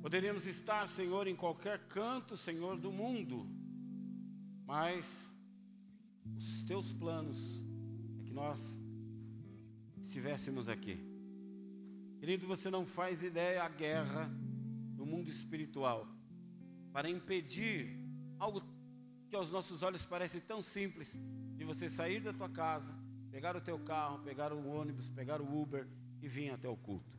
Poderíamos 0.00 0.46
estar, 0.46 0.86
Senhor, 0.86 1.26
em 1.26 1.34
qualquer 1.34 1.88
canto, 1.88 2.36
Senhor, 2.36 2.78
do 2.78 2.92
mundo, 2.92 3.50
mas 4.64 5.36
os 6.36 6.62
teus 6.64 6.92
planos 6.92 7.64
é 8.20 8.24
que 8.24 8.32
nós 8.32 8.80
estivéssemos 10.00 10.68
aqui. 10.68 10.96
Querido, 12.20 12.46
você 12.46 12.70
não 12.70 12.86
faz 12.86 13.24
ideia 13.24 13.64
a 13.64 13.68
guerra 13.68 14.30
no 14.96 15.04
mundo 15.04 15.30
espiritual 15.30 16.06
para 16.92 17.10
impedir 17.10 17.98
algo 18.38 18.62
que 19.28 19.34
aos 19.34 19.50
nossos 19.50 19.82
olhos 19.82 20.04
parece 20.04 20.40
tão 20.40 20.62
simples 20.62 21.18
de 21.56 21.64
você 21.64 21.88
sair 21.88 22.20
da 22.20 22.32
tua 22.32 22.48
casa, 22.48 22.94
pegar 23.32 23.56
o 23.56 23.60
teu 23.60 23.78
carro, 23.80 24.20
pegar 24.20 24.52
o 24.52 24.64
ônibus, 24.64 25.08
pegar 25.08 25.40
o 25.40 25.60
Uber 25.60 25.88
e 26.22 26.28
vir 26.28 26.50
até 26.50 26.68
o 26.68 26.76
culto. 26.76 27.18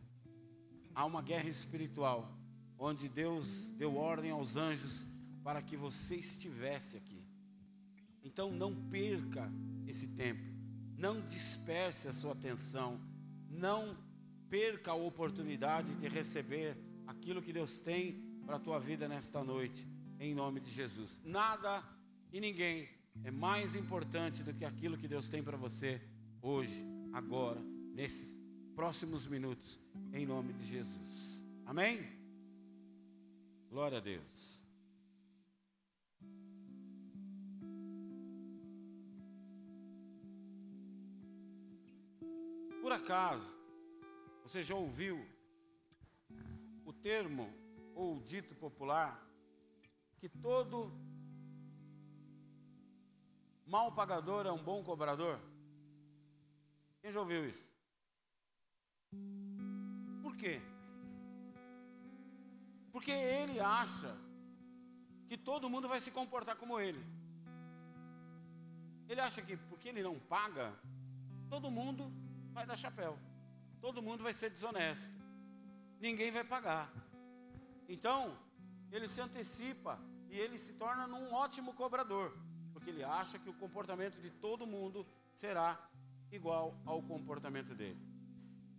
Há 0.96 1.05
uma 1.05 1.21
guerra 1.21 1.50
espiritual 1.50 2.38
onde 2.80 3.09
Deus 3.09 3.69
deu 3.78 3.97
ordem 3.97 4.32
aos 4.32 4.56
anjos 4.56 5.06
para 5.43 5.61
que 5.61 5.75
você 5.75 6.15
estivesse 6.15 6.96
aqui. 6.96 7.21
Então 8.24 8.51
não 8.51 8.74
perca 8.74 9.51
esse 9.86 10.07
tempo, 10.07 10.42
não 10.97 11.21
disperse 11.21 12.07
a 12.07 12.14
sua 12.14 12.32
atenção, 12.32 13.00
não 13.50 13.97
perca 14.50 14.92
a 14.92 14.96
oportunidade 14.96 15.93
de 15.96 16.07
receber 16.07 16.78
aquilo 17.06 17.42
que 17.42 17.54
Deus 17.54 17.79
tem 17.79 18.14
para 18.46 18.56
a 18.56 18.60
tua 18.60 18.79
vida 18.79 19.07
nesta 19.07 19.43
noite, 19.43 19.86
em 20.20 20.34
nome 20.34 20.59
de 20.59 20.71
Jesus. 20.71 21.20
Nada 21.23 21.84
e 22.32 22.39
ninguém 22.39 22.87
é 23.23 23.32
mais 23.32 23.75
importante 23.75 24.43
do 24.43 24.54
que 24.54 24.64
aquilo 24.64 24.98
que 24.98 25.07
Deus 25.07 25.28
tem 25.28 25.43
para 25.43 25.57
você 25.57 26.01
hoje, 26.42 26.86
agora, 27.11 27.59
nesses 27.93 28.39
próximos 28.75 29.28
minutos, 29.28 29.79
em 30.14 30.25
nome 30.25 30.54
de 30.54 30.65
Jesus. 30.65 31.43
Amém? 31.65 32.19
Glória 33.69 34.00
a 34.00 34.02
Deus. 34.02 34.50
Por 42.81 42.92
acaso, 42.92 43.45
você 44.42 44.64
já 44.64 44.73
ouviu 44.73 45.23
o 46.84 46.92
termo 46.92 47.53
ou 47.94 48.17
o 48.17 48.22
dito 48.23 48.56
popular 48.56 49.23
que 50.17 50.28
todo 50.28 50.92
mal 53.67 53.92
pagador 53.92 54.47
é 54.47 54.52
um 54.52 54.64
bom 54.64 54.84
cobrador? 54.84 55.40
Quem 57.02 57.12
já 57.12 57.20
ouviu 57.20 57.47
isso? 57.47 57.70
Por 60.23 60.36
quê? 60.36 60.59
Porque 62.92 63.12
ele 63.12 63.59
acha 63.59 64.16
que 65.28 65.38
todo 65.38 65.70
mundo 65.70 65.88
vai 65.88 66.02
se 66.02 66.12
comportar 66.12 66.56
como 66.56 66.80
ele. 66.80 67.04
Ele 69.08 69.22
acha 69.22 69.42
que 69.42 69.58
porque 69.58 69.90
ele 69.90 70.04
não 70.04 70.20
paga, 70.20 70.73
todo 71.50 71.72
mundo 71.72 72.12
vai 72.52 72.66
dar 72.66 72.78
chapéu. 72.78 73.18
Todo 73.81 74.02
mundo 74.02 74.23
vai 74.23 74.34
ser 74.34 74.50
desonesto. 74.50 75.09
Ninguém 76.00 76.31
vai 76.31 76.44
pagar. 76.44 76.92
Então, 77.88 78.38
ele 78.92 79.08
se 79.08 79.22
antecipa 79.22 80.00
e 80.30 80.38
ele 80.38 80.58
se 80.58 80.74
torna 80.74 81.08
um 81.08 81.34
ótimo 81.34 81.74
cobrador, 81.74 82.38
porque 82.74 82.90
ele 82.90 83.03
acha 83.03 83.40
que 83.40 83.50
o 83.50 83.53
comportamento 83.53 84.22
de 84.22 84.30
todo 84.30 84.68
mundo 84.68 85.08
será 85.34 85.80
igual 86.31 86.80
ao 86.86 87.02
comportamento 87.02 87.74
dele. 87.74 88.00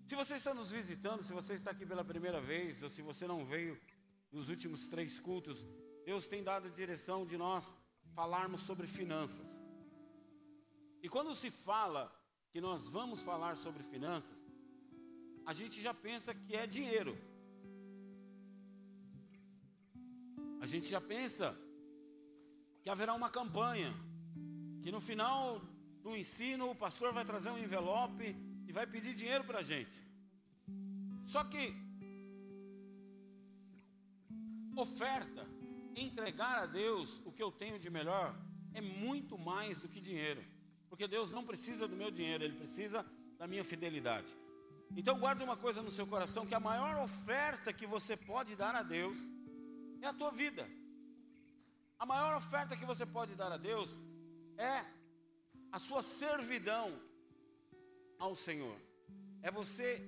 Se 0.07 0.15
você 0.15 0.35
está 0.35 0.53
nos 0.55 0.71
visitando, 0.71 1.23
se 1.23 1.33
você 1.33 1.55
está 1.55 1.71
aqui 1.71 1.87
pela 1.87 2.05
primeira 2.05 2.41
vez, 2.41 2.83
ou 2.83 2.91
se 2.91 3.03
você 3.03 3.27
não 3.27 3.45
veio 3.45 3.81
nos 4.33 4.49
últimos 4.49 4.87
três 4.89 5.19
cultos, 5.19 5.67
Deus 6.05 6.27
tem 6.27 6.43
dado 6.43 6.71
direção 6.71 7.25
de 7.25 7.37
nós 7.37 7.75
falarmos 8.15 8.63
sobre 8.63 8.87
finanças. 8.87 9.49
E 11.03 11.09
quando 11.09 11.35
se 11.35 11.51
fala 11.51 12.13
que 12.51 12.61
nós 12.61 12.89
vamos 12.89 13.23
falar 13.23 13.57
sobre 13.57 13.83
finanças, 13.83 14.39
a 15.47 15.53
gente 15.53 15.81
já 15.81 15.95
pensa 15.95 16.35
que 16.35 16.55
é 16.55 16.67
dinheiro. 16.67 17.17
A 20.61 20.67
gente 20.67 20.89
já 20.89 21.01
pensa 21.01 21.57
que 22.83 22.91
haverá 22.91 23.15
uma 23.15 23.31
campanha, 23.31 23.93
que 24.83 24.93
no 24.93 25.01
final 25.01 25.61
do 26.03 26.17
ensino 26.17 26.71
o 26.71 26.75
pastor 26.75 27.13
vai 27.13 27.25
trazer 27.25 27.51
um 27.51 27.59
envelope 27.59 28.37
e 28.67 28.73
vai 28.73 28.87
pedir 28.87 29.15
dinheiro 29.15 29.45
para 29.45 29.61
a 29.61 29.63
gente. 29.63 30.07
Só 31.25 31.45
que 31.45 31.75
oferta, 34.81 35.47
entregar 35.97 36.59
a 36.59 36.67
Deus 36.67 37.21
o 37.25 37.33
que 37.33 37.43
eu 37.43 37.51
tenho 37.51 37.79
de 37.79 37.91
melhor, 37.91 38.35
é 38.75 38.81
muito 38.81 39.39
mais 39.39 39.79
do 39.79 39.89
que 39.89 40.01
dinheiro. 40.01 40.43
Porque 40.89 41.07
Deus 41.07 41.31
não 41.31 41.45
precisa 41.45 41.87
do 41.87 41.97
meu 41.97 42.11
dinheiro, 42.11 42.45
Ele 42.45 42.57
precisa 42.57 43.05
da 43.39 43.47
minha 43.47 43.65
fidelidade. 43.65 44.37
Então 44.97 45.19
guarde 45.19 45.43
uma 45.43 45.57
coisa 45.57 45.83
no 45.83 45.91
seu 45.91 46.07
coração, 46.07 46.47
que 46.47 46.55
a 46.55 46.61
maior 46.61 46.97
oferta 47.05 47.73
que 47.73 47.87
você 47.87 48.17
pode 48.17 48.57
dar 48.57 48.75
a 48.75 48.83
Deus 48.83 49.17
é 50.03 50.07
a 50.07 50.13
tua 50.13 50.31
vida. 50.31 50.69
A 51.99 52.07
maior 52.07 52.37
oferta 52.37 52.77
que 52.77 52.85
você 52.85 53.07
pode 53.07 53.35
dar 53.35 53.53
a 53.53 53.57
Deus 53.57 53.91
é 54.57 54.85
a 55.71 55.79
sua 55.79 56.03
servidão 56.03 57.01
ao 58.19 58.35
Senhor. 58.35 58.77
É 59.43 59.51
você 59.51 60.03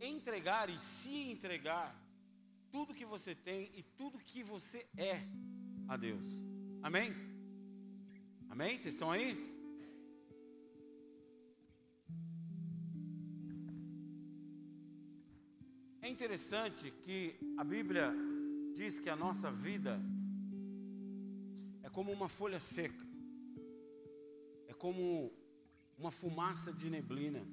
entregar 0.00 0.68
e 0.70 0.78
se 0.78 1.30
entregar 1.30 2.01
tudo 2.72 2.94
que 2.94 3.04
você 3.04 3.34
tem 3.34 3.70
e 3.76 3.82
tudo 3.82 4.18
que 4.18 4.42
você 4.42 4.86
é 4.96 5.14
a 5.86 5.96
Deus. 5.96 6.26
Amém? 6.82 7.12
Amém? 8.48 8.78
Vocês 8.78 8.94
estão 8.94 9.10
aí? 9.10 9.30
É 16.00 16.08
interessante 16.08 16.90
que 16.90 17.36
a 17.58 17.62
Bíblia 17.62 18.10
diz 18.74 18.98
que 18.98 19.10
a 19.10 19.16
nossa 19.16 19.52
vida 19.52 20.00
é 21.82 21.90
como 21.90 22.10
uma 22.10 22.28
folha 22.28 22.58
seca, 22.58 23.06
é 24.66 24.72
como 24.72 25.30
uma 25.98 26.10
fumaça 26.10 26.72
de 26.72 26.88
neblina 26.88 27.46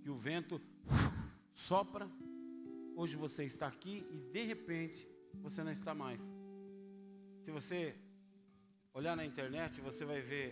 que 0.00 0.08
o 0.08 0.14
vento 0.14 0.62
sopra. 1.54 2.08
Hoje 3.00 3.16
você 3.16 3.44
está 3.44 3.66
aqui 3.66 4.06
e 4.10 4.18
de 4.30 4.42
repente 4.42 5.08
você 5.40 5.64
não 5.64 5.72
está 5.72 5.94
mais. 5.94 6.20
Se 7.40 7.50
você 7.50 7.96
olhar 8.92 9.16
na 9.16 9.24
internet, 9.24 9.80
você 9.80 10.04
vai 10.04 10.20
ver 10.20 10.48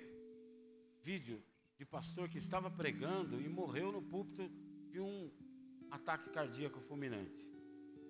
vídeo 1.03 1.45
de 1.77 1.85
pastor 1.85 2.27
que 2.27 2.39
estava 2.39 2.71
pregando 2.71 3.39
e 3.39 3.47
morreu 3.51 3.93
no 3.93 4.01
púlpito 4.01 4.49
de 4.91 4.99
um 4.99 5.31
ataque 5.91 6.31
cardíaco 6.31 6.81
fulminante 6.81 7.47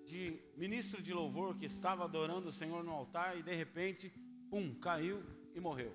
de 0.05 0.39
ministro 0.55 1.01
de 1.01 1.13
louvor 1.13 1.57
que 1.57 1.65
estava 1.65 2.05
adorando 2.05 2.47
o 2.47 2.53
Senhor 2.53 2.81
no 2.81 2.91
altar 2.91 3.37
e 3.37 3.43
de 3.43 3.53
repente, 3.53 4.09
um, 4.53 4.73
caiu 4.73 5.21
e 5.53 5.59
morreu. 5.59 5.93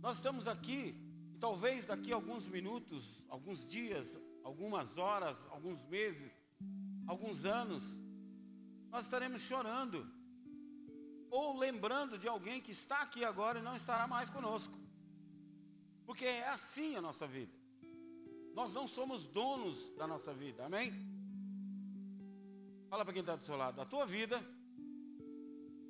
Nós 0.00 0.16
estamos 0.16 0.48
aqui 0.48 0.94
e 1.30 1.36
talvez 1.36 1.84
daqui 1.84 2.10
a 2.10 2.14
alguns 2.14 2.48
minutos, 2.48 3.22
alguns 3.28 3.66
dias, 3.66 4.18
algumas 4.42 4.96
horas, 4.96 5.36
alguns 5.50 5.84
meses, 5.84 6.42
alguns 7.06 7.44
anos, 7.44 7.82
nós 8.90 9.04
estaremos 9.06 9.42
chorando 9.42 10.06
ou 11.30 11.56
lembrando 11.56 12.18
de 12.18 12.28
alguém 12.28 12.60
que 12.60 12.70
está 12.70 13.02
aqui 13.02 13.24
agora 13.24 13.58
e 13.58 13.62
não 13.62 13.76
estará 13.76 14.06
mais 14.06 14.30
conosco. 14.30 14.78
Porque 16.06 16.24
é 16.24 16.48
assim 16.48 16.94
a 16.96 17.00
nossa 17.00 17.26
vida. 17.26 17.52
Nós 18.54 18.72
não 18.72 18.86
somos 18.86 19.26
donos 19.26 19.88
da 19.96 20.06
nossa 20.06 20.32
vida, 20.32 20.64
amém? 20.64 20.92
Fala 22.88 23.04
para 23.04 23.12
quem 23.12 23.20
está 23.20 23.34
do 23.34 23.42
seu 23.42 23.56
lado. 23.56 23.80
A 23.80 23.84
tua 23.84 24.06
vida 24.06 24.40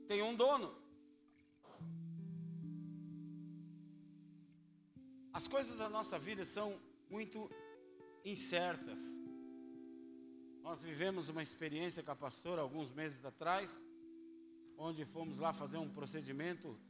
tem 0.09 0.23
um 0.23 0.35
dono. 0.35 0.75
As 5.33 5.47
coisas 5.47 5.77
da 5.77 5.91
nossa 5.91 6.19
vida 6.19 6.45
são 6.45 6.81
muito 7.11 7.51
incertas. 8.25 9.01
Nós 10.65 10.83
vivemos 10.83 11.29
uma 11.29 11.43
experiência 11.43 12.03
com 12.03 12.11
a 12.11 12.17
pastora 12.17 12.63
alguns 12.63 12.91
meses 12.91 13.23
atrás, 13.23 13.71
onde 14.79 15.05
fomos 15.05 15.37
lá 15.39 15.53
fazer 15.53 15.77
um 15.77 15.91
procedimento 15.91 16.81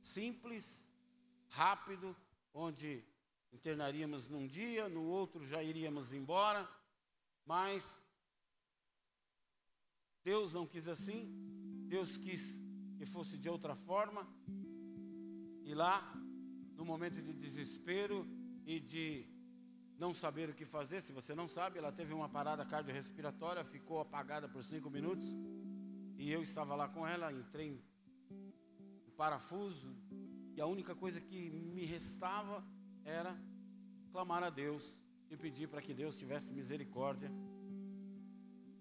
simples, 0.00 0.90
rápido, 1.46 2.16
onde 2.52 3.04
internaríamos 3.52 4.28
num 4.28 4.48
dia, 4.48 4.88
no 4.88 5.04
outro 5.04 5.46
já 5.46 5.62
iríamos 5.62 6.12
embora, 6.12 6.68
mas 7.46 8.02
Deus 10.24 10.52
não 10.52 10.66
quis 10.66 10.88
assim, 10.88 11.20
Deus 11.86 12.16
quis 12.16 12.60
que 12.98 13.06
fosse 13.06 13.38
de 13.38 13.48
outra 13.48 13.76
forma. 13.76 14.26
E 15.62 15.72
lá, 15.72 16.12
no 16.74 16.84
momento 16.84 17.22
de 17.22 17.32
desespero 17.32 18.26
e 18.66 18.80
de 18.80 19.33
não 19.98 20.12
saber 20.12 20.50
o 20.50 20.54
que 20.54 20.64
fazer. 20.64 21.00
Se 21.00 21.12
você 21.12 21.34
não 21.34 21.48
sabe, 21.48 21.78
ela 21.78 21.92
teve 21.92 22.12
uma 22.12 22.28
parada 22.28 22.64
cardiorrespiratória, 22.64 23.64
ficou 23.64 24.00
apagada 24.00 24.48
por 24.48 24.62
cinco 24.62 24.90
minutos. 24.90 25.34
E 26.16 26.30
eu 26.30 26.42
estava 26.42 26.74
lá 26.74 26.88
com 26.88 27.06
ela, 27.06 27.32
entrei 27.32 27.68
em 27.68 29.10
parafuso. 29.16 29.94
E 30.56 30.60
a 30.60 30.66
única 30.66 30.94
coisa 30.94 31.20
que 31.20 31.50
me 31.50 31.84
restava 31.84 32.64
era 33.04 33.36
clamar 34.12 34.42
a 34.42 34.50
Deus 34.50 35.00
e 35.30 35.36
pedir 35.36 35.68
para 35.68 35.82
que 35.82 35.92
Deus 35.92 36.16
tivesse 36.16 36.52
misericórdia 36.52 37.30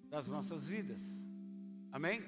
das 0.10 0.28
nossas 0.28 0.68
vidas. 0.68 1.02
Amém? 1.92 2.24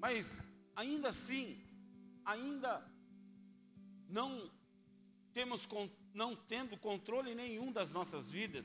Mas 0.00 0.40
ainda 0.76 1.08
assim, 1.08 1.60
ainda 2.24 2.82
não 4.08 4.50
temos 5.32 5.68
não 6.14 6.34
tendo 6.34 6.76
controle 6.76 7.34
nenhum 7.34 7.70
das 7.70 7.92
nossas 7.92 8.32
vidas, 8.32 8.64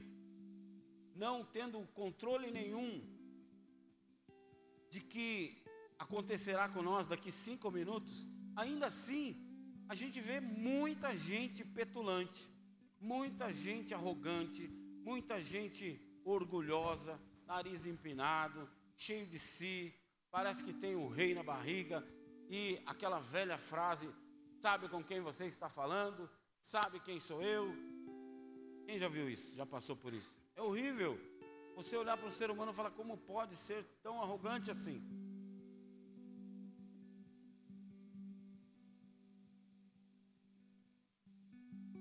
não 1.16 1.44
tendo 1.44 1.80
controle 1.94 2.50
nenhum 2.50 3.04
de 4.90 5.02
que 5.02 5.64
acontecerá 6.00 6.68
com 6.70 6.82
nós 6.82 7.08
daqui 7.08 7.32
cinco 7.32 7.70
minutos, 7.70 8.28
ainda 8.56 8.88
assim 8.88 9.38
a 9.88 9.96
gente 9.96 10.20
vê 10.20 10.40
muita 10.40 11.16
gente 11.16 11.64
petulante, 11.64 12.50
muita 13.00 13.54
gente 13.54 13.94
arrogante, 13.94 14.68
muita 15.04 15.42
gente 15.42 16.00
orgulhosa, 16.24 17.20
nariz 17.46 17.86
empinado, 17.86 18.70
cheio 18.96 19.26
de 19.28 19.38
si, 19.38 19.94
parece 20.32 20.64
que 20.64 20.74
tem 20.74 20.96
o 20.96 21.02
um 21.02 21.10
rei 21.10 21.36
na 21.36 21.44
barriga 21.44 22.06
e 22.50 22.82
aquela 22.86 23.20
velha 23.20 23.58
frase: 23.58 24.10
sabe 24.64 24.88
com 24.94 25.02
quem 25.10 25.20
você 25.30 25.46
está 25.46 25.68
falando, 25.68 26.22
sabe 26.74 26.98
quem 27.08 27.20
sou 27.30 27.40
eu. 27.56 27.66
Quem 28.86 28.98
já 29.04 29.10
viu 29.16 29.26
isso? 29.36 29.50
Já 29.60 29.66
passou 29.66 29.96
por 30.04 30.12
isso? 30.20 30.34
É 30.56 30.62
horrível. 30.68 31.14
Você 31.80 31.94
olhar 31.98 32.18
para 32.18 32.30
o 32.30 32.36
ser 32.40 32.50
humano 32.54 32.72
e 32.72 32.78
falar: 32.80 32.92
como 32.92 33.18
pode 33.34 33.56
ser 33.58 33.84
tão 34.06 34.16
arrogante 34.24 34.72
assim? 34.76 34.98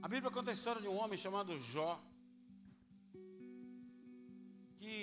A 0.04 0.08
Bíblia 0.14 0.30
conta 0.36 0.50
a 0.52 0.58
história 0.58 0.82
de 0.84 0.88
um 0.92 0.98
homem 1.02 1.18
chamado 1.24 1.58
Jó, 1.58 1.92
que 4.78 4.96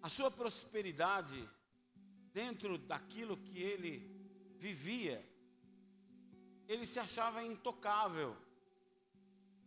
a 0.00 0.08
sua 0.16 0.30
prosperidade 0.30 1.40
dentro 2.32 2.78
daquilo 2.78 3.36
que 3.36 3.58
ele 3.60 4.10
vivia, 4.58 5.24
ele 6.68 6.86
se 6.86 6.98
achava 6.98 7.42
intocável. 7.42 8.36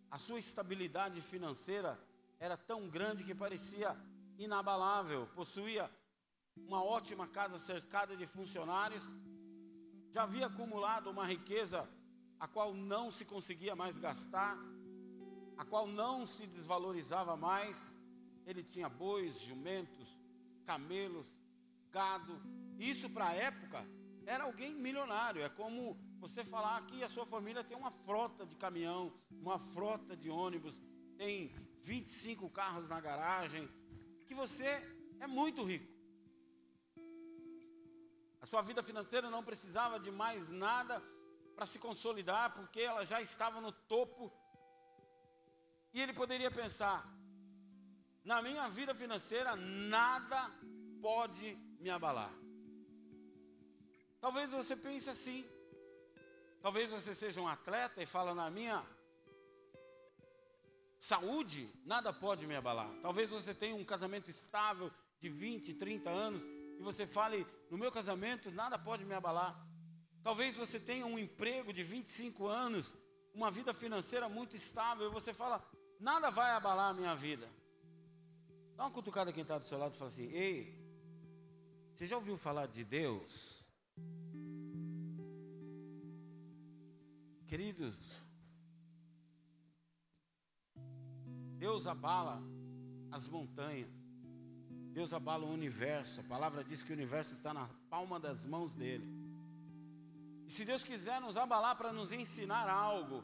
A 0.09 0.17
sua 0.17 0.39
estabilidade 0.39 1.21
financeira 1.21 1.99
era 2.39 2.55
tão 2.57 2.89
grande 2.89 3.23
que 3.23 3.35
parecia 3.35 3.95
inabalável. 4.37 5.27
Possuía 5.35 5.89
uma 6.55 6.83
ótima 6.83 7.27
casa 7.27 7.57
cercada 7.59 8.15
de 8.15 8.25
funcionários 8.25 9.03
já 10.15 10.23
havia 10.23 10.45
acumulado 10.45 11.09
uma 11.09 11.25
riqueza 11.25 11.85
a 12.39 12.47
qual 12.47 12.73
não 12.73 13.11
se 13.11 13.25
conseguia 13.25 13.75
mais 13.75 13.97
gastar, 13.97 14.57
a 15.57 15.65
qual 15.65 15.85
não 15.87 16.25
se 16.25 16.47
desvalorizava 16.47 17.35
mais. 17.35 17.93
Ele 18.45 18.63
tinha 18.63 18.87
bois, 18.87 19.37
jumentos, 19.41 20.07
camelos, 20.65 21.27
gado. 21.91 22.33
Isso 22.77 23.09
para 23.09 23.27
a 23.29 23.33
época 23.33 23.85
era 24.25 24.43
alguém 24.43 24.73
milionário. 24.73 25.41
É 25.41 25.49
como 25.49 25.97
você 26.19 26.43
falar 26.43 26.85
que 26.87 27.03
a 27.03 27.09
sua 27.09 27.25
família 27.25 27.63
tem 27.63 27.77
uma 27.77 27.91
frota 27.91 28.45
de 28.45 28.55
caminhão, 28.55 29.13
uma 29.29 29.59
frota 29.59 30.15
de 30.15 30.29
ônibus, 30.29 30.79
tem 31.17 31.53
25 31.83 32.49
carros 32.49 32.89
na 32.89 32.99
garagem, 32.99 33.69
que 34.25 34.33
você 34.33 34.65
é 35.19 35.27
muito 35.27 35.63
rico. 35.63 35.93
A 38.41 38.45
sua 38.45 38.61
vida 38.61 38.83
financeira 38.83 39.29
não 39.29 39.43
precisava 39.43 39.99
de 39.99 40.11
mais 40.11 40.49
nada 40.49 41.01
para 41.55 41.65
se 41.65 41.79
consolidar, 41.79 42.53
porque 42.53 42.81
ela 42.81 43.05
já 43.05 43.21
estava 43.21 43.61
no 43.61 43.71
topo. 43.71 44.31
E 45.93 46.01
ele 46.01 46.13
poderia 46.13 46.51
pensar: 46.51 47.07
na 48.23 48.41
minha 48.41 48.67
vida 48.69 48.93
financeira, 48.93 49.55
nada 49.55 50.51
pode 51.01 51.55
me 51.79 51.89
abalar. 51.89 52.44
Talvez 54.25 54.49
você 54.49 54.75
pense 54.75 55.07
assim. 55.07 55.45
Talvez 56.59 56.89
você 56.89 57.13
seja 57.13 57.39
um 57.39 57.47
atleta 57.47 58.01
e 58.01 58.07
fala 58.07 58.33
na 58.33 58.49
minha 58.49 58.83
saúde, 60.99 61.69
nada 61.85 62.11
pode 62.11 62.47
me 62.47 62.55
abalar. 62.55 62.89
Talvez 63.03 63.29
você 63.29 63.53
tenha 63.53 63.75
um 63.75 63.85
casamento 63.85 64.31
estável 64.31 64.91
de 65.19 65.29
20, 65.29 65.75
30 65.75 66.09
anos 66.09 66.41
e 66.43 66.81
você 66.81 67.05
fale: 67.05 67.45
no 67.69 67.77
meu 67.77 67.91
casamento 67.91 68.49
nada 68.49 68.79
pode 68.79 69.05
me 69.05 69.13
abalar. 69.13 69.53
Talvez 70.23 70.55
você 70.55 70.79
tenha 70.79 71.05
um 71.05 71.19
emprego 71.19 71.71
de 71.71 71.83
25 71.83 72.47
anos, 72.47 72.95
uma 73.31 73.51
vida 73.51 73.75
financeira 73.75 74.27
muito 74.27 74.55
estável, 74.55 75.05
e 75.05 75.13
você 75.13 75.35
fala: 75.35 75.63
nada 75.99 76.31
vai 76.31 76.49
abalar 76.53 76.89
a 76.89 76.93
minha 76.95 77.15
vida. 77.15 77.47
Dá 78.75 78.85
uma 78.85 78.91
cutucada 78.91 79.31
quem 79.31 79.43
está 79.43 79.59
do 79.59 79.65
seu 79.65 79.77
lado 79.77 79.93
e 79.93 79.97
fala 79.99 80.09
assim: 80.09 80.31
ei, 80.31 80.83
você 81.93 82.07
já 82.07 82.15
ouviu 82.15 82.35
falar 82.39 82.65
de 82.65 82.83
Deus? 82.83 83.64
Queridos, 87.47 87.95
Deus 91.57 91.85
abala 91.85 92.41
as 93.11 93.27
montanhas. 93.27 93.89
Deus 94.91 95.13
abala 95.13 95.45
o 95.45 95.53
universo. 95.53 96.21
A 96.21 96.23
palavra 96.23 96.63
diz 96.63 96.81
que 96.81 96.91
o 96.91 96.95
universo 96.95 97.33
está 97.33 97.53
na 97.53 97.69
palma 97.89 98.19
das 98.19 98.45
mãos 98.45 98.73
dele. 98.73 99.07
E 100.47 100.51
se 100.51 100.65
Deus 100.65 100.83
quiser 100.83 101.21
nos 101.21 101.37
abalar 101.37 101.75
para 101.75 101.91
nos 101.91 102.11
ensinar 102.11 102.67
algo, 102.69 103.23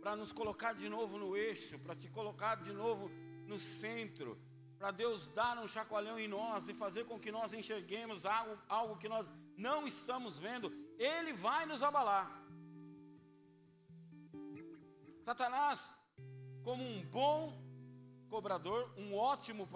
para 0.00 0.14
nos 0.14 0.32
colocar 0.32 0.72
de 0.74 0.88
novo 0.88 1.18
no 1.18 1.36
eixo, 1.36 1.78
para 1.80 1.94
te 1.96 2.08
colocar 2.08 2.56
de 2.56 2.72
novo 2.72 3.10
no 3.46 3.58
centro, 3.58 4.38
para 4.78 4.90
Deus 4.90 5.28
dar 5.28 5.58
um 5.58 5.66
chacoalhão 5.66 6.18
em 6.18 6.28
nós 6.28 6.68
e 6.68 6.74
fazer 6.74 7.04
com 7.04 7.18
que 7.18 7.32
nós 7.32 7.52
enxerguemos 7.52 8.24
algo, 8.26 8.58
algo 8.68 8.96
que 8.96 9.08
nós 9.08 9.30
não 9.56 9.86
estamos 9.86 10.38
vendo, 10.38 10.72
Ele 10.98 11.32
vai 11.32 11.66
nos 11.66 11.82
abalar. 11.82 12.45
Satanás, 15.26 15.92
como 16.62 16.84
um 16.84 17.04
bom 17.06 17.52
cobrador, 18.28 18.94
um 18.96 19.12
ótimo 19.16 19.68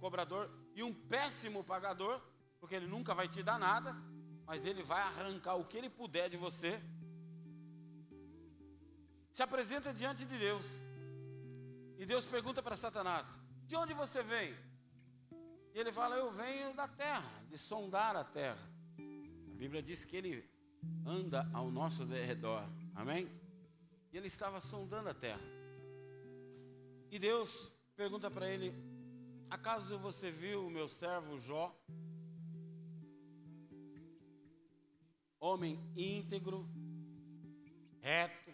cobrador, 0.00 0.50
e 0.74 0.82
um 0.82 0.94
péssimo 0.94 1.62
pagador, 1.62 2.18
porque 2.58 2.76
ele 2.76 2.86
nunca 2.86 3.14
vai 3.14 3.28
te 3.28 3.42
dar 3.42 3.58
nada, 3.58 3.94
mas 4.46 4.64
ele 4.64 4.82
vai 4.82 5.02
arrancar 5.02 5.56
o 5.56 5.66
que 5.66 5.76
ele 5.76 5.90
puder 5.90 6.30
de 6.30 6.38
você. 6.38 6.82
Se 9.30 9.42
apresenta 9.42 9.92
diante 9.92 10.24
de 10.24 10.38
Deus. 10.38 10.64
E 11.98 12.06
Deus 12.06 12.24
pergunta 12.24 12.62
para 12.62 12.74
Satanás: 12.74 13.26
De 13.66 13.76
onde 13.76 13.92
você 13.92 14.22
vem? 14.22 14.54
E 15.74 15.78
ele 15.78 15.92
fala: 15.92 16.16
Eu 16.16 16.32
venho 16.32 16.74
da 16.74 16.88
terra, 16.88 17.30
de 17.50 17.58
sondar 17.58 18.16
a 18.16 18.24
terra. 18.24 18.66
A 18.96 19.56
Bíblia 19.58 19.82
diz 19.82 20.06
que 20.06 20.16
ele 20.16 20.50
anda 21.04 21.46
ao 21.52 21.70
nosso 21.70 22.06
redor. 22.06 22.64
Amém? 22.94 23.39
E 24.12 24.16
ele 24.16 24.26
estava 24.26 24.60
sondando 24.60 25.08
a 25.08 25.14
terra. 25.14 25.40
E 27.10 27.18
Deus 27.18 27.70
pergunta 27.96 28.30
para 28.30 28.48
ele: 28.48 28.72
Acaso 29.48 29.98
você 29.98 30.30
viu 30.30 30.66
o 30.66 30.70
meu 30.70 30.88
servo 30.88 31.40
Jó? 31.40 31.74
Homem 35.38 35.80
íntegro, 35.96 36.68
reto, 38.00 38.52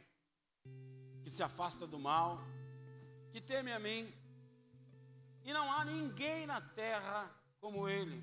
que 1.23 1.31
se 1.31 1.43
afasta 1.43 1.87
do 1.87 1.99
mal, 1.99 2.39
que 3.33 3.41
teme 3.41 3.73
a 3.73 3.79
mim, 3.79 4.13
e 5.43 5.53
não 5.53 5.73
há 5.73 5.85
ninguém 5.85 6.47
na 6.47 6.61
terra 6.61 7.29
como 7.61 7.89
ele, 7.89 8.23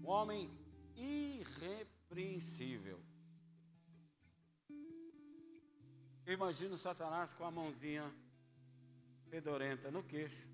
um 0.00 0.08
homem 0.08 0.50
irrepreensível. 0.94 3.00
Eu 6.26 6.34
imagino 6.34 6.76
Satanás 6.76 7.32
com 7.32 7.44
a 7.44 7.50
mãozinha 7.50 8.04
fedorenta 9.28 9.90
no 9.90 10.02
queixo, 10.02 10.48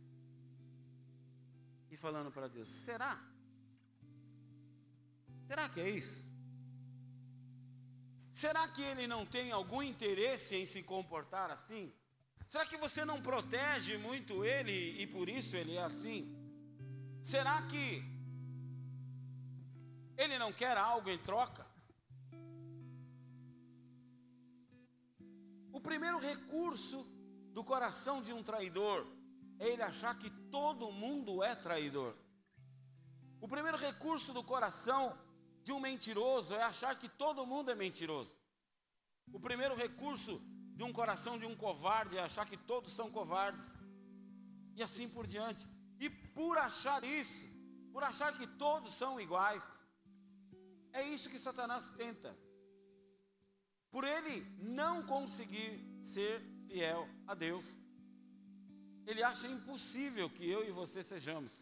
e 1.91 1.97
falando 1.97 2.31
para 2.31 2.49
Deus: 2.49 2.69
será? 2.69 3.19
Será 5.47 5.69
que 5.69 5.81
é 5.81 5.89
isso? 5.89 6.25
Será 8.33 8.69
que 8.69 8.83
ele 8.83 9.07
não 9.07 9.25
tem 9.25 9.51
algum 9.51 9.83
interesse 9.83 10.55
em 10.57 10.67
se 10.67 10.83
comportar 10.83 11.51
assim? 11.51 11.93
Será 12.47 12.67
que 12.67 12.77
você 12.77 13.05
não 13.05 13.21
protege 13.23 13.97
muito 13.97 14.45
ele 14.45 15.01
e 15.03 15.07
por 15.07 15.29
isso 15.29 15.57
ele 15.57 15.75
é 15.75 15.83
assim? 15.83 16.33
Será 17.23 17.63
que 17.63 18.05
ele 20.17 20.39
não 20.39 20.53
quer 20.53 20.77
algo 20.77 21.09
em 21.09 21.19
troca? 21.19 21.66
Primeiro 25.81 26.19
recurso 26.19 27.07
do 27.53 27.65
coração 27.65 28.23
de 28.23 28.33
um 28.33 28.43
traidor 28.43 29.07
é 29.59 29.69
ele 29.69 29.83
achar 29.83 30.19
que 30.19 30.31
todo 30.51 30.93
mundo 30.93 31.43
é 31.43 31.55
traidor. 31.55 32.15
O 33.41 33.49
primeiro 33.49 33.77
recurso 33.77 34.33
do 34.33 34.43
coração 34.43 35.17
de 35.65 35.73
um 35.73 35.81
mentiroso 35.81 36.55
é 36.55 36.63
achar 36.63 36.99
que 36.99 37.09
todo 37.09 37.47
mundo 37.47 37.71
é 37.71 37.75
mentiroso. 37.75 38.37
O 39.33 39.41
primeiro 39.41 39.75
recurso 39.75 40.41
de 40.75 40.85
um 40.85 40.93
coração 40.93 41.39
de 41.39 41.47
um 41.47 41.57
covarde 41.57 42.17
é 42.17 42.23
achar 42.23 42.47
que 42.47 42.57
todos 42.57 42.93
são 42.93 43.11
covardes. 43.11 43.65
E 44.75 44.83
assim 44.83 45.09
por 45.09 45.27
diante. 45.27 45.67
E 45.99 46.09
por 46.11 46.59
achar 46.59 47.03
isso, 47.03 47.35
por 47.93 48.05
achar 48.05 48.37
que 48.37 48.47
todos 48.47 48.95
são 48.95 49.19
iguais, 49.19 49.67
é 50.93 51.03
isso 51.03 51.31
que 51.31 51.39
Satanás 51.39 51.89
tenta. 51.91 52.37
Por 53.97 54.05
ele 54.05 54.37
não 54.61 54.95
conseguir 55.05 55.73
ser 56.03 56.43
fiel 56.69 57.09
a 57.27 57.33
Deus. 57.33 57.65
Ele 59.07 59.23
acha 59.23 59.49
impossível 59.49 60.29
que 60.29 60.47
eu 60.47 60.69
e 60.69 60.71
você 60.71 61.03
sejamos. 61.03 61.53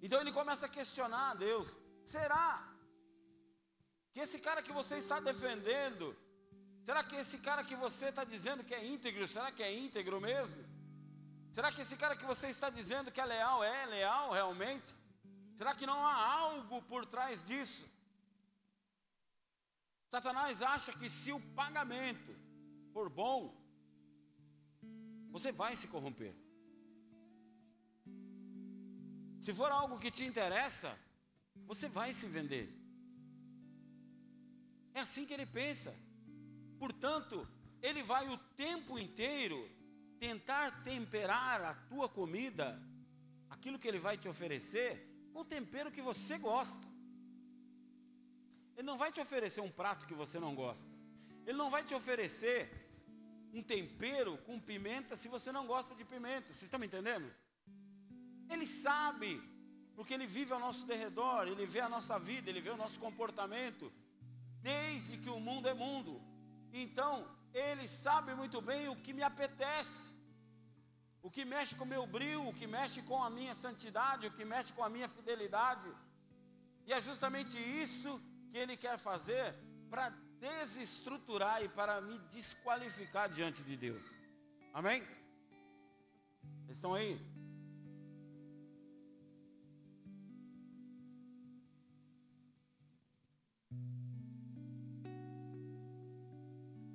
Então 0.00 0.18
ele 0.22 0.32
começa 0.32 0.64
a 0.64 0.74
questionar 0.76 1.32
a 1.32 1.34
Deus: 1.34 1.76
será 2.06 2.74
que 4.14 4.20
esse 4.20 4.38
cara 4.38 4.62
que 4.62 4.72
você 4.72 4.96
está 4.96 5.20
defendendo, 5.20 6.16
será 6.86 7.04
que 7.04 7.16
esse 7.16 7.36
cara 7.36 7.62
que 7.62 7.76
você 7.76 8.06
está 8.06 8.24
dizendo 8.24 8.64
que 8.64 8.74
é 8.74 8.82
íntegro, 8.94 9.28
será 9.28 9.52
que 9.52 9.62
é 9.62 9.70
íntegro 9.70 10.18
mesmo? 10.22 10.64
Será 11.52 11.70
que 11.70 11.82
esse 11.82 11.98
cara 11.98 12.16
que 12.16 12.24
você 12.24 12.48
está 12.48 12.70
dizendo 12.70 13.12
que 13.12 13.20
é 13.20 13.26
leal, 13.26 13.62
é 13.62 13.84
leal 13.84 14.32
realmente? 14.32 14.96
Será 15.54 15.74
que 15.74 15.84
não 15.84 16.00
há 16.06 16.16
algo 16.44 16.80
por 16.84 17.04
trás 17.04 17.44
disso? 17.44 17.86
Satanás 20.10 20.62
acha 20.62 20.92
que 20.92 21.08
se 21.10 21.32
o 21.32 21.40
pagamento 21.54 22.34
for 22.92 23.10
bom, 23.10 23.54
você 25.30 25.52
vai 25.52 25.76
se 25.76 25.86
corromper. 25.88 26.34
Se 29.40 29.52
for 29.52 29.70
algo 29.70 29.98
que 29.98 30.10
te 30.10 30.24
interessa, 30.24 30.98
você 31.66 31.88
vai 31.88 32.12
se 32.12 32.26
vender. 32.26 32.66
É 34.94 35.00
assim 35.00 35.24
que 35.26 35.34
ele 35.34 35.46
pensa. 35.46 35.94
Portanto, 36.78 37.46
ele 37.82 38.02
vai 38.02 38.28
o 38.28 38.38
tempo 38.56 38.98
inteiro 38.98 39.70
tentar 40.18 40.82
temperar 40.82 41.62
a 41.62 41.74
tua 41.74 42.08
comida, 42.08 42.82
aquilo 43.48 43.78
que 43.78 43.86
ele 43.86 43.98
vai 43.98 44.16
te 44.16 44.28
oferecer, 44.28 45.06
com 45.32 45.40
o 45.40 45.44
tempero 45.44 45.92
que 45.92 46.02
você 46.02 46.38
gosta. 46.38 46.88
Ele 48.78 48.86
não 48.86 48.96
vai 48.96 49.10
te 49.14 49.20
oferecer 49.20 49.60
um 49.60 49.72
prato 49.78 50.06
que 50.06 50.14
você 50.14 50.38
não 50.38 50.54
gosta. 50.54 50.88
Ele 51.44 51.58
não 51.58 51.68
vai 51.68 51.82
te 51.82 51.94
oferecer 52.00 52.58
um 53.52 53.60
tempero 53.60 54.38
com 54.46 54.60
pimenta 54.60 55.16
se 55.16 55.26
você 55.26 55.50
não 55.56 55.66
gosta 55.66 55.96
de 55.96 56.04
pimenta. 56.04 56.46
Vocês 56.46 56.62
estão 56.62 56.78
me 56.78 56.86
entendendo? 56.86 57.28
Ele 58.48 58.68
sabe, 58.68 59.30
porque 59.96 60.14
ele 60.14 60.28
vive 60.28 60.52
ao 60.52 60.60
nosso 60.60 60.86
derredor, 60.86 61.48
ele 61.48 61.66
vê 61.66 61.80
a 61.80 61.88
nossa 61.88 62.20
vida, 62.20 62.48
ele 62.48 62.60
vê 62.60 62.70
o 62.70 62.76
nosso 62.76 63.00
comportamento, 63.00 63.92
desde 64.62 65.18
que 65.18 65.28
o 65.36 65.40
mundo 65.40 65.66
é 65.66 65.74
mundo. 65.74 66.22
Então, 66.72 67.12
ele 67.52 67.88
sabe 67.88 68.32
muito 68.32 68.60
bem 68.70 68.86
o 68.88 68.94
que 68.94 69.12
me 69.12 69.24
apetece, 69.24 70.12
o 71.20 71.28
que 71.28 71.44
mexe 71.44 71.74
com 71.74 71.84
o 71.84 71.94
meu 71.96 72.06
brilho, 72.06 72.46
o 72.46 72.54
que 72.54 72.68
mexe 72.78 73.02
com 73.02 73.20
a 73.20 73.28
minha 73.28 73.56
santidade, 73.56 74.28
o 74.28 74.30
que 74.38 74.44
mexe 74.44 74.72
com 74.72 74.84
a 74.84 74.88
minha 74.96 75.08
fidelidade. 75.08 75.88
E 76.86 76.92
é 76.92 77.00
justamente 77.00 77.58
isso 77.84 78.12
que 78.50 78.58
ele 78.58 78.76
quer 78.76 78.98
fazer 78.98 79.54
para 79.90 80.10
desestruturar 80.40 81.62
e 81.62 81.68
para 81.68 82.00
me 82.00 82.18
desqualificar 82.30 83.28
diante 83.28 83.62
de 83.62 83.76
Deus. 83.76 84.02
Amém? 84.72 85.02
estão 86.68 86.94
aí? 86.94 87.18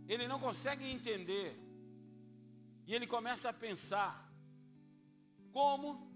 Ele 0.07 0.27
não 0.27 0.39
consegue 0.39 0.85
entender. 0.85 1.59
E 2.85 2.93
ele 2.93 3.07
começa 3.07 3.49
a 3.49 3.53
pensar 3.53 4.31
como 5.51 6.11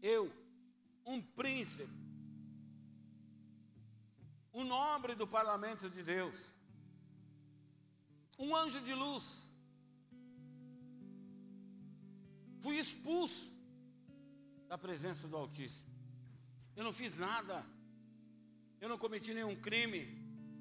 eu, 0.00 0.32
um 1.06 1.22
príncipe, 1.22 1.88
um 4.52 4.64
nobre 4.64 5.14
do 5.14 5.26
parlamento 5.26 5.88
de 5.88 6.02
Deus, 6.02 6.34
um 8.36 8.54
anjo 8.54 8.80
de 8.80 8.92
luz. 8.92 9.24
Fui 12.60 12.76
expulso 12.78 13.52
da 14.66 14.76
presença 14.76 15.28
do 15.28 15.36
Altíssimo. 15.36 15.86
Eu 16.74 16.82
não 16.82 16.92
fiz 16.92 17.18
nada, 17.18 17.64
eu 18.80 18.88
não 18.88 18.98
cometi 18.98 19.32
nenhum 19.32 19.54
crime, 19.54 20.02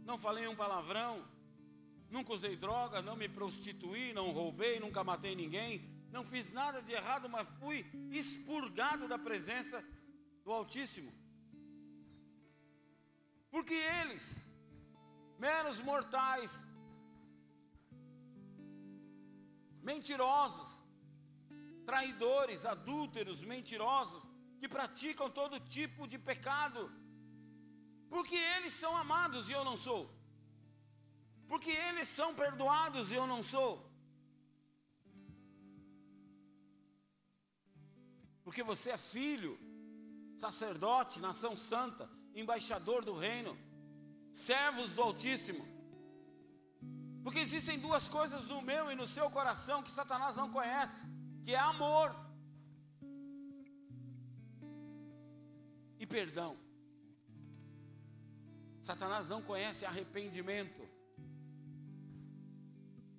não 0.05 0.17
falei 0.17 0.47
um 0.47 0.55
palavrão, 0.55 1.27
nunca 2.09 2.33
usei 2.33 2.55
droga, 2.55 3.01
não 3.01 3.15
me 3.15 3.27
prostituí, 3.27 4.13
não 4.13 4.31
roubei, 4.31 4.79
nunca 4.79 5.03
matei 5.03 5.35
ninguém, 5.35 5.89
não 6.11 6.23
fiz 6.23 6.51
nada 6.51 6.81
de 6.81 6.93
errado, 6.93 7.27
mas 7.27 7.47
fui 7.59 7.85
expurgado 8.11 9.07
da 9.07 9.17
presença 9.17 9.83
do 10.45 10.53
Altíssimo. 10.53 11.11
Porque 13.53 13.73
eles, 13.73 14.23
meros 15.45 15.77
mortais, 15.89 16.51
mentirosos, 19.91 20.69
traidores, 21.89 22.65
adúlteros, 22.73 23.41
mentirosos, 23.53 24.23
que 24.59 24.67
praticam 24.75 25.29
todo 25.39 25.65
tipo 25.77 26.07
de 26.11 26.19
pecado, 26.29 26.81
porque 28.13 28.35
eles 28.35 28.73
são 28.73 28.95
amados 29.03 29.49
e 29.49 29.53
eu 29.57 29.63
não 29.69 29.77
sou, 29.87 30.03
porque 31.47 31.71
eles 31.87 32.07
são 32.07 32.29
perdoados 32.43 33.11
e 33.11 33.15
eu 33.21 33.27
não 33.33 33.41
sou, 33.53 33.73
porque 38.43 38.63
você 38.71 38.91
é 38.91 38.97
filho, 38.97 39.53
sacerdote, 40.37 41.19
nação 41.19 41.57
santa, 41.57 42.09
embaixador 42.33 43.03
do 43.03 43.15
reino, 43.15 43.57
servos 44.31 44.91
do 44.91 45.01
Altíssimo. 45.01 45.65
Porque 47.23 47.39
existem 47.39 47.79
duas 47.79 48.07
coisas 48.07 48.47
no 48.47 48.61
meu 48.61 48.91
e 48.91 48.95
no 48.95 49.07
seu 49.07 49.29
coração 49.29 49.81
que 49.81 49.91
Satanás 49.91 50.35
não 50.35 50.51
conhece, 50.51 51.03
que 51.43 51.53
é 51.53 51.59
amor 51.59 52.15
e 55.99 56.05
perdão. 56.05 56.57
Satanás 58.81 59.27
não 59.27 59.41
conhece 59.41 59.85
arrependimento. 59.85 60.87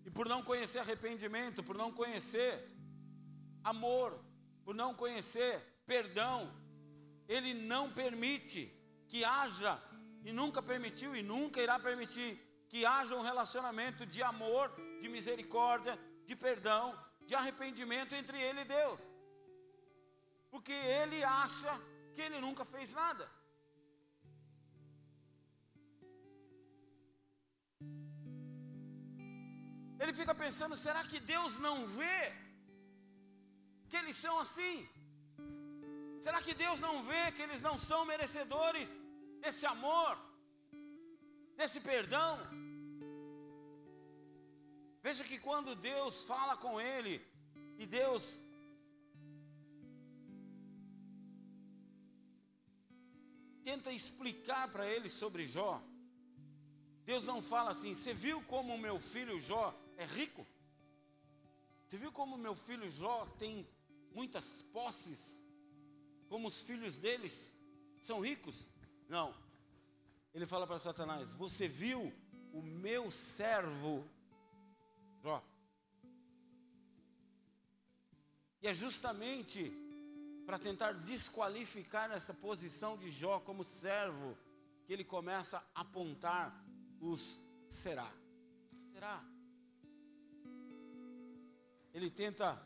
E 0.04 0.10
por 0.10 0.28
não 0.28 0.42
conhecer 0.42 0.78
arrependimento, 0.78 1.64
por 1.64 1.76
não 1.76 1.90
conhecer 1.90 2.70
amor, 3.64 4.16
por 4.64 4.74
não 4.74 4.94
conhecer 4.94 5.60
perdão, 5.84 6.52
ele 7.28 7.52
não 7.72 7.84
permite 8.00 8.60
que 9.08 9.24
haja, 9.24 9.72
e 10.24 10.32
nunca 10.32 10.60
permitiu 10.62 11.14
e 11.14 11.22
nunca 11.22 11.60
irá 11.60 11.78
permitir, 11.78 12.30
que 12.68 12.84
haja 12.84 13.14
um 13.14 13.26
relacionamento 13.30 14.04
de 14.04 14.22
amor, 14.22 14.66
de 15.00 15.08
misericórdia, 15.08 15.98
de 16.28 16.34
perdão, 16.34 16.84
de 17.28 17.34
arrependimento 17.34 18.14
entre 18.14 18.40
ele 18.40 18.60
e 18.62 18.70
Deus. 18.78 19.00
Porque 20.50 20.72
ele 20.72 21.22
acha 21.22 21.72
que 22.14 22.22
ele 22.26 22.40
nunca 22.40 22.64
fez 22.64 22.92
nada. 22.92 23.26
Ele 30.00 30.12
fica 30.20 30.34
pensando: 30.34 30.76
será 30.76 31.02
que 31.10 31.20
Deus 31.34 31.58
não 31.66 31.76
vê 31.86 32.20
que 33.88 33.96
eles 34.00 34.16
são 34.24 34.38
assim? 34.44 34.88
Será 36.26 36.42
que 36.42 36.54
Deus 36.54 36.80
não 36.80 37.04
vê 37.04 37.30
que 37.30 37.40
eles 37.40 37.62
não 37.62 37.78
são 37.78 38.04
merecedores 38.04 38.88
desse 39.40 39.64
amor, 39.64 40.18
desse 41.54 41.78
perdão? 41.78 42.32
Veja 45.04 45.22
que 45.22 45.38
quando 45.38 45.76
Deus 45.76 46.24
fala 46.24 46.56
com 46.56 46.80
ele, 46.80 47.24
e 47.78 47.86
Deus 47.86 48.24
tenta 53.62 53.92
explicar 53.92 54.66
para 54.72 54.84
ele 54.84 55.08
sobre 55.08 55.46
Jó, 55.46 55.80
Deus 57.04 57.22
não 57.22 57.40
fala 57.40 57.70
assim: 57.70 57.94
Você 57.94 58.12
viu 58.12 58.42
como 58.42 58.74
o 58.74 58.84
meu 58.88 58.98
filho 58.98 59.38
Jó 59.38 59.72
é 59.96 60.04
rico? 60.04 60.44
Você 61.86 61.96
viu 61.96 62.10
como 62.10 62.34
o 62.34 62.44
meu 62.48 62.56
filho 62.56 62.90
Jó 62.90 63.24
tem 63.38 63.64
muitas 64.12 64.62
posses? 64.62 65.45
Como 66.28 66.48
os 66.48 66.62
filhos 66.62 66.96
deles 66.98 67.54
são 68.00 68.20
ricos? 68.20 68.68
Não. 69.08 69.34
Ele 70.34 70.46
fala 70.46 70.66
para 70.66 70.78
Satanás: 70.78 71.32
Você 71.34 71.66
viu 71.66 72.12
o 72.52 72.62
meu 72.62 73.10
servo 73.10 74.08
Jó. 75.22 75.42
E 78.62 78.68
é 78.68 78.74
justamente 78.74 79.72
para 80.46 80.58
tentar 80.58 80.92
desqualificar 80.92 82.10
essa 82.12 82.32
posição 82.32 82.96
de 82.96 83.10
Jó 83.10 83.40
como 83.40 83.64
servo 83.64 84.38
que 84.86 84.92
ele 84.92 85.04
começa 85.04 85.58
a 85.74 85.80
apontar 85.80 86.64
os 87.00 87.38
será. 87.68 88.10
Será? 88.92 89.24
Ele 91.92 92.10
tenta 92.10 92.62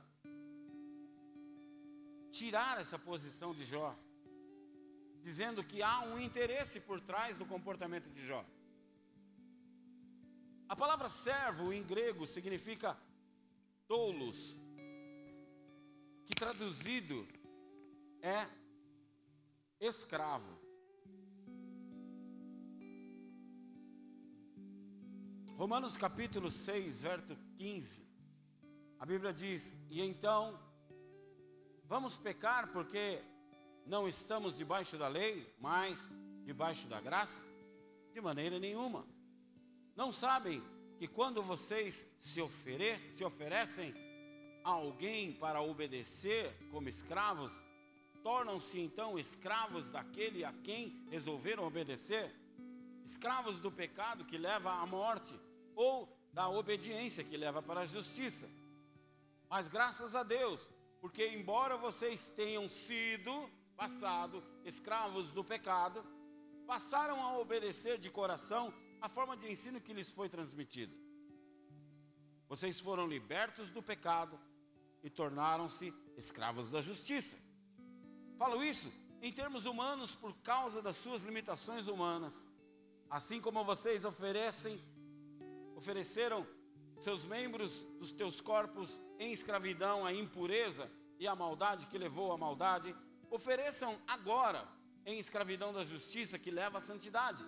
tirar 2.30 2.80
essa 2.80 2.98
posição 2.98 3.54
de 3.54 3.64
Jó, 3.64 3.96
dizendo 5.20 5.62
que 5.62 5.82
há 5.82 6.02
um 6.02 6.18
interesse 6.18 6.80
por 6.80 7.00
trás 7.00 7.36
do 7.36 7.44
comportamento 7.44 8.08
de 8.10 8.26
Jó. 8.26 8.44
A 10.68 10.76
palavra 10.76 11.08
servo 11.08 11.72
em 11.72 11.82
grego 11.82 12.26
significa 12.26 12.96
tolos, 13.88 14.56
que 16.24 16.34
traduzido 16.34 17.26
é 18.22 18.46
escravo. 19.80 20.60
Romanos 25.56 25.96
capítulo 25.96 26.50
6, 26.50 27.02
verso 27.02 27.36
15. 27.58 28.02
A 28.98 29.04
Bíblia 29.04 29.32
diz: 29.32 29.76
E 29.90 30.00
então, 30.00 30.58
vamos 31.90 32.16
pecar 32.16 32.68
porque 32.68 33.20
não 33.84 34.08
estamos 34.08 34.56
debaixo 34.56 34.96
da 34.96 35.08
lei, 35.08 35.52
mas 35.58 35.98
debaixo 36.44 36.86
da 36.86 37.00
graça? 37.00 37.44
De 38.14 38.20
maneira 38.20 38.60
nenhuma. 38.60 39.04
Não 39.96 40.12
sabem 40.12 40.62
que 41.00 41.08
quando 41.08 41.42
vocês 41.42 42.06
se, 42.20 42.40
oferecem, 42.40 43.10
se 43.10 43.24
oferecem 43.24 43.92
a 44.62 44.70
alguém 44.70 45.32
para 45.32 45.62
obedecer 45.62 46.56
como 46.70 46.88
escravos, 46.88 47.50
tornam-se 48.22 48.78
então 48.78 49.18
escravos 49.18 49.90
daquele 49.90 50.44
a 50.44 50.52
quem 50.52 51.04
resolveram 51.10 51.66
obedecer? 51.66 52.32
Escravos 53.04 53.58
do 53.58 53.72
pecado 53.72 54.24
que 54.24 54.38
leva 54.38 54.72
à 54.74 54.86
morte 54.86 55.34
ou 55.74 56.08
da 56.32 56.48
obediência 56.48 57.24
que 57.24 57.36
leva 57.36 57.60
para 57.60 57.80
a 57.80 57.86
justiça. 57.86 58.48
Mas 59.48 59.66
graças 59.66 60.14
a 60.14 60.22
Deus, 60.22 60.60
porque 61.00 61.26
embora 61.28 61.76
vocês 61.76 62.28
tenham 62.30 62.68
sido 62.68 63.48
passado 63.76 64.42
escravos 64.64 65.32
do 65.32 65.42
pecado, 65.42 66.04
passaram 66.66 67.20
a 67.22 67.38
obedecer 67.38 67.98
de 67.98 68.10
coração 68.10 68.72
a 69.00 69.08
forma 69.08 69.36
de 69.36 69.50
ensino 69.50 69.80
que 69.80 69.92
lhes 69.92 70.10
foi 70.10 70.28
transmitida. 70.28 70.94
Vocês 72.48 72.80
foram 72.80 73.06
libertos 73.06 73.70
do 73.70 73.82
pecado 73.82 74.38
e 75.02 75.08
tornaram-se 75.08 75.94
escravos 76.16 76.70
da 76.70 76.82
justiça. 76.82 77.38
Falo 78.36 78.62
isso 78.62 78.92
em 79.22 79.32
termos 79.32 79.64
humanos 79.64 80.14
por 80.14 80.34
causa 80.42 80.82
das 80.82 80.96
suas 80.96 81.22
limitações 81.22 81.86
humanas. 81.86 82.46
Assim 83.08 83.40
como 83.40 83.64
vocês 83.64 84.04
oferecem 84.04 84.80
ofereceram 85.74 86.46
seus 87.00 87.24
membros 87.24 87.82
dos 87.98 88.12
teus 88.12 88.40
corpos 88.40 89.00
em 89.18 89.32
escravidão 89.32 90.04
à 90.04 90.12
impureza 90.12 90.90
e 91.18 91.26
à 91.26 91.34
maldade 91.34 91.86
que 91.86 91.98
levou 91.98 92.32
à 92.32 92.38
maldade, 92.38 92.94
ofereçam 93.30 93.98
agora 94.06 94.66
em 95.06 95.18
escravidão 95.18 95.72
da 95.72 95.84
justiça 95.84 96.38
que 96.38 96.50
leva 96.50 96.78
à 96.78 96.80
santidade. 96.80 97.42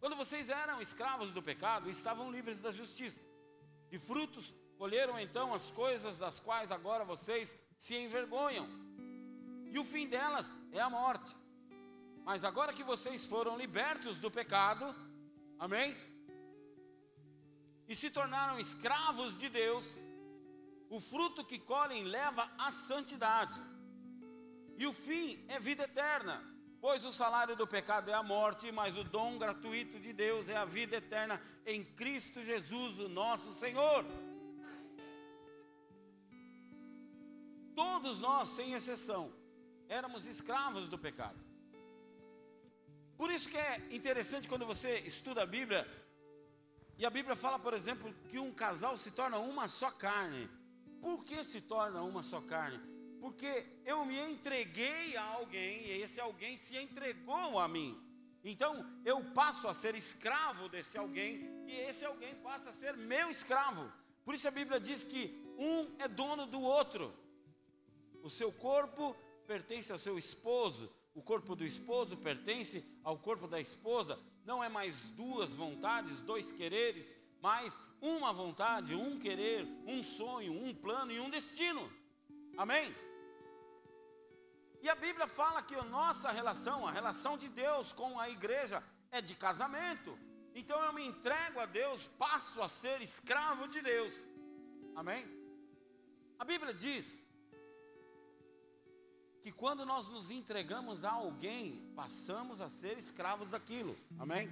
Quando 0.00 0.16
vocês 0.16 0.48
eram 0.48 0.80
escravos 0.80 1.32
do 1.32 1.42
pecado, 1.42 1.90
estavam 1.90 2.30
livres 2.30 2.60
da 2.60 2.70
justiça. 2.70 3.20
E 3.90 3.98
frutos 3.98 4.54
colheram 4.76 5.18
então 5.18 5.52
as 5.52 5.70
coisas 5.70 6.18
das 6.18 6.38
quais 6.38 6.70
agora 6.70 7.04
vocês 7.04 7.54
se 7.78 7.96
envergonham. 7.96 8.68
E 9.70 9.78
o 9.78 9.84
fim 9.84 10.06
delas 10.06 10.52
é 10.72 10.80
a 10.80 10.88
morte. 10.88 11.34
Mas 12.24 12.44
agora 12.44 12.72
que 12.72 12.84
vocês 12.84 13.26
foram 13.26 13.56
libertos 13.56 14.18
do 14.18 14.30
pecado, 14.30 14.94
amém? 15.58 15.96
E 17.88 17.96
se 17.96 18.10
tornaram 18.10 18.60
escravos 18.60 19.36
de 19.38 19.48
Deus, 19.48 19.86
o 20.90 21.00
fruto 21.00 21.44
que 21.44 21.58
colhem 21.58 22.04
leva 22.04 22.48
à 22.58 22.70
santidade. 22.70 23.60
E 24.76 24.86
o 24.86 24.92
fim 24.92 25.44
é 25.48 25.58
vida 25.58 25.84
eterna, 25.84 26.44
pois 26.80 27.04
o 27.04 27.12
salário 27.12 27.56
do 27.56 27.66
pecado 27.66 28.10
é 28.10 28.14
a 28.14 28.22
morte, 28.22 28.70
mas 28.70 28.96
o 28.96 29.02
dom 29.02 29.38
gratuito 29.38 29.98
de 29.98 30.12
Deus 30.12 30.48
é 30.48 30.56
a 30.56 30.64
vida 30.64 30.96
eterna 30.96 31.42
em 31.64 31.82
Cristo 31.82 32.42
Jesus, 32.42 32.98
o 32.98 33.08
nosso 33.08 33.52
Senhor. 33.54 34.04
Todos 37.74 38.20
nós, 38.20 38.48
sem 38.48 38.72
exceção, 38.74 39.32
éramos 39.88 40.26
escravos 40.26 40.88
do 40.88 40.98
pecado. 40.98 41.38
Por 43.16 43.30
isso 43.30 43.48
que 43.48 43.56
é 43.56 43.88
interessante 43.90 44.46
quando 44.46 44.66
você 44.66 45.00
estuda 45.00 45.42
a 45.42 45.46
Bíblia, 45.46 45.86
e 46.98 47.06
a 47.06 47.10
Bíblia 47.10 47.36
fala, 47.36 47.60
por 47.60 47.72
exemplo, 47.74 48.12
que 48.28 48.40
um 48.40 48.52
casal 48.52 48.96
se 48.96 49.12
torna 49.12 49.38
uma 49.38 49.68
só 49.68 49.88
carne. 49.88 50.48
Por 51.00 51.24
que 51.24 51.44
se 51.44 51.60
torna 51.60 52.02
uma 52.02 52.24
só 52.24 52.40
carne? 52.40 52.80
Porque 53.20 53.66
eu 53.84 54.04
me 54.04 54.18
entreguei 54.18 55.16
a 55.16 55.22
alguém 55.22 55.82
e 55.86 56.02
esse 56.02 56.20
alguém 56.20 56.56
se 56.56 56.76
entregou 56.76 57.56
a 57.60 57.68
mim. 57.68 57.96
Então 58.42 58.84
eu 59.04 59.22
passo 59.32 59.68
a 59.68 59.74
ser 59.74 59.94
escravo 59.94 60.68
desse 60.68 60.98
alguém 60.98 61.64
e 61.68 61.72
esse 61.88 62.04
alguém 62.04 62.34
passa 62.36 62.70
a 62.70 62.72
ser 62.72 62.96
meu 62.96 63.30
escravo. 63.30 63.92
Por 64.24 64.34
isso 64.34 64.48
a 64.48 64.50
Bíblia 64.50 64.80
diz 64.80 65.04
que 65.04 65.40
um 65.56 65.94
é 66.00 66.08
dono 66.08 66.46
do 66.46 66.60
outro. 66.60 67.14
O 68.24 68.28
seu 68.28 68.50
corpo 68.50 69.14
pertence 69.46 69.92
ao 69.92 69.98
seu 69.98 70.18
esposo, 70.18 70.92
o 71.14 71.22
corpo 71.22 71.54
do 71.54 71.64
esposo 71.64 72.16
pertence 72.16 72.84
ao 73.04 73.18
corpo 73.18 73.46
da 73.46 73.60
esposa 73.60 74.18
não 74.48 74.64
é 74.64 74.68
mais 74.70 74.94
duas 75.10 75.54
vontades, 75.54 76.20
dois 76.20 76.50
quereres, 76.50 77.14
mas 77.42 77.76
uma 78.00 78.32
vontade, 78.32 78.94
um 78.94 79.18
querer, 79.18 79.62
um 79.86 80.02
sonho, 80.02 80.52
um 80.64 80.72
plano 80.74 81.12
e 81.12 81.20
um 81.20 81.28
destino. 81.28 81.82
Amém? 82.56 82.86
E 84.80 84.88
a 84.88 84.94
Bíblia 84.94 85.28
fala 85.28 85.62
que 85.62 85.74
a 85.74 85.84
nossa 85.84 86.30
relação, 86.30 86.86
a 86.86 86.90
relação 86.90 87.36
de 87.36 87.48
Deus 87.50 87.92
com 87.92 88.18
a 88.18 88.30
igreja, 88.30 88.82
é 89.10 89.20
de 89.20 89.34
casamento. 89.34 90.18
Então 90.54 90.82
eu 90.82 90.94
me 90.94 91.04
entrego 91.04 91.60
a 91.60 91.66
Deus, 91.66 92.08
passo 92.18 92.62
a 92.62 92.68
ser 92.68 93.02
escravo 93.02 93.68
de 93.68 93.82
Deus. 93.82 94.14
Amém? 94.96 95.22
A 96.38 96.44
Bíblia 96.52 96.72
diz 96.72 97.04
que 99.42 99.52
quando 99.52 99.86
nós 99.86 100.08
nos 100.08 100.30
entregamos 100.30 101.04
a 101.04 101.12
alguém, 101.12 101.92
passamos 101.94 102.60
a 102.60 102.68
ser 102.68 102.98
escravos 102.98 103.50
daquilo. 103.50 103.96
Amém? 104.18 104.48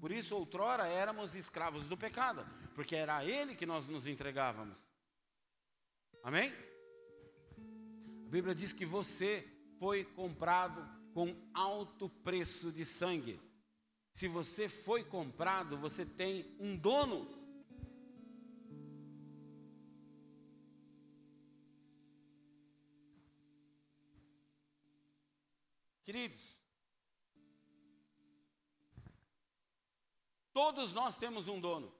Por 0.00 0.12
isso, 0.12 0.36
outrora 0.36 0.86
éramos 0.86 1.34
escravos 1.34 1.88
do 1.88 1.96
pecado, 1.96 2.44
porque 2.74 2.94
era 2.94 3.16
a 3.16 3.24
ele 3.24 3.54
que 3.54 3.64
nós 3.64 3.88
nos 3.88 4.06
entregávamos. 4.06 4.78
Amém? 6.22 6.52
A 8.26 8.28
Bíblia 8.28 8.54
diz 8.54 8.72
que 8.72 8.84
você 8.84 9.46
foi 9.78 10.04
comprado 10.04 10.86
com 11.12 11.34
alto 11.54 12.08
preço 12.08 12.72
de 12.72 12.84
sangue. 12.84 13.40
Se 14.12 14.28
você 14.28 14.68
foi 14.68 15.04
comprado, 15.04 15.76
você 15.76 16.04
tem 16.04 16.56
um 16.60 16.76
dono. 16.76 17.43
Queridos, 26.04 26.54
todos 30.52 30.92
nós 30.92 31.16
temos 31.16 31.48
um 31.48 31.58
dono. 31.58 31.90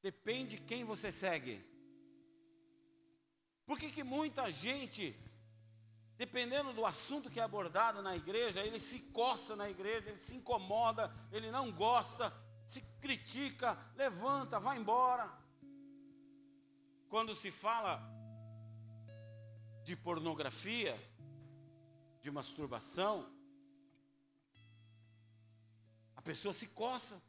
Depende 0.00 0.58
quem 0.58 0.84
você 0.84 1.10
segue. 1.10 1.64
Por 3.66 3.76
que, 3.80 3.90
que 3.90 4.04
muita 4.04 4.48
gente, 4.48 5.18
dependendo 6.16 6.72
do 6.72 6.86
assunto 6.86 7.28
que 7.28 7.40
é 7.40 7.42
abordado 7.42 8.00
na 8.00 8.14
igreja, 8.14 8.64
ele 8.64 8.78
se 8.78 9.00
coça 9.10 9.56
na 9.56 9.68
igreja, 9.68 10.10
ele 10.10 10.20
se 10.20 10.36
incomoda, 10.36 11.12
ele 11.32 11.50
não 11.50 11.72
gosta, 11.72 12.32
se 12.68 12.80
critica, 13.00 13.76
levanta, 13.96 14.60
vai 14.60 14.78
embora. 14.78 15.28
Quando 17.08 17.34
se 17.34 17.50
fala 17.50 18.00
de 19.82 19.96
pornografia, 19.96 20.96
de 22.26 22.30
masturbação, 22.32 23.24
a 26.16 26.22
pessoa 26.22 26.52
se 26.52 26.66
coça. 26.66 27.22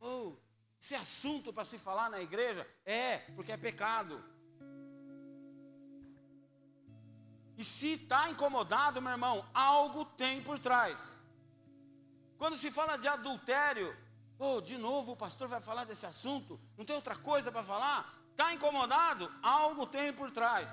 Oh, 0.00 0.32
esse 0.80 0.94
assunto 0.94 1.52
para 1.52 1.66
se 1.66 1.78
falar 1.78 2.08
na 2.08 2.20
igreja? 2.28 2.66
É, 2.86 3.18
porque 3.36 3.52
é 3.52 3.58
pecado. 3.58 4.24
E 7.58 7.62
se 7.62 7.88
está 7.98 8.30
incomodado, 8.30 9.02
meu 9.02 9.12
irmão, 9.12 9.46
algo 9.52 10.06
tem 10.06 10.42
por 10.42 10.58
trás. 10.58 10.98
Quando 12.38 12.56
se 12.56 12.70
fala 12.70 12.96
de 12.96 13.06
adultério, 13.06 13.94
oh, 14.38 14.62
de 14.62 14.78
novo 14.78 15.12
o 15.12 15.20
pastor 15.24 15.46
vai 15.46 15.60
falar 15.60 15.84
desse 15.84 16.06
assunto, 16.06 16.58
não 16.78 16.86
tem 16.86 16.96
outra 16.96 17.16
coisa 17.16 17.52
para 17.52 17.62
falar? 17.62 18.00
Está 18.30 18.54
incomodado? 18.54 19.30
Algo 19.42 19.86
tem 19.86 20.10
por 20.10 20.30
trás. 20.30 20.70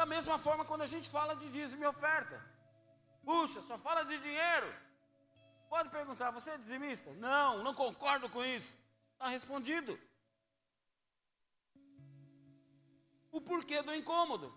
Da 0.00 0.06
mesma 0.06 0.38
forma, 0.38 0.64
quando 0.64 0.80
a 0.80 0.86
gente 0.86 1.10
fala 1.10 1.36
de 1.36 1.46
dízimo 1.50 1.82
e 1.84 1.86
oferta, 1.86 2.36
puxa, 3.22 3.60
só 3.68 3.76
fala 3.76 4.02
de 4.02 4.16
dinheiro. 4.26 4.68
Pode 5.68 5.90
perguntar, 5.90 6.30
você 6.30 6.48
é 6.52 6.56
dizimista? 6.56 7.12
Não, 7.26 7.62
não 7.62 7.74
concordo 7.74 8.26
com 8.30 8.42
isso. 8.42 8.74
Está 9.12 9.28
respondido. 9.28 10.00
O 13.30 13.42
porquê 13.42 13.82
do 13.82 13.94
incômodo? 13.94 14.48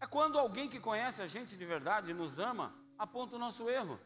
É 0.00 0.08
quando 0.08 0.40
alguém 0.40 0.68
que 0.68 0.80
conhece 0.80 1.22
a 1.22 1.28
gente 1.28 1.56
de 1.56 1.64
verdade, 1.64 2.12
nos 2.12 2.40
ama, 2.40 2.74
aponta 2.98 3.36
o 3.36 3.38
nosso 3.46 3.70
erro. 3.70 3.96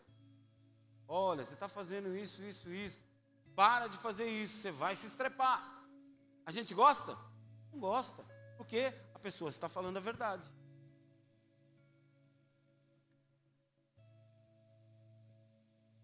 Olha, 1.09 1.46
você 1.46 1.55
está 1.55 1.66
fazendo 1.66 2.14
isso, 2.14 2.42
isso, 2.42 2.70
isso. 2.70 3.03
Para 3.57 3.88
de 3.88 3.96
fazer 3.96 4.27
isso, 4.27 4.59
você 4.59 4.70
vai 4.70 4.94
se 4.94 5.07
estrepar. 5.07 5.83
A 6.44 6.53
gente 6.53 6.74
gosta? 6.74 7.16
Não 7.75 7.81
gosta. 7.81 8.25
Porque 8.57 8.91
a 9.15 9.19
pessoa 9.19 9.51
está 9.51 9.69
falando 9.69 9.99
a 9.99 10.01
verdade. 10.01 10.51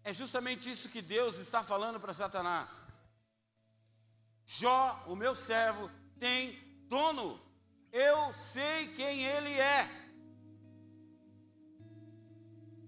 É 0.03 0.13
justamente 0.13 0.69
isso 0.69 0.89
que 0.89 1.01
Deus 1.01 1.39
está 1.39 1.63
falando 1.63 1.99
para 1.99 2.13
Satanás. 2.13 2.69
Jó, 4.45 5.03
o 5.07 5.15
meu 5.15 5.35
servo, 5.35 5.89
tem 6.19 6.59
dono 6.87 7.39
eu 7.91 8.33
sei 8.33 8.87
quem 8.93 9.25
Ele 9.25 9.59
é. 9.59 9.85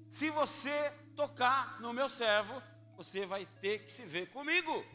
Se 0.09 0.29
você 0.29 0.91
tocar 1.15 1.81
no 1.81 1.91
meu 1.91 2.07
servo, 2.07 2.61
você 2.95 3.25
vai 3.25 3.45
ter 3.59 3.85
que 3.85 3.91
se 3.91 4.05
ver 4.05 4.29
comigo. 4.29 4.85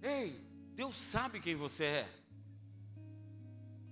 Ei, 0.00 0.40
Deus 0.74 0.96
sabe 0.96 1.40
quem 1.40 1.54
você 1.54 1.84
é. 1.84 2.22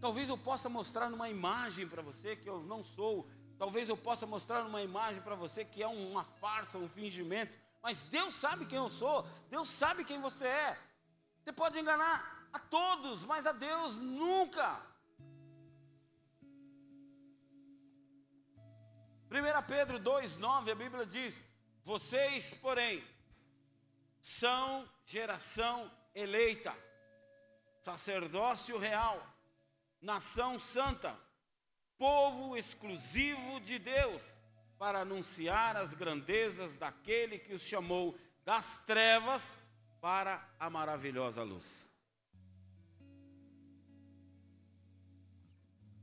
Talvez 0.01 0.29
eu 0.29 0.39
possa 0.39 0.69
mostrar 0.69 1.11
numa 1.11 1.29
imagem 1.29 1.87
para 1.87 2.01
você 2.01 2.35
que 2.35 2.49
eu 2.49 2.63
não 2.63 2.83
sou. 2.83 3.29
Talvez 3.59 3.89
eu 3.89 3.97
possa 3.97 4.27
mostrar 4.27 4.63
numa 4.65 4.83
imagem 4.83 5.21
para 5.21 5.35
você 5.35 5.65
que 5.65 5.83
é 5.83 5.87
uma 5.87 6.25
farsa, 6.25 6.79
um 6.79 6.89
fingimento. 6.89 7.59
Mas 7.83 8.05
Deus 8.05 8.35
sabe 8.35 8.65
quem 8.65 8.79
eu 8.79 8.89
sou. 8.89 9.27
Deus 9.51 9.69
sabe 9.69 10.05
quem 10.05 10.21
você 10.21 10.47
é. 10.47 10.79
Você 11.43 11.53
pode 11.53 11.79
enganar 11.79 12.49
a 12.53 12.59
todos, 12.59 13.25
mas 13.25 13.47
a 13.47 13.53
Deus 13.53 13.97
nunca. 13.97 14.81
1 19.31 19.63
Pedro 19.69 20.01
2,9, 20.01 20.73
a 20.73 20.75
Bíblia 20.75 21.07
diz: 21.07 21.43
Vocês, 21.85 22.55
porém, 22.55 23.05
são 24.21 24.89
geração 25.05 25.91
eleita, 26.21 26.77
sacerdócio 27.83 28.79
real, 28.79 29.27
nação 30.01 30.59
santa, 30.59 31.19
povo 31.99 32.57
exclusivo 32.57 33.61
de 33.61 33.79
Deus, 33.79 34.23
para 34.79 35.01
anunciar 35.01 35.77
as 35.77 35.93
grandezas 35.93 36.77
daquele 36.77 37.39
que 37.39 37.53
os 37.53 37.63
chamou 37.63 38.19
das 38.45 38.79
trevas 38.85 39.59
para 40.01 40.43
a 40.59 40.71
maravilhosa 40.71 41.43
luz. 41.43 41.91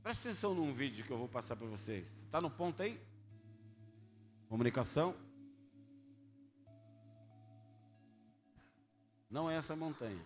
Presta 0.02 0.28
atenção 0.28 0.54
num 0.54 0.72
vídeo 0.72 1.04
que 1.04 1.10
eu 1.10 1.18
vou 1.18 1.28
passar 1.28 1.56
para 1.56 1.66
vocês. 1.66 2.08
Está 2.22 2.40
no 2.40 2.50
ponto 2.50 2.82
aí? 2.82 2.98
Comunicação. 4.48 5.27
Não 9.30 9.50
é 9.50 9.56
essa 9.56 9.76
montanha. 9.76 10.24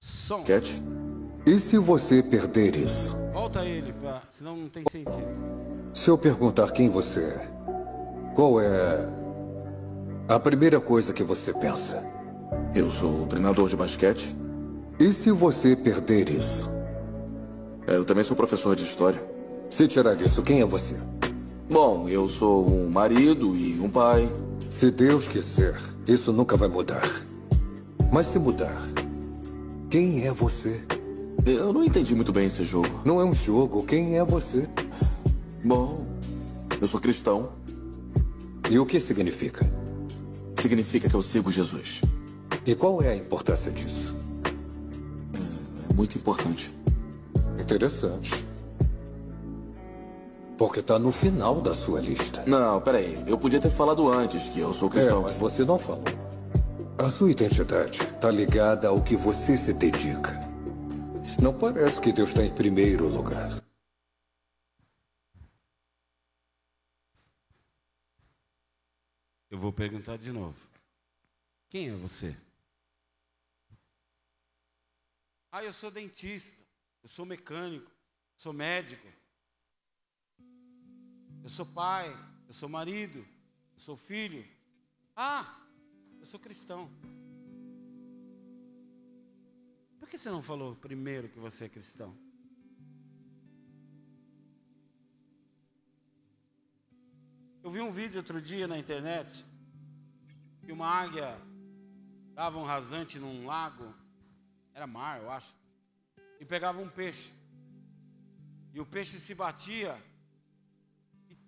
Som. 0.00 0.44
Cat, 0.44 0.82
e 1.46 1.58
se 1.58 1.78
você 1.78 2.22
perder 2.22 2.76
isso? 2.76 3.16
Volta 3.32 3.64
ele, 3.64 3.92
pra, 3.92 4.22
senão 4.28 4.56
não 4.56 4.68
tem 4.68 4.84
sentido. 4.90 5.92
Se 5.94 6.10
eu 6.10 6.18
perguntar 6.18 6.72
quem 6.72 6.90
você 6.90 7.20
é, 7.20 7.48
qual 8.34 8.60
é 8.60 9.08
a 10.28 10.38
primeira 10.38 10.80
coisa 10.80 11.12
que 11.12 11.22
você 11.22 11.54
pensa. 11.54 12.04
Eu 12.74 12.90
sou 12.90 13.26
treinador 13.26 13.68
de 13.68 13.76
basquete. 13.76 14.36
E 14.98 15.12
se 15.12 15.30
você 15.30 15.76
perder 15.76 16.28
isso? 16.28 16.70
Eu 17.86 18.04
também 18.04 18.24
sou 18.24 18.36
professor 18.36 18.74
de 18.74 18.82
história. 18.82 19.35
Se 19.68 19.86
tirar 19.86 20.20
isso, 20.20 20.42
quem 20.42 20.60
é 20.60 20.64
você? 20.64 20.94
Bom, 21.70 22.08
eu 22.08 22.28
sou 22.28 22.68
um 22.68 22.88
marido 22.88 23.56
e 23.56 23.78
um 23.80 23.90
pai. 23.90 24.30
Se 24.70 24.90
Deus 24.90 25.28
quiser, 25.28 25.80
isso 26.06 26.32
nunca 26.32 26.56
vai 26.56 26.68
mudar. 26.68 27.02
Mas 28.12 28.26
se 28.26 28.38
mudar, 28.38 28.80
quem 29.90 30.26
é 30.26 30.32
você? 30.32 30.82
Eu 31.44 31.72
não 31.72 31.84
entendi 31.84 32.14
muito 32.14 32.32
bem 32.32 32.46
esse 32.46 32.64
jogo. 32.64 33.00
Não 33.04 33.20
é 33.20 33.24
um 33.24 33.34
jogo. 33.34 33.84
Quem 33.84 34.18
é 34.18 34.24
você? 34.24 34.68
Bom, 35.64 36.06
eu 36.80 36.86
sou 36.86 37.00
cristão. 37.00 37.52
E 38.70 38.78
o 38.78 38.86
que 38.86 38.98
significa? 39.00 39.64
significa 40.66 41.08
que 41.08 41.14
eu 41.14 41.22
sigo 41.22 41.50
Jesus. 41.50 42.00
E 42.64 42.74
qual 42.74 43.00
é 43.00 43.10
a 43.10 43.16
importância 43.16 43.70
disso? 43.70 44.16
É, 45.32 45.92
é 45.92 45.94
muito 45.94 46.18
importante. 46.18 46.74
Interessante. 47.60 48.45
Porque 50.58 50.80
está 50.80 50.98
no 50.98 51.12
final 51.12 51.60
da 51.60 51.74
sua 51.74 52.00
lista. 52.00 52.42
Não, 52.46 52.80
peraí. 52.80 53.14
Eu 53.26 53.36
podia 53.36 53.60
ter 53.60 53.70
falado 53.70 54.10
antes 54.10 54.48
que 54.48 54.60
eu 54.60 54.72
sou 54.72 54.88
cristão. 54.88 55.20
É, 55.20 55.22
mas 55.24 55.36
você 55.36 55.64
não 55.64 55.78
falou. 55.78 56.04
A 56.98 57.10
sua 57.10 57.30
identidade 57.30 58.00
está 58.00 58.30
ligada 58.30 58.88
ao 58.88 59.02
que 59.02 59.16
você 59.16 59.56
se 59.58 59.72
dedica. 59.74 60.32
Não 61.42 61.52
parece 61.56 62.00
que 62.00 62.10
Deus 62.10 62.30
está 62.30 62.42
em 62.42 62.54
primeiro 62.54 63.06
lugar. 63.06 63.62
Eu 69.50 69.58
vou 69.58 69.72
perguntar 69.72 70.16
de 70.16 70.32
novo. 70.32 70.56
Quem 71.68 71.90
é 71.90 71.96
você? 71.96 72.34
Ah, 75.52 75.62
eu 75.62 75.72
sou 75.72 75.90
dentista, 75.90 76.62
eu 77.02 77.08
sou 77.08 77.26
mecânico, 77.26 77.90
sou 78.36 78.52
médico, 78.52 79.06
eu 81.46 81.50
sou 81.50 81.64
pai, 81.64 82.12
eu 82.48 82.52
sou 82.52 82.68
marido, 82.68 83.18
eu 83.18 83.78
sou 83.78 83.96
filho. 83.96 84.44
Ah, 85.14 85.64
eu 86.18 86.26
sou 86.26 86.40
cristão. 86.40 86.90
Por 90.00 90.08
que 90.08 90.18
você 90.18 90.28
não 90.28 90.42
falou 90.42 90.74
primeiro 90.74 91.28
que 91.28 91.38
você 91.38 91.66
é 91.66 91.68
cristão? 91.68 92.18
Eu 97.62 97.70
vi 97.70 97.80
um 97.80 97.92
vídeo 97.92 98.18
outro 98.18 98.42
dia 98.42 98.66
na 98.66 98.76
internet 98.76 99.44
que 100.64 100.72
uma 100.72 100.88
águia 100.88 101.40
dava 102.34 102.58
um 102.58 102.64
rasante 102.64 103.20
num 103.20 103.46
lago, 103.46 103.94
era 104.74 104.84
mar, 104.84 105.22
eu 105.22 105.30
acho, 105.30 105.54
e 106.40 106.44
pegava 106.44 106.80
um 106.80 106.88
peixe. 106.88 107.32
E 108.74 108.80
o 108.80 108.84
peixe 108.84 109.20
se 109.20 109.32
batia 109.32 109.96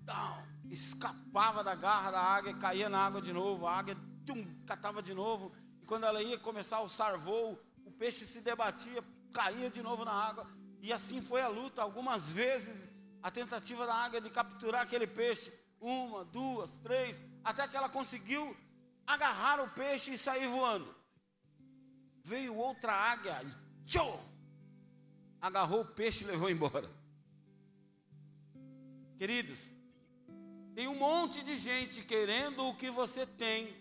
e 0.08 0.10
tal, 0.10 0.42
escapava 0.70 1.62
da 1.62 1.74
garra 1.74 2.10
da 2.10 2.20
águia, 2.20 2.54
caía 2.54 2.88
na 2.88 2.98
água 2.98 3.20
de 3.20 3.30
novo, 3.30 3.66
a 3.66 3.78
águia 3.78 3.94
tum, 4.24 4.42
catava 4.64 5.02
de 5.02 5.12
novo, 5.12 5.52
e 5.82 5.84
quando 5.84 6.04
ela 6.04 6.22
ia 6.22 6.38
começar 6.38 6.76
alçar 6.76 7.18
voo, 7.18 7.62
o 7.84 7.92
peixe 7.92 8.26
se 8.26 8.40
debatia, 8.40 9.04
caía 9.34 9.68
de 9.68 9.82
novo 9.82 10.06
na 10.06 10.12
água, 10.12 10.46
e 10.80 10.94
assim 10.94 11.20
foi 11.20 11.42
a 11.42 11.48
luta, 11.48 11.82
algumas 11.82 12.32
vezes 12.32 12.90
a 13.22 13.30
tentativa 13.30 13.86
da 13.86 13.94
águia 13.94 14.20
de 14.22 14.30
capturar 14.30 14.82
aquele 14.82 15.06
peixe, 15.06 15.52
uma, 15.78 16.24
duas, 16.24 16.78
três, 16.78 17.20
até 17.44 17.68
que 17.68 17.76
ela 17.76 17.90
conseguiu 17.90 18.56
agarrar 19.06 19.60
o 19.60 19.68
peixe 19.70 20.14
e 20.14 20.18
sair 20.18 20.48
voando. 20.48 20.94
Veio 22.24 22.56
outra 22.56 22.94
águia 22.94 23.42
e 23.42 23.84
tchou, 23.84 24.24
agarrou 25.38 25.82
o 25.82 25.86
peixe 25.86 26.24
e 26.24 26.26
levou 26.26 26.48
embora. 26.48 26.90
Queridos, 29.18 29.58
tem 30.78 30.86
um 30.86 30.94
monte 30.94 31.42
de 31.42 31.58
gente 31.58 32.04
querendo 32.04 32.64
o 32.64 32.72
que 32.72 32.88
você 32.88 33.26
tem, 33.26 33.74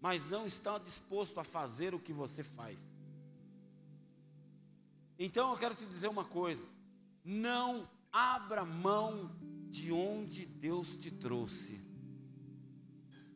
mas 0.00 0.28
não 0.28 0.44
está 0.44 0.76
disposto 0.76 1.38
a 1.38 1.44
fazer 1.44 1.94
o 1.94 2.00
que 2.00 2.12
você 2.12 2.42
faz. 2.42 2.84
Então 5.16 5.52
eu 5.52 5.56
quero 5.56 5.76
te 5.76 5.86
dizer 5.86 6.08
uma 6.08 6.24
coisa: 6.24 6.66
não 7.24 7.88
abra 8.10 8.64
mão 8.64 9.30
de 9.70 9.92
onde 9.92 10.44
Deus 10.44 10.96
te 10.96 11.08
trouxe. 11.08 11.80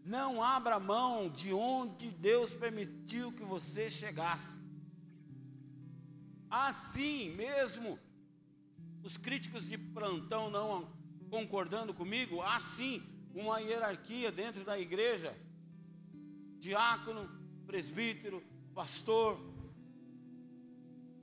Não 0.04 0.42
abra 0.42 0.80
mão 0.80 1.30
de 1.30 1.52
onde 1.52 2.10
Deus 2.10 2.52
permitiu 2.52 3.30
que 3.30 3.44
você 3.44 3.88
chegasse. 3.88 4.58
Assim 6.50 7.30
mesmo, 7.36 7.96
os 9.04 9.16
críticos 9.16 9.68
de 9.68 9.78
plantão 9.78 10.50
não 10.50 10.95
concordando 11.30 11.92
comigo, 11.94 12.42
há 12.42 12.58
sim 12.60 13.02
uma 13.34 13.60
hierarquia 13.60 14.30
dentro 14.32 14.64
da 14.64 14.78
igreja: 14.78 15.36
diácono, 16.58 17.28
presbítero, 17.66 18.42
pastor. 18.74 19.38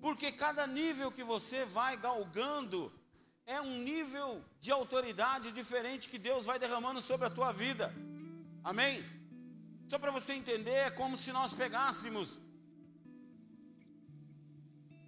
Porque 0.02 0.32
cada 0.32 0.68
nível 0.68 1.12
que 1.12 1.24
você 1.24 1.66
vai 1.66 1.96
galgando 1.96 2.92
é 3.46 3.60
um 3.62 3.78
nível 3.80 4.44
de 4.60 4.72
autoridade 4.72 5.52
diferente 5.52 6.10
que 6.10 6.18
Deus 6.18 6.46
vai 6.46 6.60
derramando 6.60 7.02
sobre 7.02 7.28
a 7.28 7.30
tua 7.30 7.52
vida. 7.52 7.94
Amém? 8.64 9.04
Só 9.90 10.00
para 10.00 10.12
você 10.12 10.34
entender, 10.34 10.72
é 10.72 10.92
como 10.92 11.18
se 11.18 11.32
nós 11.32 11.54
pegássemos 11.54 12.40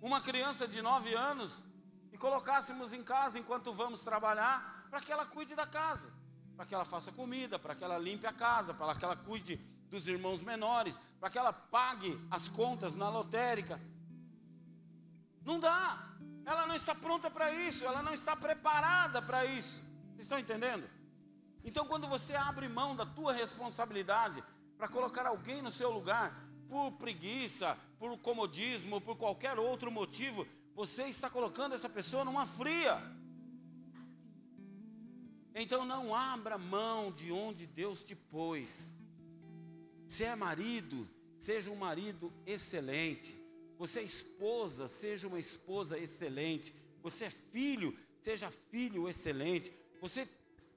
uma 0.02 0.22
criança 0.22 0.68
de 0.68 0.82
9 0.82 1.14
anos 1.16 1.64
e 2.12 2.18
colocássemos 2.18 2.94
em 2.94 3.04
casa 3.04 3.40
enquanto 3.40 3.74
vamos 3.74 4.02
trabalhar, 4.02 4.75
para 4.96 5.02
que 5.02 5.12
ela 5.12 5.26
cuide 5.26 5.56
da 5.56 5.68
casa, 5.68 6.10
para 6.56 6.66
que 6.66 6.74
ela 6.74 6.86
faça 6.86 7.12
comida, 7.12 7.60
para 7.60 7.76
que 7.76 7.84
ela 7.84 7.98
limpe 7.98 8.26
a 8.26 8.32
casa, 8.32 8.74
para 8.74 8.96
que 8.96 9.04
ela 9.04 9.18
cuide 9.18 9.58
dos 9.90 10.08
irmãos 10.08 10.42
menores, 10.42 10.98
para 11.20 11.30
que 11.30 11.38
ela 11.38 11.52
pague 11.52 12.18
as 12.32 12.48
contas 12.48 12.96
na 12.96 13.10
lotérica. 13.10 13.78
Não 15.44 15.60
dá. 15.60 16.02
Ela 16.46 16.66
não 16.66 16.78
está 16.78 16.96
pronta 16.96 17.30
para 17.30 17.52
isso, 17.52 17.84
ela 17.84 18.02
não 18.02 18.14
está 18.14 18.38
preparada 18.38 19.22
para 19.22 19.44
isso. 19.44 19.84
Vocês 20.12 20.22
estão 20.22 20.40
entendendo? 20.40 20.90
Então, 21.66 21.86
quando 21.86 22.08
você 22.08 22.34
abre 22.34 22.70
mão 22.70 22.96
da 22.96 23.06
tua 23.06 23.34
responsabilidade 23.34 24.42
para 24.78 24.88
colocar 24.88 25.26
alguém 25.26 25.62
no 25.62 25.74
seu 25.74 25.92
lugar, 25.92 26.34
por 26.70 26.94
preguiça, 26.94 27.78
por 28.00 28.18
comodismo, 28.20 29.02
por 29.02 29.18
qualquer 29.18 29.60
outro 29.60 29.92
motivo, 29.92 30.48
você 30.74 31.04
está 31.04 31.30
colocando 31.30 31.76
essa 31.76 31.90
pessoa 31.90 32.24
numa 32.24 32.48
fria. 32.48 33.25
Então 35.58 35.86
não 35.86 36.14
abra 36.14 36.58
mão 36.58 37.14
de 37.14 37.32
onde 37.32 37.66
Deus 37.66 38.04
te 38.04 38.14
pôs. 38.14 38.94
Se 40.06 40.26
é 40.26 40.36
marido, 40.36 41.08
seja 41.40 41.72
um 41.72 41.78
marido 41.78 42.32
excelente. 42.46 43.40
Você 43.78 44.02
é 44.02 44.04
esposa, 44.04 44.90
seja 44.90 45.30
uma 45.30 45.40
esposa 45.40 45.98
excelente. 45.98 46.76
Você 47.02 47.26
é 47.26 47.30
filho, 47.30 47.98
seja 48.20 48.52
filho 48.70 49.08
excelente. 49.08 49.72
Você 50.02 50.28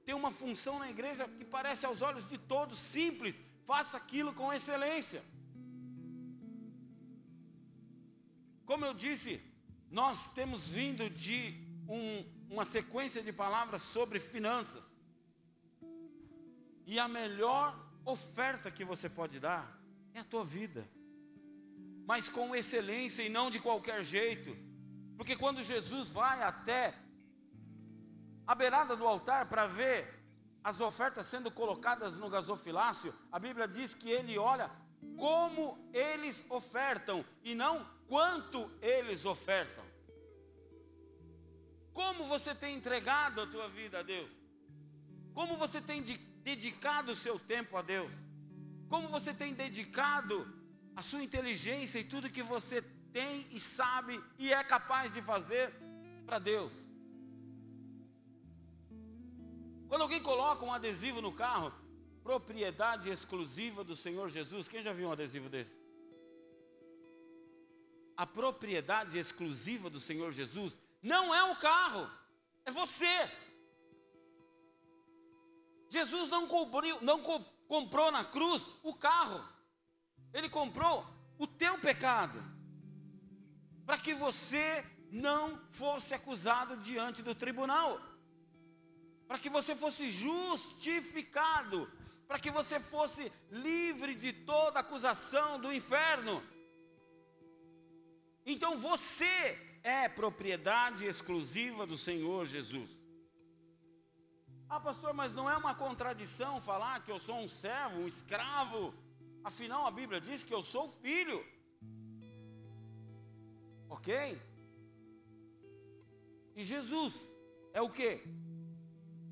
tem 0.05 0.15
uma 0.15 0.31
função 0.31 0.79
na 0.79 0.89
igreja 0.89 1.27
que 1.27 1.45
parece 1.45 1.85
aos 1.85 2.01
olhos 2.01 2.29
de 2.29 2.39
todos 2.39 2.79
simples. 2.79 3.35
Faça 3.67 3.97
aquilo 3.97 4.33
com 4.33 4.53
excelência. 4.53 5.25
Como 8.65 8.85
eu 8.85 8.95
disse, 8.95 9.41
nós 9.91 10.31
temos 10.35 10.69
vindo 10.69 11.11
de 11.11 11.55
um, 11.89 12.25
uma 12.49 12.65
sequência 12.65 13.23
de 13.23 13.33
palavras 13.33 13.83
sobre 13.83 14.19
finanças. 14.19 14.95
E 16.87 16.99
a 16.99 17.07
melhor 17.07 17.79
oferta 18.05 18.71
que 18.71 18.85
você 18.85 19.09
pode 19.09 19.39
dar 19.39 19.79
é 20.15 20.21
a 20.21 20.25
tua 20.25 20.45
vida, 20.45 20.89
mas 22.07 22.29
com 22.29 22.57
excelência 22.57 23.23
e 23.23 23.29
não 23.29 23.51
de 23.51 23.61
qualquer 23.61 24.03
jeito, 24.03 24.57
porque 25.17 25.37
quando 25.37 25.63
Jesus 25.63 26.11
vai 26.11 26.43
até 26.43 26.95
a 28.47 28.55
beirada 28.55 28.97
do 28.97 29.07
altar 29.07 29.47
para 29.47 29.67
ver 29.67 30.19
as 30.65 30.81
ofertas 30.81 31.27
sendo 31.27 31.51
colocadas 31.51 32.17
no 32.17 32.31
gasofilácio, 32.31 33.15
a 33.31 33.39
Bíblia 33.39 33.69
diz 33.69 33.95
que 33.95 34.09
ele 34.09 34.39
olha 34.39 34.71
como 35.17 35.79
eles 35.93 36.45
ofertam 36.49 37.25
e 37.43 37.55
não 37.55 37.87
quanto 38.09 38.71
eles 38.81 39.25
ofertam. 39.25 39.78
Como 42.01 42.27
você 42.33 42.55
tem 42.55 42.77
entregado 42.77 43.41
a 43.41 43.47
tua 43.55 43.69
vida 43.69 43.99
a 43.99 44.03
Deus? 44.03 44.31
Como 45.39 45.57
você 45.63 45.81
tem 45.81 46.01
de, 46.01 46.17
dedicado 46.51 47.11
o 47.11 47.21
seu 47.25 47.37
tempo 47.53 47.77
a 47.77 47.83
Deus? 47.83 48.13
Como 48.89 49.09
você 49.09 49.33
tem 49.35 49.53
dedicado 49.53 50.37
a 50.95 51.03
sua 51.03 51.25
inteligência 51.25 51.99
e 51.99 52.05
tudo 52.13 52.35
que 52.37 52.45
você 52.55 52.83
tem 53.19 53.49
e 53.51 53.59
sabe 53.59 54.15
e 54.39 54.53
é 54.53 54.63
capaz 54.63 55.13
de 55.13 55.21
fazer 55.21 55.75
para 56.25 56.39
Deus? 56.39 56.73
Quando 59.89 60.03
alguém 60.03 60.23
coloca 60.23 60.65
um 60.65 60.73
adesivo 60.73 61.21
no 61.21 61.33
carro, 61.33 61.73
propriedade 62.23 63.09
exclusiva 63.09 63.83
do 63.83 63.97
Senhor 63.97 64.29
Jesus, 64.29 64.69
quem 64.69 64.85
já 64.85 64.93
viu 64.93 65.09
um 65.09 65.13
adesivo 65.13 65.49
desse? 65.49 65.77
a 68.19 68.27
propriedade 68.27 69.17
exclusiva 69.17 69.89
do 69.89 70.01
Senhor 70.01 70.33
Jesus 70.33 70.77
não 71.03 71.35
é 71.35 71.45
o 71.45 71.57
carro, 71.57 72.11
é 72.65 72.71
você. 72.71 73.31
Jesus 75.89 76.29
não, 76.29 76.47
cobriu, 76.47 77.01
não 77.01 77.23
co 77.23 77.41
comprou 77.67 78.11
na 78.11 78.25
cruz 78.25 78.67
o 78.83 78.95
carro, 78.95 79.45
ele 80.33 80.49
comprou 80.49 81.07
o 81.39 81.47
teu 81.47 81.79
pecado, 81.79 82.43
para 83.85 83.99
que 83.99 84.15
você 84.15 84.85
não 85.11 85.61
fosse 85.71 86.15
acusado 86.15 86.79
diante 86.79 87.23
do 87.23 87.35
tribunal, 87.35 88.01
para 89.27 89.39
que 89.39 89.51
você 89.51 89.77
fosse 89.77 90.11
justificado, 90.11 91.91
para 92.27 92.39
que 92.39 92.51
você 92.51 92.81
fosse 92.81 93.31
livre 93.51 94.15
de 94.15 94.33
toda 94.33 94.81
acusação 94.81 95.61
do 95.61 95.73
inferno. 95.73 96.43
Então 98.47 98.79
você 98.79 99.68
é 99.83 100.09
propriedade 100.09 101.05
exclusiva 101.05 101.87
do 101.87 101.99
Senhor 101.99 102.47
Jesus. 102.47 103.03
Ah, 104.69 104.79
pastor, 104.79 105.15
mas 105.15 105.35
não 105.35 105.49
é 105.49 105.57
uma 105.57 105.75
contradição 105.75 106.61
falar 106.61 107.03
que 107.03 107.11
eu 107.11 107.19
sou 107.19 107.39
um 107.39 107.49
servo, 107.49 108.01
um 108.01 108.07
escravo? 108.07 108.95
Afinal, 109.43 109.87
a 109.87 109.91
Bíblia 109.91 110.21
diz 110.21 110.43
que 110.43 110.53
eu 110.53 110.63
sou 110.63 110.89
filho. 110.89 111.45
Ok? 113.89 114.15
E 116.55 116.63
Jesus 116.63 117.15
é 117.73 117.81
o 117.81 117.89
que? 117.89 118.21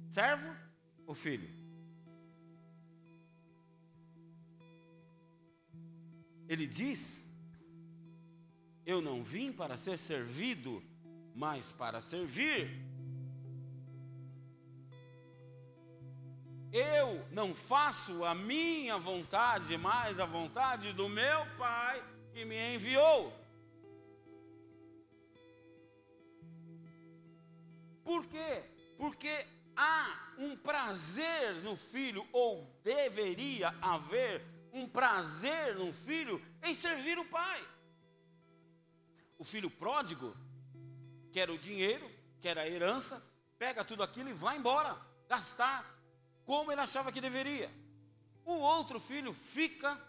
Servo 0.08 0.56
ou 1.06 1.14
filho? 1.14 1.50
Ele 6.48 6.66
diz 6.66 7.25
eu 8.86 9.02
não 9.02 9.22
vim 9.22 9.52
para 9.52 9.76
ser 9.76 9.98
servido, 9.98 10.80
mas 11.34 11.72
para 11.72 12.00
servir. 12.00 12.70
Eu 16.72 17.26
não 17.32 17.52
faço 17.52 18.24
a 18.24 18.34
minha 18.34 18.96
vontade, 18.96 19.76
mas 19.76 20.20
a 20.20 20.24
vontade 20.24 20.92
do 20.92 21.08
meu 21.08 21.44
Pai 21.58 22.00
que 22.32 22.44
me 22.44 22.76
enviou. 22.76 23.32
Por 28.04 28.24
quê? 28.26 28.62
Porque 28.96 29.44
há 29.74 30.32
um 30.38 30.56
prazer 30.56 31.54
no 31.64 31.76
filho, 31.76 32.24
ou 32.30 32.72
deveria 32.84 33.74
haver 33.82 34.44
um 34.72 34.86
prazer 34.88 35.74
no 35.74 35.92
filho 35.92 36.40
em 36.62 36.72
servir 36.72 37.18
o 37.18 37.24
pai. 37.24 37.75
O 39.38 39.44
filho 39.44 39.70
pródigo 39.70 40.36
quer 41.32 41.50
o 41.50 41.58
dinheiro, 41.58 42.10
quer 42.40 42.58
a 42.58 42.68
herança, 42.68 43.22
pega 43.58 43.84
tudo 43.84 44.02
aquilo 44.02 44.30
e 44.30 44.32
vai 44.32 44.56
embora, 44.56 44.96
gastar 45.28 45.84
como 46.44 46.70
ele 46.70 46.80
achava 46.80 47.12
que 47.12 47.20
deveria. 47.20 47.70
O 48.44 48.52
outro 48.52 49.00
filho 49.00 49.32
fica 49.32 50.00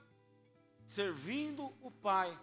servindo 0.86 1.74
o 1.82 1.92
pai, 1.92 2.38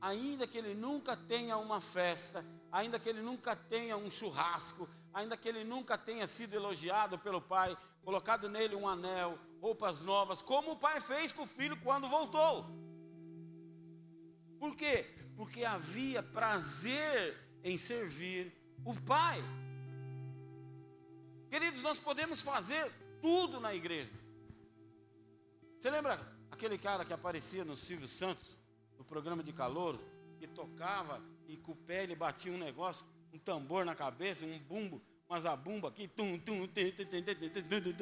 ainda 0.00 0.46
que 0.46 0.58
ele 0.58 0.74
nunca 0.74 1.16
tenha 1.16 1.56
uma 1.56 1.80
festa, 1.80 2.44
ainda 2.70 2.98
que 2.98 3.08
ele 3.08 3.22
nunca 3.22 3.54
tenha 3.54 3.96
um 3.96 4.10
churrasco, 4.10 4.88
ainda 5.14 5.36
que 5.36 5.48
ele 5.48 5.64
nunca 5.64 5.96
tenha 5.96 6.26
sido 6.26 6.54
elogiado 6.54 7.18
pelo 7.18 7.40
pai, 7.40 7.76
colocado 8.02 8.48
nele 8.48 8.74
um 8.74 8.88
anel, 8.88 9.38
roupas 9.60 10.02
novas, 10.02 10.42
como 10.42 10.72
o 10.72 10.76
pai 10.76 11.00
fez 11.00 11.32
com 11.32 11.42
o 11.42 11.46
filho 11.46 11.80
quando 11.80 12.08
voltou. 12.08 12.66
Por 14.58 14.76
quê? 14.76 15.19
Porque 15.36 15.64
havia 15.64 16.22
prazer 16.22 17.36
em 17.62 17.76
servir 17.76 18.52
o 18.84 18.94
Pai. 18.94 19.42
Queridos, 21.50 21.82
nós 21.82 21.98
podemos 21.98 22.42
fazer 22.42 22.90
tudo 23.20 23.60
na 23.60 23.74
igreja. 23.74 24.12
Você 25.78 25.90
lembra 25.90 26.20
aquele 26.50 26.78
cara 26.78 27.04
que 27.04 27.12
aparecia 27.12 27.64
no 27.64 27.76
Silvio 27.76 28.06
Santos, 28.06 28.56
no 28.98 29.04
programa 29.04 29.42
de 29.42 29.52
calouros, 29.52 30.00
que 30.38 30.46
tocava 30.46 31.22
e 31.48 31.56
com 31.56 31.72
o 31.72 31.76
pé 31.76 32.04
ele 32.04 32.14
batia 32.14 32.52
um 32.52 32.58
negócio, 32.58 33.04
um 33.32 33.38
tambor 33.38 33.84
na 33.84 33.94
cabeça, 33.94 34.44
um 34.44 34.58
bumbo, 34.58 35.02
uma 35.28 35.40
zabumba 35.40 35.88
aqui, 35.88 36.08
tum, 36.08 36.38
tum, 36.38 36.68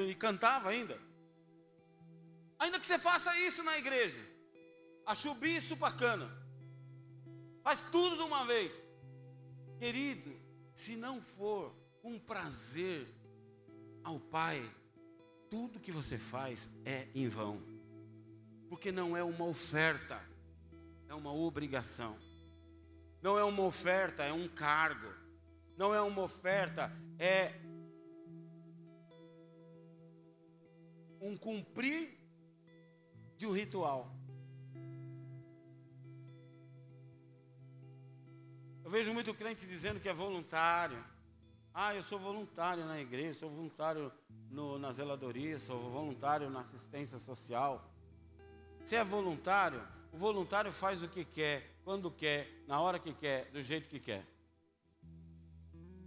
e 0.08 0.14
cantava 0.14 0.70
ainda. 0.70 0.98
Ainda 2.58 2.80
que 2.80 2.86
você 2.86 2.98
faça 2.98 3.38
isso 3.38 3.62
na 3.62 3.78
igreja, 3.78 4.20
a 5.06 5.14
chubi 5.14 5.56
e 5.56 5.60
supacana, 5.60 6.30
faz 7.68 7.80
tudo 7.92 8.16
de 8.16 8.22
uma 8.22 8.46
vez. 8.46 8.72
Querido, 9.78 10.34
se 10.72 10.96
não 10.96 11.20
for 11.20 11.70
com 12.00 12.18
prazer 12.18 13.06
ao 14.02 14.18
Pai, 14.18 14.58
tudo 15.50 15.78
que 15.78 15.92
você 15.92 16.16
faz 16.16 16.66
é 16.86 17.08
em 17.14 17.28
vão, 17.28 17.60
porque 18.70 18.90
não 18.90 19.14
é 19.14 19.22
uma 19.22 19.44
oferta, 19.44 20.18
é 21.10 21.14
uma 21.14 21.30
obrigação. 21.30 22.18
Não 23.20 23.38
é 23.38 23.44
uma 23.44 23.64
oferta, 23.64 24.24
é 24.24 24.32
um 24.32 24.48
cargo. 24.48 25.12
Não 25.76 25.94
é 25.94 26.00
uma 26.00 26.22
oferta, 26.22 26.90
é 27.18 27.52
um 31.20 31.36
cumprir 31.36 32.18
de 33.36 33.46
um 33.46 33.52
ritual. 33.52 34.17
Eu 38.88 38.92
vejo 38.92 39.12
muito 39.12 39.34
crente 39.34 39.66
dizendo 39.66 40.00
que 40.00 40.08
é 40.08 40.14
voluntário. 40.14 40.96
Ah, 41.74 41.94
eu 41.94 42.02
sou 42.02 42.18
voluntário 42.18 42.86
na 42.86 42.98
igreja, 42.98 43.40
sou 43.40 43.50
voluntário 43.50 44.10
no, 44.50 44.78
na 44.78 44.90
zeladoria, 44.92 45.58
sou 45.58 45.90
voluntário 45.90 46.48
na 46.48 46.60
assistência 46.60 47.18
social. 47.18 47.86
Se 48.86 48.96
é 48.96 49.04
voluntário, 49.04 49.78
o 50.10 50.16
voluntário 50.16 50.72
faz 50.72 51.02
o 51.02 51.08
que 51.08 51.22
quer, 51.22 51.70
quando 51.84 52.10
quer, 52.10 52.48
na 52.66 52.80
hora 52.80 52.98
que 52.98 53.12
quer, 53.12 53.50
do 53.50 53.62
jeito 53.62 53.90
que 53.90 54.00
quer. 54.00 54.24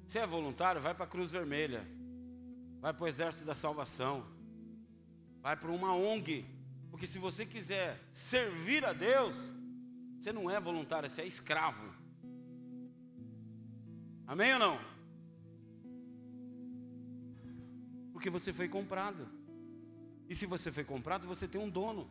Se 0.07 0.17
é 0.17 0.25
voluntário, 0.25 0.81
vai 0.81 0.95
para 0.95 1.05
a 1.05 1.07
Cruz 1.07 1.29
Vermelha, 1.29 1.85
vai 2.79 2.95
para 2.95 3.03
o 3.03 3.07
Exército 3.07 3.45
da 3.45 3.53
Salvação, 3.53 4.25
vai 5.39 5.55
para 5.55 5.69
uma 5.69 5.93
ONG, 5.93 6.47
porque 6.89 7.05
se 7.05 7.19
você 7.19 7.45
quiser 7.45 7.99
servir 8.11 8.83
a 8.83 8.91
Deus, 8.91 9.35
você 10.19 10.33
não 10.33 10.49
é 10.49 10.59
voluntário, 10.59 11.07
você 11.07 11.21
é 11.21 11.27
escravo. 11.27 12.00
Amém 14.31 14.53
ou 14.53 14.59
não? 14.59 14.79
Porque 18.13 18.29
você 18.29 18.53
foi 18.53 18.69
comprado. 18.69 19.27
E 20.29 20.33
se 20.33 20.45
você 20.45 20.71
foi 20.71 20.85
comprado, 20.85 21.27
você 21.27 21.49
tem 21.49 21.59
um 21.59 21.69
dono. 21.69 22.09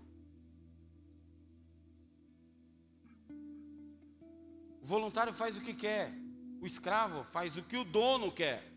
O 4.83 4.85
voluntário 4.85 5.33
faz 5.33 5.57
o 5.57 5.63
que 5.63 5.73
quer, 5.73 6.13
o 6.61 6.67
escravo 6.67 7.25
faz 7.25 7.57
o 7.57 7.63
que 7.63 7.79
o 7.79 7.85
dono 7.85 8.31
quer. 8.31 8.71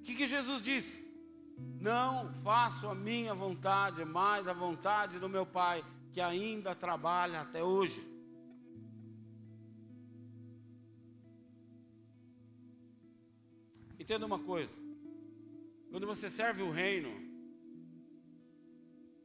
O 0.00 0.02
que, 0.02 0.16
que 0.16 0.26
Jesus 0.26 0.64
disse? 0.64 0.98
Não 1.80 2.34
faço 2.42 2.88
a 2.88 2.94
minha 2.94 3.34
vontade, 3.34 4.04
mas 4.04 4.48
a 4.48 4.52
vontade 4.52 5.20
do 5.20 5.28
meu 5.28 5.46
Pai, 5.46 5.84
que 6.12 6.20
ainda 6.20 6.74
trabalha 6.74 7.42
até 7.42 7.62
hoje. 7.62 8.04
Entenda 14.10 14.26
uma 14.26 14.40
coisa: 14.40 14.74
quando 15.88 16.04
você 16.04 16.28
serve 16.28 16.62
o 16.62 16.70
reino, 16.72 17.12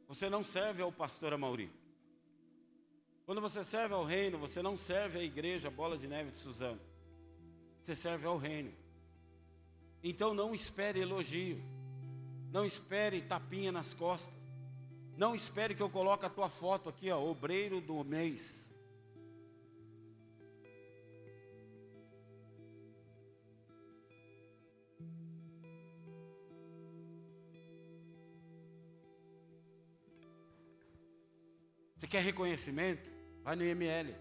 você 0.06 0.30
não 0.30 0.44
serve 0.44 0.80
ao 0.80 0.92
pastor 0.92 1.32
Amauri. 1.32 1.68
Quando 3.24 3.40
você 3.40 3.64
serve 3.64 3.94
ao 3.94 4.04
reino, 4.04 4.38
você 4.38 4.62
não 4.62 4.78
serve 4.78 5.18
à 5.18 5.24
igreja 5.24 5.68
Bola 5.72 5.98
de 5.98 6.06
Neve 6.06 6.30
de 6.30 6.38
Suzano. 6.38 6.80
Você 7.82 7.96
serve 7.96 8.28
ao 8.28 8.38
reino. 8.38 8.72
Então 10.04 10.32
não 10.32 10.54
espere 10.54 11.00
elogio. 11.00 11.60
Não 12.52 12.64
espere 12.64 13.20
tapinha 13.22 13.72
nas 13.72 13.92
costas. 13.92 14.32
Não 15.16 15.34
espere 15.34 15.74
que 15.74 15.82
eu 15.82 15.90
coloque 15.90 16.26
a 16.26 16.30
tua 16.30 16.48
foto 16.48 16.88
aqui, 16.88 17.10
ó, 17.10 17.20
obreiro 17.20 17.80
do 17.80 18.04
mês. 18.04 18.65
Você 31.96 32.06
quer 32.06 32.22
reconhecimento? 32.22 33.10
Vai 33.42 33.56
no 33.56 33.64
IML. 33.64 34.14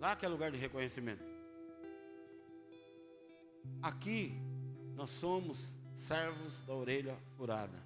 Lá 0.00 0.16
que 0.16 0.26
é 0.26 0.28
lugar 0.28 0.50
de 0.50 0.58
reconhecimento. 0.58 1.24
Aqui 3.80 4.34
nós 4.94 5.10
somos 5.10 5.78
servos 5.94 6.60
da 6.62 6.74
orelha 6.74 7.16
furada. 7.36 7.80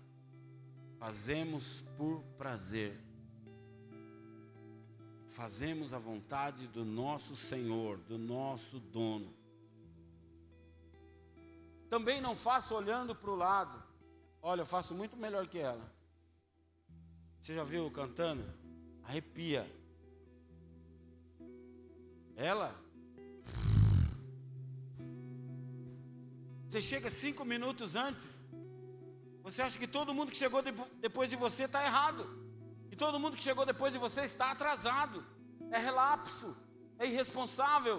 Fazemos 0.98 1.84
por 1.96 2.22
prazer. 2.38 2.98
Fazemos 5.28 5.92
a 5.92 5.98
vontade 5.98 6.66
do 6.66 6.84
nosso 6.84 7.36
Senhor, 7.36 7.98
do 7.98 8.18
nosso 8.18 8.80
dono. 8.80 9.32
Também 11.88 12.20
não 12.20 12.34
faço 12.34 12.74
olhando 12.74 13.14
para 13.14 13.30
o 13.30 13.36
lado. 13.36 13.82
Olha, 14.42 14.62
eu 14.62 14.66
faço 14.66 14.94
muito 14.94 15.16
melhor 15.16 15.46
que 15.46 15.58
ela. 15.58 15.92
Você 17.40 17.54
já 17.54 17.64
viu 17.64 17.90
cantando? 17.90 18.59
Arrepia. 19.10 19.62
Ela. 22.36 22.68
Você 26.66 26.80
chega 26.90 27.10
cinco 27.10 27.44
minutos 27.52 27.96
antes. 27.96 28.26
Você 29.46 29.60
acha 29.62 29.80
que 29.80 29.88
todo 29.88 30.14
mundo 30.14 30.30
que 30.30 30.42
chegou 30.44 30.62
depois 31.06 31.28
de 31.28 31.34
você 31.44 31.64
está 31.64 31.80
errado. 31.88 32.22
E 32.92 32.94
todo 32.94 33.18
mundo 33.22 33.36
que 33.36 33.48
chegou 33.48 33.66
depois 33.72 33.92
de 33.92 33.98
você 33.98 34.20
está 34.32 34.52
atrasado. 34.52 35.26
É 35.72 35.78
relapso. 35.88 36.56
É 36.96 37.04
irresponsável. 37.12 37.96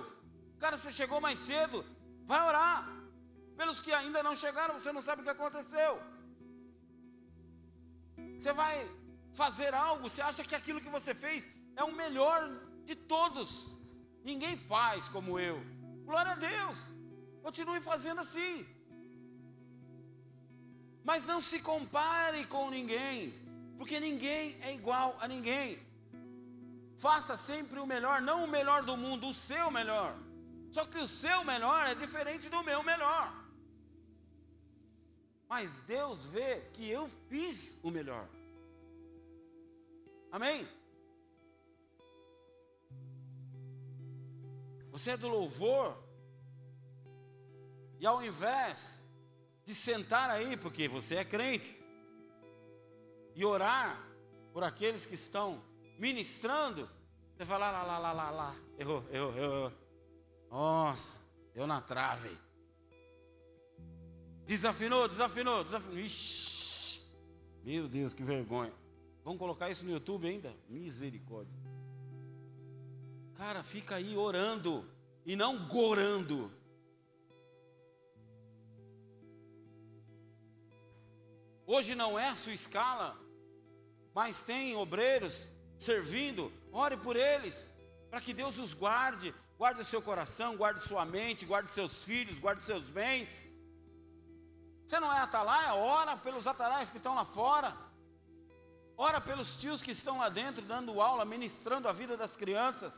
Cara, 0.64 0.78
você 0.78 0.94
chegou 0.94 1.20
mais 1.20 1.40
cedo. 1.40 1.84
Vai 2.32 2.42
orar. 2.48 2.80
Pelos 3.58 3.82
que 3.82 3.92
ainda 3.92 4.24
não 4.24 4.36
chegaram, 4.46 4.80
você 4.80 4.94
não 4.94 5.02
sabe 5.02 5.20
o 5.22 5.26
que 5.26 5.38
aconteceu. 5.38 5.94
Você 8.38 8.54
vai 8.54 8.76
fazer 9.34 9.74
algo, 9.74 10.10
você 10.10 10.22
acha 10.22 10.44
que 10.44 10.56
aquilo 10.56 10.82
que 10.82 10.90
você 10.90 11.14
fez 11.14 11.48
é 11.76 11.84
o 11.84 11.96
melhor 11.96 12.50
de 12.86 12.96
todos. 12.96 13.70
Ninguém 14.24 14.58
faz 14.58 15.08
como 15.10 15.40
eu. 15.40 15.62
Glória 16.06 16.34
a 16.34 16.36
Deus. 16.36 16.78
Continue 17.42 17.82
fazendo 17.82 18.22
assim. 18.22 18.66
Mas 21.04 21.26
não 21.26 21.42
se 21.42 21.60
compare 21.60 22.46
com 22.46 22.70
ninguém, 22.70 23.34
porque 23.78 24.00
ninguém 24.00 24.58
é 24.62 24.74
igual 24.74 25.18
a 25.20 25.28
ninguém. 25.28 25.80
Faça 26.98 27.36
sempre 27.36 27.80
o 27.80 27.88
melhor, 27.88 28.22
não 28.22 28.44
o 28.44 28.48
melhor 28.48 28.84
do 28.84 28.96
mundo, 28.96 29.30
o 29.30 29.34
seu 29.34 29.72
melhor. 29.72 30.16
Só 30.72 30.86
que 30.86 31.00
o 31.00 31.08
seu 31.08 31.44
melhor 31.44 31.88
é 31.88 31.96
diferente 31.96 32.48
do 32.48 32.64
meu 32.64 32.84
melhor. 32.84 33.34
Mas 35.50 35.82
Deus 35.82 36.26
vê 36.28 36.62
que 36.74 36.88
eu 36.88 37.10
fiz 37.28 37.78
o 37.82 37.90
melhor. 37.90 38.28
Amém? 40.32 40.68
Você 44.92 45.12
é 45.12 45.18
do 45.18 45.28
louvor. 45.28 45.98
E 48.00 48.06
ao 48.06 48.24
invés 48.24 49.04
de 49.64 49.76
sentar 49.76 50.30
aí, 50.30 50.58
porque 50.58 50.88
você 50.88 51.16
é 51.16 51.26
crente, 51.26 51.80
e 53.36 53.46
orar 53.46 54.02
por 54.54 54.64
aqueles 54.64 55.06
que 55.06 55.16
estão 55.16 55.64
ministrando, 55.98 56.90
você 57.36 57.46
fala 57.46 57.72
lá, 57.72 57.84
lá, 57.84 57.98
lá, 58.00 58.12
lá, 58.12 58.32
lá, 58.32 58.56
errou, 58.78 59.06
errou, 59.12 59.38
errou. 59.38 59.74
Nossa, 60.50 61.20
deu 61.54 61.66
na 61.66 61.80
trave. 61.80 62.38
Desafinou, 64.46 65.08
desafinou, 65.08 65.64
desafinou. 65.64 66.00
Ixi, 66.00 67.02
meu 67.64 67.88
Deus, 67.88 68.14
que 68.14 68.24
vergonha. 68.24 68.74
Vamos 69.24 69.40
colocar 69.40 69.70
isso 69.70 69.86
no 69.86 69.92
YouTube 69.92 70.28
ainda? 70.28 70.56
Misericórdia. 70.68 71.54
Cara, 73.36 73.64
fica 73.64 73.96
aí 73.96 74.18
orando 74.18 74.88
e 75.26 75.36
não 75.36 75.68
gorando. 75.68 76.52
Hoje 81.66 81.96
não 81.96 82.20
é 82.20 82.28
a 82.28 82.36
sua 82.36 82.54
escala, 82.54 83.18
mas 84.14 84.44
tem 84.44 84.76
obreiros 84.76 85.48
servindo. 85.78 86.52
Ore 86.72 86.98
por 86.98 87.16
eles, 87.16 87.70
para 88.10 88.22
que 88.22 88.34
Deus 88.34 88.60
os 88.60 88.74
guarde. 88.74 89.34
Guarde 89.58 89.82
o 89.82 89.86
seu 89.86 90.02
coração, 90.02 90.58
guarde 90.58 90.84
sua 90.84 91.06
mente, 91.06 91.46
guarde 91.46 91.70
seus 91.70 92.04
filhos, 92.04 92.40
guarde 92.40 92.64
seus 92.64 92.84
bens. 92.86 93.46
Você 94.86 95.00
não 95.00 95.14
é 95.14 95.20
atalaia? 95.20 95.76
Ora 95.76 96.18
pelos 96.18 96.48
atalaias 96.48 96.90
que 96.90 96.98
estão 96.98 97.14
lá 97.14 97.24
fora. 97.24 97.78
Ora 99.08 99.20
pelos 99.20 99.56
tios 99.62 99.82
que 99.86 99.92
estão 100.00 100.16
lá 100.22 100.30
dentro 100.30 100.64
dando 100.74 101.02
aula, 101.02 101.26
ministrando 101.36 101.88
a 101.88 101.94
vida 102.02 102.16
das 102.16 102.36
crianças 102.36 102.94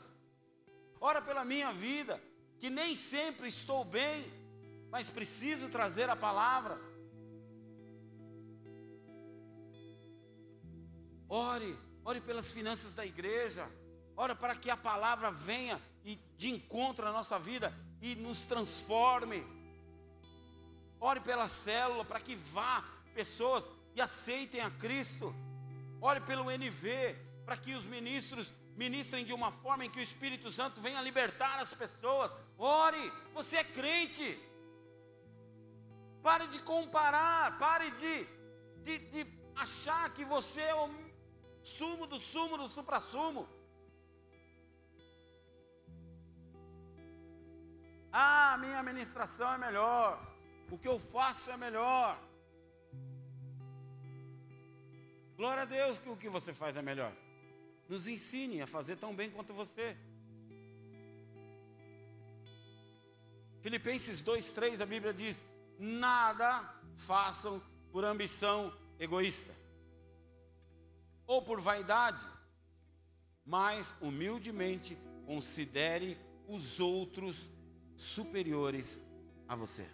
ora 1.03 1.21
pela 1.21 1.43
minha 1.43 1.73
vida, 1.73 2.21
que 2.57 2.69
nem 2.69 2.95
sempre 2.95 3.49
estou 3.49 3.83
bem, 3.83 4.23
mas 4.89 5.09
preciso 5.09 5.67
trazer 5.67 6.09
a 6.09 6.15
palavra. 6.15 6.79
Ore, 11.27 11.77
ore 12.05 12.21
pelas 12.21 12.49
finanças 12.53 12.93
da 12.93 13.05
igreja. 13.05 13.69
Ore 14.15 14.33
para 14.35 14.55
que 14.55 14.69
a 14.69 14.77
palavra 14.77 15.29
venha 15.29 15.81
e 16.05 16.15
de 16.37 16.51
encontro 16.51 17.05
à 17.05 17.11
nossa 17.11 17.37
vida 17.37 17.73
e 18.01 18.15
nos 18.15 18.43
transforme. 18.45 19.43
Ore 21.01 21.19
pela 21.19 21.49
célula 21.49 22.05
para 22.05 22.21
que 22.21 22.35
vá 22.35 22.81
pessoas 23.13 23.67
e 23.93 23.99
aceitem 23.99 24.61
a 24.61 24.71
Cristo. 24.71 25.35
Ore 26.09 26.19
pelo 26.29 26.51
NV 26.51 27.15
para 27.45 27.55
que 27.63 27.73
os 27.73 27.85
ministros 27.85 28.51
ministrem 28.83 29.23
de 29.23 29.33
uma 29.39 29.51
forma 29.63 29.85
em 29.85 29.89
que 29.89 30.01
o 30.01 30.07
Espírito 30.09 30.51
Santo 30.51 30.81
venha 30.81 31.01
libertar 31.01 31.59
as 31.59 31.73
pessoas. 31.73 32.29
Ore, 32.57 33.03
você 33.33 33.55
é 33.57 33.63
crente. 33.63 34.27
Pare 36.21 36.47
de 36.47 36.59
comparar, 36.71 37.57
pare 37.57 37.89
de, 38.01 38.13
de, 38.85 38.97
de 39.13 39.21
achar 39.55 40.13
que 40.15 40.25
você 40.25 40.61
é 40.61 40.75
o 40.75 40.89
sumo 41.77 42.05
do 42.05 42.19
sumo 42.19 42.57
do 42.57 42.67
supra-sumo. 42.67 43.47
Ah, 48.11 48.57
minha 48.59 48.79
administração 48.79 49.53
é 49.53 49.57
melhor. 49.57 50.07
O 50.69 50.77
que 50.77 50.89
eu 50.93 50.99
faço 50.99 51.49
é 51.49 51.57
melhor. 51.65 52.19
Glória 55.35 55.63
a 55.63 55.65
Deus 55.65 55.97
que 55.97 56.09
o 56.09 56.17
que 56.17 56.29
você 56.29 56.53
faz 56.53 56.77
é 56.77 56.81
melhor. 56.81 57.13
Nos 57.89 58.07
ensine 58.07 58.61
a 58.61 58.67
fazer 58.67 58.95
tão 58.97 59.15
bem 59.15 59.29
quanto 59.29 59.53
você. 59.53 59.97
Filipenses 63.61 64.21
2:3 64.21 64.81
a 64.81 64.85
Bíblia 64.85 65.13
diz: 65.13 65.41
"Nada 65.79 66.49
façam 66.97 67.61
por 67.91 68.03
ambição 68.03 68.73
egoísta 68.99 69.53
ou 71.25 71.41
por 71.41 71.59
vaidade, 71.61 72.23
mas 73.45 73.93
humildemente 74.01 74.97
considere 75.25 76.17
os 76.47 76.79
outros 76.79 77.49
superiores 77.95 78.99
a 79.47 79.55
você. 79.55 79.87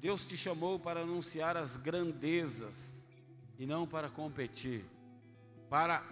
Deus 0.00 0.26
te 0.26 0.34
chamou 0.34 0.78
para 0.78 1.02
anunciar 1.02 1.58
as 1.58 1.76
grandezas 1.76 3.04
e 3.58 3.66
não 3.66 3.86
para 3.86 4.08
competir, 4.08 4.82
para 5.68 6.02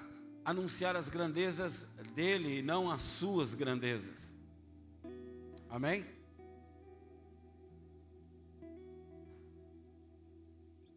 anunciar 0.45 0.95
as 0.95 1.09
grandezas 1.09 1.85
dele 2.15 2.59
e 2.59 2.63
não 2.63 2.91
as 2.91 3.01
suas 3.01 3.55
grandezas. 3.55 4.31
Amém? 5.71 6.05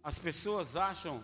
As 0.03 0.19
pessoas 0.19 0.75
acham 0.75 1.23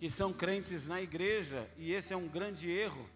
que 0.00 0.10
são 0.10 0.32
crentes 0.32 0.88
na 0.88 1.00
igreja, 1.00 1.70
e 1.76 1.92
esse 1.92 2.12
é 2.12 2.16
um 2.16 2.26
grande 2.26 2.68
erro. 2.68 3.08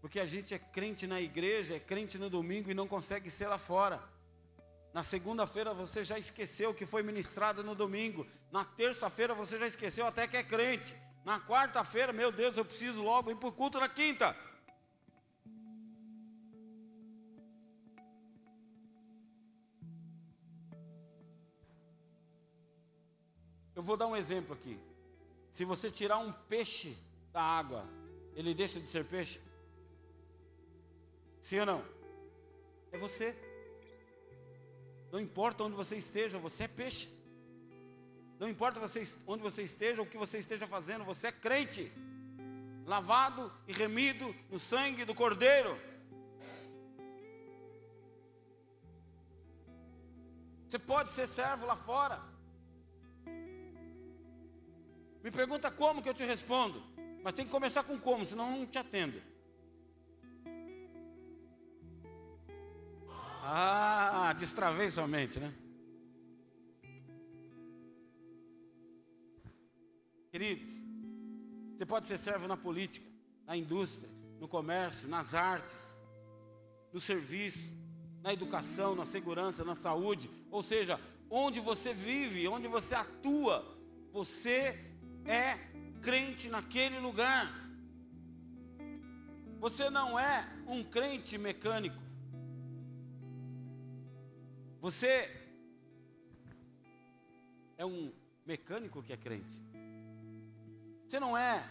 Porque 0.00 0.18
a 0.18 0.26
gente 0.26 0.54
é 0.54 0.58
crente 0.58 1.06
na 1.06 1.20
igreja, 1.20 1.74
é 1.74 1.80
crente 1.80 2.16
no 2.16 2.30
domingo 2.30 2.70
e 2.70 2.74
não 2.74 2.88
consegue 2.88 3.30
ser 3.30 3.48
lá 3.48 3.58
fora. 3.58 4.13
Na 4.94 5.02
segunda-feira 5.02 5.74
você 5.74 6.04
já 6.04 6.16
esqueceu 6.16 6.72
que 6.72 6.86
foi 6.86 7.02
ministrado 7.02 7.64
no 7.64 7.74
domingo. 7.74 8.24
Na 8.52 8.64
terça-feira 8.64 9.34
você 9.34 9.58
já 9.58 9.66
esqueceu 9.66 10.06
até 10.06 10.28
que 10.28 10.36
é 10.36 10.44
crente. 10.44 10.94
Na 11.24 11.40
quarta-feira, 11.40 12.12
meu 12.12 12.30
Deus, 12.30 12.56
eu 12.56 12.64
preciso 12.64 13.02
logo 13.02 13.28
ir 13.28 13.34
para 13.34 13.48
o 13.48 13.52
culto 13.52 13.80
na 13.80 13.88
quinta. 13.88 14.36
Eu 23.74 23.82
vou 23.82 23.96
dar 23.96 24.06
um 24.06 24.14
exemplo 24.14 24.54
aqui. 24.54 24.78
Se 25.50 25.64
você 25.64 25.90
tirar 25.90 26.18
um 26.18 26.30
peixe 26.32 26.96
da 27.32 27.42
água, 27.42 27.84
ele 28.36 28.54
deixa 28.54 28.78
de 28.78 28.86
ser 28.86 29.04
peixe? 29.04 29.40
Sim 31.40 31.58
ou 31.58 31.66
não? 31.66 31.84
É 32.92 32.96
você. 32.96 33.43
Não 35.14 35.20
importa 35.20 35.62
onde 35.62 35.76
você 35.76 35.94
esteja, 35.94 36.40
você 36.40 36.64
é 36.64 36.68
peixe. 36.68 37.08
Não 38.40 38.48
importa 38.48 38.80
você, 38.80 39.06
onde 39.28 39.44
você 39.44 39.62
esteja, 39.62 40.02
o 40.02 40.06
que 40.06 40.18
você 40.18 40.38
esteja 40.38 40.66
fazendo, 40.66 41.04
você 41.04 41.28
é 41.28 41.30
crente. 41.30 41.88
Lavado 42.84 43.48
e 43.68 43.72
remido 43.72 44.34
no 44.50 44.58
sangue 44.58 45.04
do 45.04 45.14
Cordeiro. 45.14 45.78
Você 50.68 50.80
pode 50.80 51.12
ser 51.12 51.28
servo 51.28 51.64
lá 51.64 51.76
fora. 51.76 52.20
Me 55.22 55.30
pergunta 55.30 55.70
como 55.70 56.02
que 56.02 56.08
eu 56.08 56.14
te 56.14 56.24
respondo. 56.24 56.82
Mas 57.22 57.34
tem 57.34 57.44
que 57.44 57.52
começar 57.52 57.84
com 57.84 57.96
como, 58.00 58.26
senão 58.26 58.50
eu 58.50 58.58
não 58.58 58.66
te 58.66 58.78
atendo. 58.78 59.22
Ah, 63.46 64.32
destravei 64.32 64.90
somente, 64.90 65.38
né? 65.38 65.52
Queridos, 70.30 70.66
você 71.76 71.84
pode 71.84 72.06
ser 72.06 72.16
servo 72.16 72.48
na 72.48 72.56
política, 72.56 73.06
na 73.46 73.54
indústria, 73.54 74.08
no 74.40 74.48
comércio, 74.48 75.06
nas 75.08 75.34
artes, 75.34 75.94
no 76.90 76.98
serviço, 76.98 77.70
na 78.22 78.32
educação, 78.32 78.94
na 78.94 79.04
segurança, 79.04 79.62
na 79.62 79.74
saúde, 79.74 80.30
ou 80.50 80.62
seja, 80.62 80.98
onde 81.28 81.60
você 81.60 81.92
vive, 81.92 82.48
onde 82.48 82.66
você 82.66 82.94
atua, 82.94 83.62
você 84.10 84.90
é 85.26 85.58
crente 86.00 86.48
naquele 86.48 86.98
lugar. 86.98 87.52
Você 89.60 89.90
não 89.90 90.18
é 90.18 90.48
um 90.66 90.82
crente 90.82 91.36
mecânico. 91.36 92.03
Você 94.84 95.30
é 97.78 97.86
um 97.86 98.12
mecânico 98.44 99.02
que 99.02 99.14
é 99.14 99.16
crente. 99.16 99.56
Você 101.06 101.18
não 101.18 101.34
é 101.34 101.66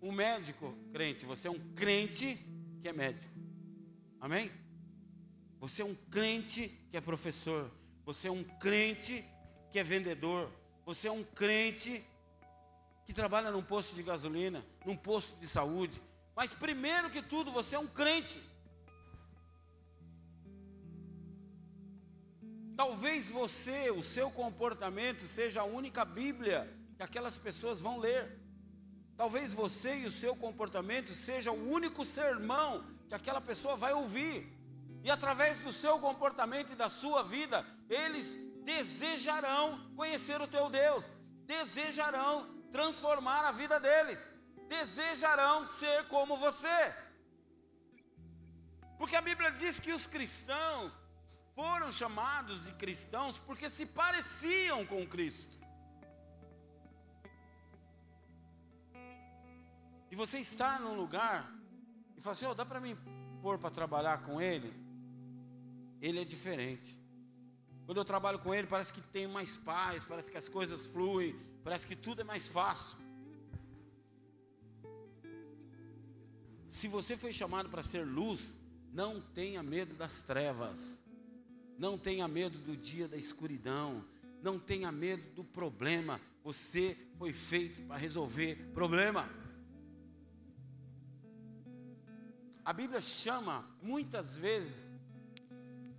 um 0.00 0.12
médico 0.12 0.74
crente, 0.90 1.26
você 1.26 1.46
é 1.46 1.50
um 1.50 1.74
crente 1.74 2.38
que 2.80 2.88
é 2.88 2.92
médico. 2.94 3.30
Amém? 4.18 4.50
Você 5.58 5.82
é 5.82 5.84
um 5.84 5.94
crente 5.94 6.68
que 6.90 6.96
é 6.96 7.02
professor. 7.02 7.70
Você 8.06 8.28
é 8.28 8.30
um 8.30 8.42
crente 8.42 9.22
que 9.70 9.78
é 9.78 9.84
vendedor. 9.84 10.50
Você 10.86 11.06
é 11.06 11.12
um 11.12 11.22
crente 11.22 12.02
que 13.04 13.12
trabalha 13.12 13.50
num 13.50 13.62
posto 13.62 13.94
de 13.94 14.02
gasolina, 14.02 14.64
num 14.86 14.96
posto 14.96 15.38
de 15.38 15.46
saúde. 15.46 16.00
Mas 16.34 16.54
primeiro 16.54 17.10
que 17.10 17.20
tudo, 17.20 17.52
você 17.52 17.76
é 17.76 17.78
um 17.78 17.86
crente. 17.86 18.42
Talvez 22.80 23.30
você, 23.30 23.90
o 23.90 24.02
seu 24.02 24.30
comportamento 24.30 25.28
seja 25.28 25.60
a 25.60 25.64
única 25.64 26.02
Bíblia 26.02 26.58
que 26.96 27.02
aquelas 27.02 27.36
pessoas 27.36 27.78
vão 27.78 27.98
ler. 27.98 28.40
Talvez 29.18 29.52
você 29.52 29.96
e 29.96 30.06
o 30.06 30.10
seu 30.10 30.34
comportamento 30.34 31.12
seja 31.12 31.52
o 31.52 31.70
único 31.70 32.06
sermão 32.06 32.82
que 33.06 33.14
aquela 33.14 33.38
pessoa 33.38 33.76
vai 33.76 33.92
ouvir. 33.92 34.38
E 35.04 35.10
através 35.10 35.58
do 35.58 35.74
seu 35.74 35.98
comportamento 35.98 36.72
e 36.72 36.74
da 36.74 36.88
sua 36.88 37.22
vida, 37.22 37.66
eles 37.90 38.34
desejarão 38.64 39.92
conhecer 39.94 40.40
o 40.40 40.48
teu 40.48 40.70
Deus, 40.70 41.12
desejarão 41.44 42.48
transformar 42.72 43.44
a 43.44 43.52
vida 43.52 43.78
deles, 43.78 44.32
desejarão 44.68 45.66
ser 45.66 46.08
como 46.08 46.38
você. 46.38 46.94
Porque 48.96 49.16
a 49.16 49.20
Bíblia 49.20 49.50
diz 49.52 49.78
que 49.78 49.92
os 49.92 50.06
cristãos 50.06 50.99
foram 51.54 51.90
chamados 51.92 52.64
de 52.64 52.72
cristãos 52.72 53.38
porque 53.38 53.68
se 53.68 53.86
pareciam 53.86 54.86
com 54.86 55.06
Cristo. 55.06 55.58
E 60.10 60.16
você 60.16 60.38
está 60.38 60.78
num 60.78 60.94
lugar 60.94 61.50
e 62.16 62.20
fala 62.20 62.34
assim: 62.34 62.46
oh, 62.46 62.54
dá 62.54 62.66
para 62.66 62.80
mim 62.80 62.96
pôr 63.40 63.58
para 63.58 63.70
trabalhar 63.70 64.22
com 64.22 64.40
ele? 64.40 64.72
Ele 66.00 66.20
é 66.20 66.24
diferente. 66.24 66.98
Quando 67.90 67.98
eu 67.98 68.04
trabalho 68.04 68.38
com 68.38 68.54
Ele, 68.54 68.68
parece 68.68 68.92
que 68.92 69.00
tem 69.00 69.26
mais 69.26 69.56
paz, 69.56 70.04
parece 70.04 70.30
que 70.30 70.38
as 70.38 70.48
coisas 70.48 70.86
fluem, 70.86 71.34
parece 71.64 71.84
que 71.84 71.96
tudo 71.96 72.20
é 72.20 72.24
mais 72.24 72.48
fácil. 72.48 72.96
Se 76.68 76.86
você 76.86 77.16
foi 77.16 77.32
chamado 77.32 77.68
para 77.68 77.82
ser 77.82 78.04
luz, 78.06 78.56
não 78.92 79.20
tenha 79.20 79.60
medo 79.60 79.92
das 79.96 80.22
trevas, 80.22 80.99
não 81.80 81.96
tenha 81.96 82.28
medo 82.28 82.58
do 82.58 82.76
dia 82.76 83.08
da 83.08 83.16
escuridão, 83.16 84.04
não 84.42 84.58
tenha 84.58 84.92
medo 84.92 85.24
do 85.34 85.42
problema. 85.42 86.20
Você 86.44 86.94
foi 87.16 87.32
feito 87.32 87.80
para 87.86 87.96
resolver 87.96 88.70
problema. 88.74 89.26
A 92.62 92.70
Bíblia 92.74 93.00
chama 93.00 93.66
muitas 93.82 94.36
vezes 94.36 94.86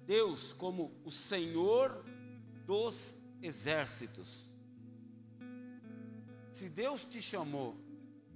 Deus 0.05 0.53
como 0.53 0.93
o 1.03 1.09
Senhor 1.09 2.05
dos 2.67 3.17
exércitos. 3.41 4.53
Se 6.53 6.69
Deus 6.69 7.05
te 7.05 7.19
chamou 7.19 7.75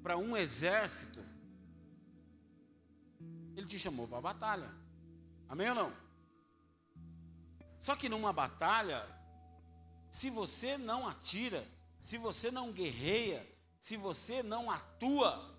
para 0.01 0.17
um 0.17 0.35
exército, 0.35 1.23
Ele 3.55 3.67
te 3.67 3.77
chamou 3.77 4.07
para 4.07 4.17
a 4.17 4.21
batalha. 4.21 4.73
Amém 5.47 5.69
ou 5.69 5.75
não? 5.75 6.04
Só 7.85 7.95
que 7.95 8.09
numa 8.09 8.33
batalha, 8.33 9.05
se 10.09 10.31
você 10.31 10.75
não 10.75 11.07
atira, 11.07 11.63
se 12.01 12.17
você 12.17 12.49
não 12.49 12.71
guerreia, 12.71 13.47
se 13.79 13.95
você 13.95 14.41
não 14.41 14.71
atua, 14.71 15.55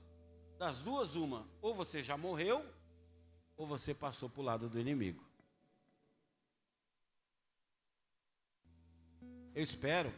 das 0.58 0.78
duas, 0.78 1.14
uma, 1.14 1.46
ou 1.62 1.72
você 1.72 2.02
já 2.02 2.16
morreu, 2.16 2.66
ou 3.56 3.64
você 3.64 3.94
passou 3.94 4.28
para 4.28 4.40
o 4.40 4.44
lado 4.44 4.68
do 4.68 4.80
inimigo. 4.80 5.24
Eu 9.54 9.62
espero 9.62 10.12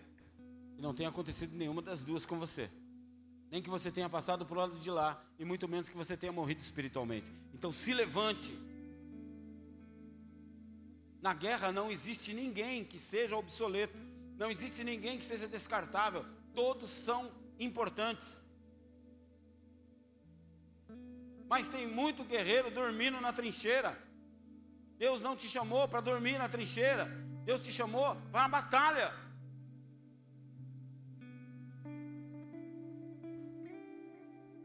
que 0.75 0.81
não 0.81 0.95
tenha 0.95 1.11
acontecido 1.11 1.55
nenhuma 1.55 1.83
das 1.83 2.03
duas 2.03 2.25
com 2.25 2.39
você. 2.39 2.71
Nem 3.51 3.61
que 3.61 3.69
você 3.69 3.93
tenha 3.93 4.09
passado 4.09 4.47
para 4.47 4.55
o 4.55 4.61
lado 4.61 4.79
de 4.79 4.91
lá, 4.91 5.23
e 5.39 5.45
muito 5.45 5.69
menos 5.69 5.91
que 5.91 5.97
você 5.97 6.17
tenha 6.17 6.33
morrido 6.33 6.63
espiritualmente. 6.63 7.31
Então 7.53 7.71
se 7.71 7.93
levante. 7.93 8.68
Na 11.21 11.35
guerra 11.35 11.73
não 11.73 11.91
existe 11.91 12.33
ninguém 12.33 12.85
que 12.85 12.99
seja 12.99 13.37
obsoleto, 13.37 13.99
não 14.37 14.51
existe 14.51 14.85
ninguém 14.85 15.19
que 15.19 15.25
seja 15.25 15.49
descartável, 15.49 16.25
todos 16.55 16.91
são 16.91 17.31
importantes. 17.59 18.41
Mas 21.49 21.69
tem 21.69 21.87
muito 21.87 22.23
guerreiro 22.25 22.71
dormindo 22.71 23.21
na 23.21 23.33
trincheira. 23.33 23.99
Deus 24.97 25.21
não 25.21 25.35
te 25.35 25.49
chamou 25.49 25.89
para 25.89 26.01
dormir 26.01 26.39
na 26.39 26.49
trincheira, 26.49 27.07
Deus 27.45 27.65
te 27.65 27.73
chamou 27.73 28.17
para 28.31 28.45
a 28.45 28.49
batalha. 28.49 29.13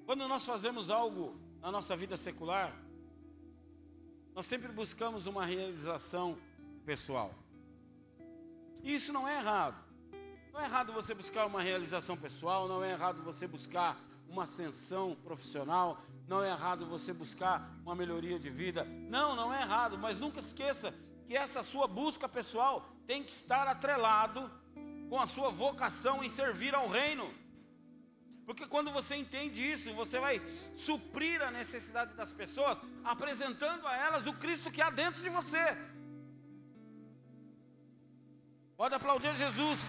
Quando 0.06 0.28
nós 0.28 0.46
fazemos 0.46 0.90
algo 0.90 1.40
na 1.62 1.72
nossa 1.72 1.96
vida 1.96 2.18
secular, 2.18 2.76
nós 4.36 4.46
sempre 4.46 4.72
buscamos 4.72 5.28
uma 5.28 5.46
realização 5.46 6.38
pessoal. 6.86 7.34
E 8.82 8.96
isso 8.96 9.14
não 9.14 9.28
é 9.28 9.38
errado. 9.38 9.82
Não 10.52 10.60
é 10.60 10.66
errado 10.66 10.92
você 10.92 11.14
buscar 11.14 11.46
uma 11.46 11.62
realização 11.62 12.18
pessoal, 12.18 12.68
não 12.68 12.84
é 12.84 12.92
errado 12.92 13.24
você 13.24 13.48
buscar 13.48 13.98
uma 14.28 14.44
ascensão 14.44 15.16
profissional, 15.24 16.00
não 16.28 16.44
é 16.44 16.50
errado 16.50 16.86
você 16.86 17.14
buscar 17.14 17.72
uma 17.84 17.96
melhoria 17.96 18.40
de 18.40 18.50
vida. 18.50 18.84
Não, 18.86 19.36
não 19.36 19.54
é 19.54 19.62
errado, 19.62 19.98
mas 19.98 20.20
nunca 20.20 20.40
esqueça 20.40 20.94
que 21.28 21.36
essa 21.36 21.64
sua 21.64 21.88
busca 21.88 22.28
pessoal 22.28 22.90
tem 23.06 23.24
que 23.24 23.32
estar 23.32 23.68
atrelado 23.68 24.50
com 25.10 25.20
a 25.20 25.28
sua 25.28 25.50
vocação 25.50 26.24
em 26.24 26.30
servir 26.30 26.74
ao 26.74 26.88
reino. 26.88 27.32
Porque 28.46 28.68
quando 28.68 28.92
você 28.92 29.16
entende 29.16 29.62
isso, 29.62 29.94
você 29.94 30.20
vai 30.20 30.42
suprir 30.76 31.42
a 31.42 31.50
necessidade 31.50 32.14
das 32.14 32.32
pessoas, 32.32 32.78
apresentando 33.04 33.88
a 33.88 33.96
elas 33.96 34.28
o 34.28 34.34
Cristo 34.34 34.72
que 34.72 34.82
há 34.82 34.90
dentro 34.90 35.22
de 35.22 35.30
você. 35.30 35.78
Pode 38.76 38.96
aplaudir 38.96 39.34
Jesus. 39.36 39.80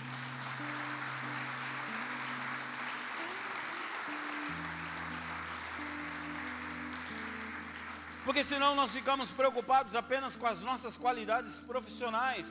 Porque 8.25 8.43
senão 8.45 8.75
nós 8.75 8.93
ficamos 8.93 9.33
preocupados 9.33 9.95
apenas 9.95 10.35
com 10.37 10.47
as 10.47 10.61
nossas 10.63 10.97
qualidades 10.97 11.57
profissionais 11.61 12.47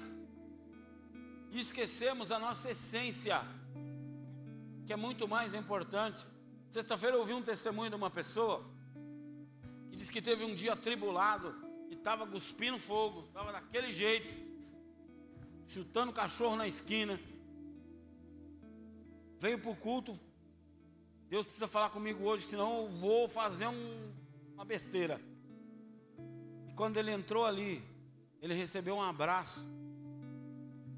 e 1.49 1.61
esquecemos 1.61 2.31
a 2.31 2.37
nossa 2.37 2.69
essência 2.71 3.41
que 4.85 4.93
é 4.93 4.95
muito 4.95 5.27
mais 5.27 5.53
importante. 5.53 6.25
Sexta-feira 6.69 7.15
eu 7.15 7.21
ouvi 7.21 7.33
um 7.33 7.41
testemunho 7.41 7.89
de 7.89 7.95
uma 7.95 8.09
pessoa 8.09 8.63
que 9.89 9.95
disse 9.95 10.11
que 10.11 10.21
teve 10.21 10.43
um 10.43 10.55
dia 10.55 10.73
atribulado 10.73 11.55
e 11.89 11.93
estava 11.93 12.27
cuspindo 12.27 12.79
fogo, 12.79 13.25
estava 13.27 13.51
daquele 13.51 13.93
jeito, 13.93 14.33
chutando 15.67 16.11
cachorro 16.11 16.55
na 16.55 16.67
esquina. 16.67 17.19
Veio 19.39 19.59
para 19.59 19.71
o 19.71 19.75
culto. 19.75 20.19
Deus 21.29 21.45
precisa 21.45 21.67
falar 21.67 21.89
comigo 21.89 22.23
hoje, 22.23 22.45
senão 22.47 22.83
eu 22.83 22.89
vou 22.89 23.27
fazer 23.29 23.67
um, 23.67 24.13
uma 24.53 24.65
besteira. 24.65 25.19
E 26.67 26.73
quando 26.73 26.97
ele 26.97 27.11
entrou 27.11 27.45
ali, 27.45 27.83
ele 28.41 28.53
recebeu 28.53 28.95
um 28.95 29.01
abraço 29.01 29.65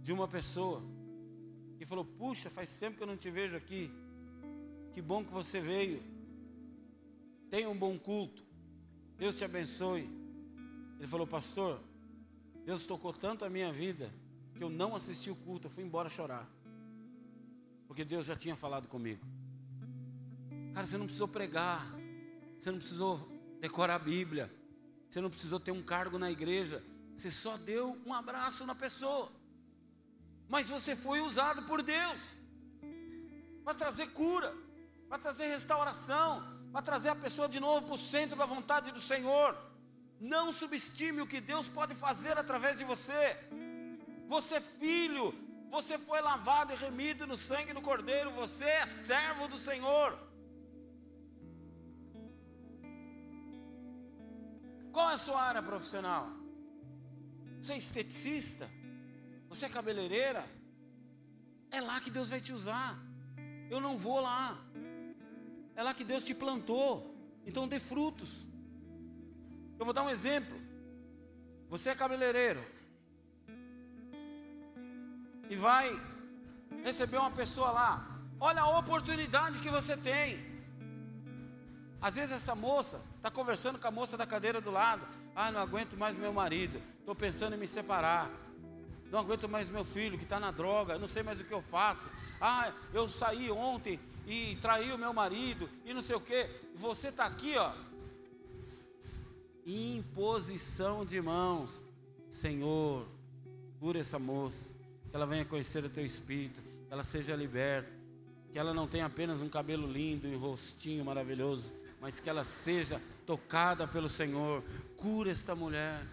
de 0.02 0.12
uma 0.12 0.28
pessoa 0.28 0.95
e 1.80 1.86
falou: 1.86 2.06
Puxa, 2.06 2.50
faz 2.50 2.78
tempo 2.78 2.98
que 2.98 3.04
eu 3.04 3.08
não 3.08 3.18
te 3.18 3.30
vejo 3.30 3.56
aqui. 3.56 3.92
Que 4.94 5.02
bom 5.02 5.24
que 5.24 5.32
você 5.32 5.60
veio. 5.60 6.02
Tenha 7.50 7.70
um 7.70 7.78
bom 7.78 7.98
culto. 7.98 8.44
Deus 9.18 9.38
te 9.38 9.44
abençoe. 9.44 10.10
Ele 11.00 11.08
falou: 11.08 11.28
Pastor, 11.28 11.80
Deus 12.66 12.86
tocou 12.86 13.14
tanto 13.14 13.46
a 13.46 13.50
minha 13.50 13.72
vida 13.72 14.12
que 14.56 14.64
eu 14.64 14.70
não 14.70 14.96
assisti 14.96 15.30
o 15.30 15.36
culto, 15.36 15.68
eu 15.68 15.72
fui 15.72 15.84
embora 15.84 16.10
chorar. 16.10 16.50
Porque 17.88 18.06
Deus 18.06 18.26
já 18.26 18.36
tinha 18.36 18.56
falado 18.56 18.88
comigo. 18.88 19.24
Cara, 20.74 20.88
você 20.88 20.98
não 20.98 21.06
precisou 21.06 21.28
pregar, 21.28 21.86
você 22.60 22.72
não 22.72 22.80
precisou 22.80 23.30
decorar 23.60 23.96
a 23.96 24.00
Bíblia, 24.00 24.52
você 25.10 25.22
não 25.22 25.30
precisou 25.30 25.60
ter 25.60 25.72
um 25.72 25.84
cargo 25.84 26.18
na 26.18 26.32
igreja, 26.32 26.84
você 27.16 27.30
só 27.30 27.58
deu 27.58 27.98
um 28.06 28.14
abraço 28.14 28.66
na 28.66 28.76
pessoa. 28.76 29.32
Mas 30.48 30.70
você 30.70 30.96
foi 30.96 31.22
usado 31.22 31.64
por 31.64 31.82
Deus 31.82 32.20
para 33.64 33.74
trazer 33.74 34.08
cura, 34.12 34.54
para 35.10 35.18
trazer 35.18 35.48
restauração, 35.48 36.44
para 36.72 36.82
trazer 36.82 37.10
a 37.10 37.16
pessoa 37.16 37.48
de 37.50 37.60
novo 37.60 37.88
para 37.88 37.96
o 37.96 37.98
centro 37.98 38.38
da 38.38 38.46
vontade 38.46 38.92
do 38.92 39.02
Senhor. 39.02 39.58
Não 40.20 40.54
subestime 40.54 41.22
o 41.22 41.28
que 41.28 41.42
Deus 41.42 41.68
pode 41.68 41.96
fazer 41.96 42.38
através 42.38 42.78
de 42.78 42.84
você. 42.84 43.38
Você 44.28 44.56
é 44.56 44.62
filho, 44.62 45.34
você 45.70 45.98
foi 45.98 46.22
lavado 46.22 46.74
e 46.74 46.76
remido 46.76 47.28
no 47.28 47.38
sangue 47.38 47.74
do 47.74 47.82
Cordeiro, 47.82 48.32
você 48.32 48.66
é 48.66 48.86
servo 48.86 49.48
do 49.48 49.58
Senhor. 49.58 50.18
Qual 54.92 55.10
é 55.10 55.16
a 55.16 55.18
sua 55.18 55.42
área 55.42 55.62
profissional? 55.62 56.30
Você 57.62 57.74
é 57.74 57.78
esteticista? 57.78 58.70
Você 59.50 59.66
é 59.66 59.70
cabeleireira? 59.70 60.46
É 61.72 61.82
lá 61.82 62.00
que 62.00 62.10
Deus 62.10 62.30
vai 62.30 62.42
te 62.42 62.54
usar. 62.54 62.98
Eu 63.70 63.80
não 63.80 63.98
vou 63.98 64.20
lá. 64.20 64.58
É 65.76 65.84
lá 65.84 65.94
que 65.94 66.04
Deus 66.04 66.24
te 66.24 66.34
plantou. 66.34 67.16
Então 67.46 67.68
dê 67.68 67.80
frutos. 67.80 68.46
Eu 69.78 69.86
vou 69.86 69.94
dar 69.94 70.04
um 70.04 70.10
exemplo. 70.10 70.56
Você 71.70 71.90
é 71.90 71.96
cabeleireiro. 71.96 72.64
E 75.50 75.56
vai 75.56 75.90
receber 76.84 77.18
uma 77.18 77.32
pessoa 77.32 77.72
lá. 77.72 78.20
Olha 78.40 78.62
a 78.62 78.80
oportunidade 78.80 79.60
que 79.60 79.70
você 79.70 79.96
tem. 79.96 80.56
Às 82.02 82.16
vezes 82.16 82.36
essa 82.36 82.56
moça 82.56 83.02
está 83.18 83.32
conversando 83.32 83.80
com 83.80 83.88
a 83.88 83.92
moça 83.92 84.18
da 84.18 84.26
cadeira 84.26 84.62
do 84.62 84.72
lado. 84.72 85.06
Ah, 85.36 85.52
não 85.52 85.60
aguento 85.60 85.98
mais 85.98 86.18
meu 86.18 86.32
marido. 86.32 86.82
Estou 87.00 87.16
pensando 87.16 87.56
em 87.56 87.58
me 87.58 87.68
separar 87.68 88.30
não 89.12 89.20
aguento 89.20 89.48
mais 89.48 89.70
meu 89.70 89.86
filho 89.86 90.18
que 90.18 90.24
está 90.24 90.40
na 90.40 90.52
droga, 90.52 90.98
não 90.98 91.08
sei 91.08 91.24
mais 91.24 91.40
o 91.40 91.44
que 91.44 91.54
eu 91.54 91.62
faço. 91.62 92.10
Ah, 92.40 92.72
eu 92.94 93.10
saí 93.10 93.50
ontem 93.52 94.00
e 94.28 94.58
traí 94.62 94.92
o 94.92 94.98
meu 94.98 95.14
marido 95.14 95.70
e 95.86 95.94
não 95.94 96.02
sei 96.02 96.16
o 96.16 96.22
que. 96.22 96.50
Você 96.76 97.10
está 97.10 97.26
aqui, 97.26 97.56
ó. 97.58 97.72
Imposição 99.66 101.06
de 101.06 101.22
mãos. 101.22 101.82
Senhor, 102.30 103.08
cura 103.80 104.00
essa 104.00 104.20
moça, 104.20 104.74
que 105.10 105.16
ela 105.16 105.26
venha 105.26 105.46
conhecer 105.46 105.86
o 105.86 105.90
teu 105.90 106.04
espírito, 106.04 106.62
que 106.62 106.94
ela 106.94 107.04
seja 107.04 107.36
liberta, 107.36 107.90
que 108.52 108.60
ela 108.60 108.74
não 108.74 108.88
tenha 108.88 109.06
apenas 109.06 109.42
um 109.42 109.48
cabelo 109.48 109.90
lindo 109.90 110.28
e 110.28 110.36
um 110.36 110.40
rostinho 110.40 111.06
maravilhoso, 111.06 111.74
mas 112.02 112.20
que 112.20 112.30
ela 112.30 112.44
seja 112.44 113.02
tocada 113.26 113.88
pelo 113.88 114.10
Senhor. 114.10 114.62
Cura 114.98 115.32
esta 115.32 115.56
mulher 115.56 116.06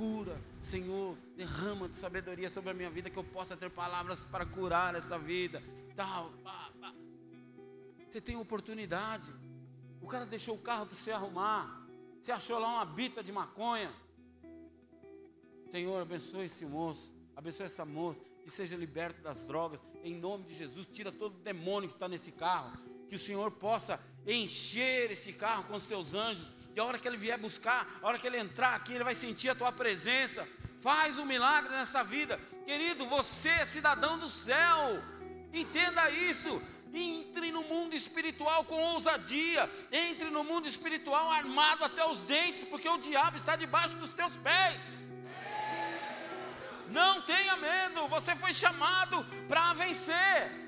cura, 0.00 0.40
Senhor, 0.62 1.16
derrama 1.36 1.88
de 1.88 1.96
sabedoria 1.96 2.50
sobre 2.50 2.70
a 2.70 2.74
minha 2.74 2.90
vida, 2.90 3.08
que 3.08 3.18
eu 3.18 3.24
possa 3.24 3.56
ter 3.56 3.70
palavras 3.70 4.24
para 4.24 4.44
curar 4.44 4.94
essa 4.94 5.18
vida. 5.18 5.62
Tal, 5.96 6.30
pá, 6.44 6.70
pá. 6.80 6.94
Você 8.08 8.20
tem 8.20 8.36
oportunidade. 8.36 9.26
O 10.00 10.06
cara 10.06 10.26
deixou 10.26 10.54
o 10.54 10.60
carro 10.60 10.86
para 10.86 10.96
você 10.96 11.10
arrumar. 11.10 11.86
Você 12.20 12.32
achou 12.32 12.58
lá 12.58 12.68
uma 12.74 12.84
bita 12.84 13.22
de 13.22 13.32
maconha. 13.32 13.92
Senhor, 15.70 16.02
abençoe 16.02 16.46
esse 16.46 16.66
moço, 16.66 17.14
abençoe 17.36 17.66
essa 17.66 17.84
moça, 17.84 18.20
e 18.44 18.50
seja 18.50 18.76
liberto 18.76 19.22
das 19.22 19.44
drogas. 19.44 19.80
Em 20.02 20.14
nome 20.14 20.44
de 20.44 20.54
Jesus, 20.54 20.88
tira 20.88 21.12
todo 21.12 21.36
o 21.36 21.42
demônio 21.42 21.88
que 21.88 21.94
está 21.94 22.08
nesse 22.08 22.32
carro. 22.32 22.76
Que 23.08 23.16
o 23.16 23.18
Senhor 23.18 23.50
possa 23.52 24.00
encher 24.26 25.10
esse 25.10 25.32
carro 25.32 25.64
com 25.64 25.76
os 25.76 25.86
teus 25.86 26.14
anjos 26.14 26.59
e 26.74 26.80
a 26.80 26.84
hora 26.84 26.98
que 26.98 27.08
ele 27.08 27.16
vier 27.16 27.38
buscar, 27.38 27.86
a 28.02 28.06
hora 28.06 28.18
que 28.18 28.26
ele 28.26 28.38
entrar 28.38 28.74
aqui, 28.74 28.92
ele 28.92 29.04
vai 29.04 29.14
sentir 29.14 29.48
a 29.48 29.54
tua 29.54 29.72
presença. 29.72 30.46
Faz 30.80 31.18
um 31.18 31.24
milagre 31.24 31.70
nessa 31.70 32.02
vida. 32.02 32.40
Querido, 32.64 33.06
você 33.06 33.48
é 33.48 33.66
cidadão 33.66 34.18
do 34.18 34.30
céu. 34.30 35.02
Entenda 35.52 36.08
isso. 36.10 36.62
Entre 36.92 37.52
no 37.52 37.62
mundo 37.64 37.94
espiritual 37.94 38.64
com 38.64 38.80
ousadia. 38.80 39.70
Entre 39.90 40.30
no 40.30 40.44
mundo 40.44 40.68
espiritual 40.68 41.30
armado 41.30 41.84
até 41.84 42.06
os 42.06 42.20
dentes, 42.20 42.64
porque 42.64 42.88
o 42.88 42.98
diabo 42.98 43.36
está 43.36 43.56
debaixo 43.56 43.96
dos 43.96 44.12
teus 44.12 44.34
pés. 44.36 44.80
Não 46.88 47.22
tenha 47.22 47.56
medo, 47.56 48.08
você 48.08 48.34
foi 48.36 48.52
chamado 48.52 49.24
para 49.48 49.74
vencer. 49.74 50.59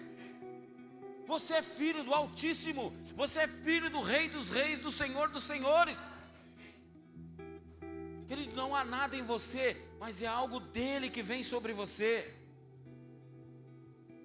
Você 1.27 1.55
é 1.55 1.62
filho 1.62 2.05
do 2.05 2.12
Altíssimo, 2.12 2.93
você 3.14 3.41
é 3.41 3.49
filho 3.49 3.89
do 3.89 4.01
Rei 4.01 4.29
dos 4.29 4.51
Reis, 4.51 4.81
do 4.81 4.91
Senhor 4.91 5.29
dos 5.29 5.45
Senhores. 5.45 5.99
Querido, 8.27 8.55
não 8.55 8.75
há 8.75 8.85
nada 8.85 9.16
em 9.16 9.23
você, 9.23 9.77
mas 9.99 10.23
é 10.23 10.27
algo 10.27 10.59
dele 10.59 11.11
que 11.11 11.23
vem 11.23 11.45
sobre 11.45 11.73
você. 11.73 12.35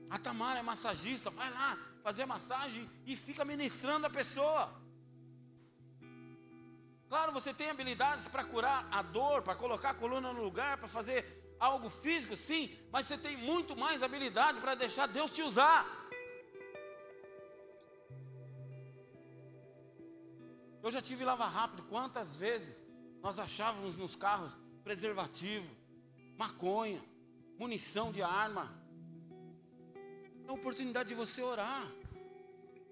A 0.09 0.17
Tamara 0.17 0.59
é 0.59 0.63
massagista, 0.63 1.29
vai 1.29 1.49
lá 1.51 1.77
fazer 2.01 2.25
massagem 2.25 2.89
e 3.05 3.15
fica 3.15 3.43
ministrando 3.43 4.07
a 4.07 4.09
pessoa. 4.09 4.73
Claro, 7.09 7.31
você 7.31 7.53
tem 7.53 7.69
habilidades 7.69 8.27
para 8.27 8.43
curar 8.43 8.87
a 8.91 9.01
dor, 9.01 9.41
para 9.41 9.55
colocar 9.55 9.91
a 9.91 9.93
coluna 9.93 10.33
no 10.33 10.43
lugar, 10.43 10.77
para 10.77 10.87
fazer 10.87 11.55
algo 11.59 11.89
físico, 11.89 12.35
sim, 12.35 12.77
mas 12.91 13.07
você 13.07 13.17
tem 13.17 13.37
muito 13.37 13.75
mais 13.75 14.03
habilidade 14.03 14.59
para 14.59 14.75
deixar 14.75 15.07
Deus 15.07 15.31
te 15.31 15.41
usar. 15.41 16.06
Eu 20.87 20.91
já 20.91 21.01
tive 21.01 21.25
lava 21.25 21.45
rápido, 21.45 21.83
quantas 21.83 22.37
vezes 22.37 22.81
nós 23.21 23.39
achávamos 23.39 23.97
nos 23.97 24.15
carros 24.15 24.53
preservativo, 24.85 25.67
maconha, 26.37 27.03
munição 27.59 28.09
de 28.09 28.23
arma. 28.23 28.71
É 30.45 30.49
a 30.49 30.53
oportunidade 30.53 31.09
de 31.09 31.15
você 31.15 31.41
orar. 31.41 31.85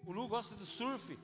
O 0.05 0.11
Lu 0.11 0.27
gosta 0.27 0.55
do 0.55 0.65
surf. 0.65 1.17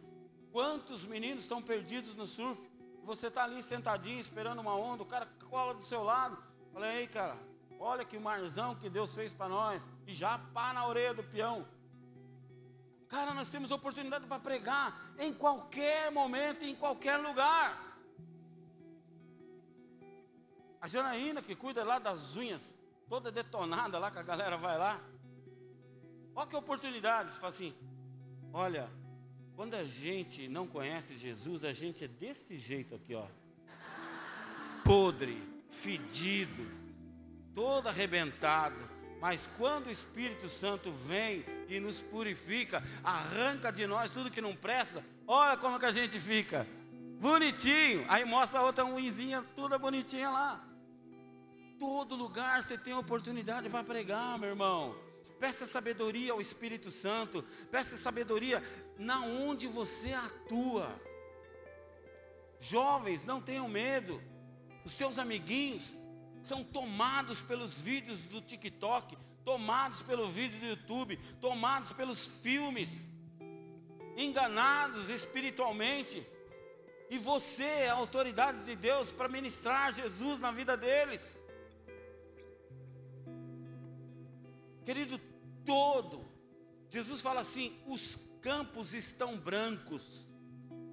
Quantos 0.53 1.03
meninos 1.03 1.43
estão 1.43 1.61
perdidos 1.61 2.15
no 2.15 2.25
surf? 2.25 2.61
Você 3.03 3.27
está 3.27 3.43
ali 3.43 3.61
sentadinho 3.61 4.21
esperando 4.21 4.59
uma 4.59 4.73
onda, 4.73 5.03
o 5.03 5.05
cara 5.05 5.27
cola 5.49 5.73
do 5.73 5.83
seu 5.83 6.01
lado. 6.01 6.41
Fala 6.71 6.85
aí, 6.85 7.05
cara, 7.05 7.37
olha 7.77 8.05
que 8.05 8.17
marzão 8.17 8.75
que 8.75 8.89
Deus 8.89 9.13
fez 9.13 9.33
para 9.33 9.49
nós. 9.49 9.83
E 10.07 10.13
já 10.13 10.39
pá 10.39 10.71
na 10.71 10.87
orelha 10.87 11.13
do 11.13 11.23
peão. 11.25 11.67
Cara, 13.11 13.33
nós 13.33 13.49
temos 13.49 13.71
oportunidade 13.71 14.25
para 14.25 14.39
pregar 14.39 15.13
em 15.19 15.33
qualquer 15.33 16.09
momento, 16.09 16.63
em 16.63 16.73
qualquer 16.73 17.17
lugar. 17.17 17.69
A 20.79 20.87
Janaína 20.87 21.41
que 21.41 21.53
cuida 21.53 21.83
lá 21.83 21.99
das 21.99 22.37
unhas, 22.37 22.63
toda 23.09 23.29
detonada 23.29 23.99
lá, 23.99 24.09
que 24.09 24.17
a 24.17 24.23
galera 24.23 24.55
vai 24.55 24.77
lá. 24.77 24.97
Olha 26.33 26.47
que 26.47 26.55
oportunidade, 26.55 27.31
você 27.31 27.35
fala 27.35 27.49
assim, 27.49 27.75
olha, 28.53 28.89
quando 29.57 29.73
a 29.73 29.83
gente 29.83 30.47
não 30.47 30.65
conhece 30.65 31.17
Jesus, 31.17 31.65
a 31.65 31.73
gente 31.73 32.05
é 32.05 32.07
desse 32.07 32.57
jeito 32.57 32.95
aqui, 32.95 33.13
ó. 33.13 33.27
Podre, 34.85 35.37
fedido, 35.69 36.65
todo 37.53 37.89
arrebentado. 37.89 39.00
Mas 39.21 39.47
quando 39.57 39.87
o 39.87 39.91
Espírito 39.91 40.49
Santo 40.49 40.91
vem 41.07 41.45
e 41.69 41.79
nos 41.79 41.99
purifica, 41.99 42.83
arranca 43.03 43.71
de 43.71 43.87
nós 43.87 44.11
tudo 44.11 44.31
que 44.31 44.41
não 44.41 44.55
presta, 44.55 45.05
olha 45.27 45.55
como 45.55 45.79
que 45.79 45.85
a 45.85 45.91
gente 45.91 46.19
fica. 46.19 46.67
Bonitinho. 47.19 48.03
Aí 48.09 48.25
mostra 48.25 48.59
a 48.59 48.63
outra 48.63 48.83
unzinha, 48.83 49.45
toda 49.55 49.77
bonitinha 49.77 50.29
lá 50.29 50.67
todo 51.81 52.15
lugar 52.15 52.61
você 52.61 52.77
tem 52.77 52.93
oportunidade 52.93 53.67
para 53.67 53.83
pregar, 53.83 54.37
meu 54.37 54.49
irmão. 54.49 54.95
Peça 55.39 55.65
sabedoria 55.65 56.31
ao 56.31 56.39
Espírito 56.39 56.91
Santo, 56.91 57.43
peça 57.71 57.97
sabedoria 57.97 58.63
na 58.99 59.21
onde 59.21 59.65
você 59.65 60.13
atua. 60.13 60.87
Jovens, 62.59 63.25
não 63.25 63.41
tenham 63.41 63.67
medo. 63.67 64.21
Os 64.85 64.93
seus 64.93 65.17
amiguinhos 65.17 65.97
são 66.41 66.63
tomados 66.63 67.41
pelos 67.41 67.81
vídeos 67.81 68.21
do 68.23 68.41
TikTok, 68.41 69.17
tomados 69.43 70.01
pelo 70.01 70.29
vídeo 70.31 70.59
do 70.59 70.65
YouTube, 70.65 71.17
tomados 71.39 71.91
pelos 71.91 72.27
filmes, 72.27 73.07
enganados 74.17 75.09
espiritualmente. 75.09 76.25
E 77.09 77.17
você 77.17 77.63
é 77.63 77.89
a 77.89 77.95
autoridade 77.95 78.63
de 78.63 78.75
Deus 78.75 79.11
para 79.11 79.27
ministrar 79.27 79.93
Jesus 79.93 80.39
na 80.39 80.51
vida 80.51 80.77
deles. 80.77 81.37
Querido, 84.85 85.19
todo. 85.65 86.25
Jesus 86.89 87.21
fala 87.21 87.41
assim: 87.41 87.77
os 87.85 88.17
campos 88.41 88.93
estão 88.93 89.37
brancos, 89.37 90.27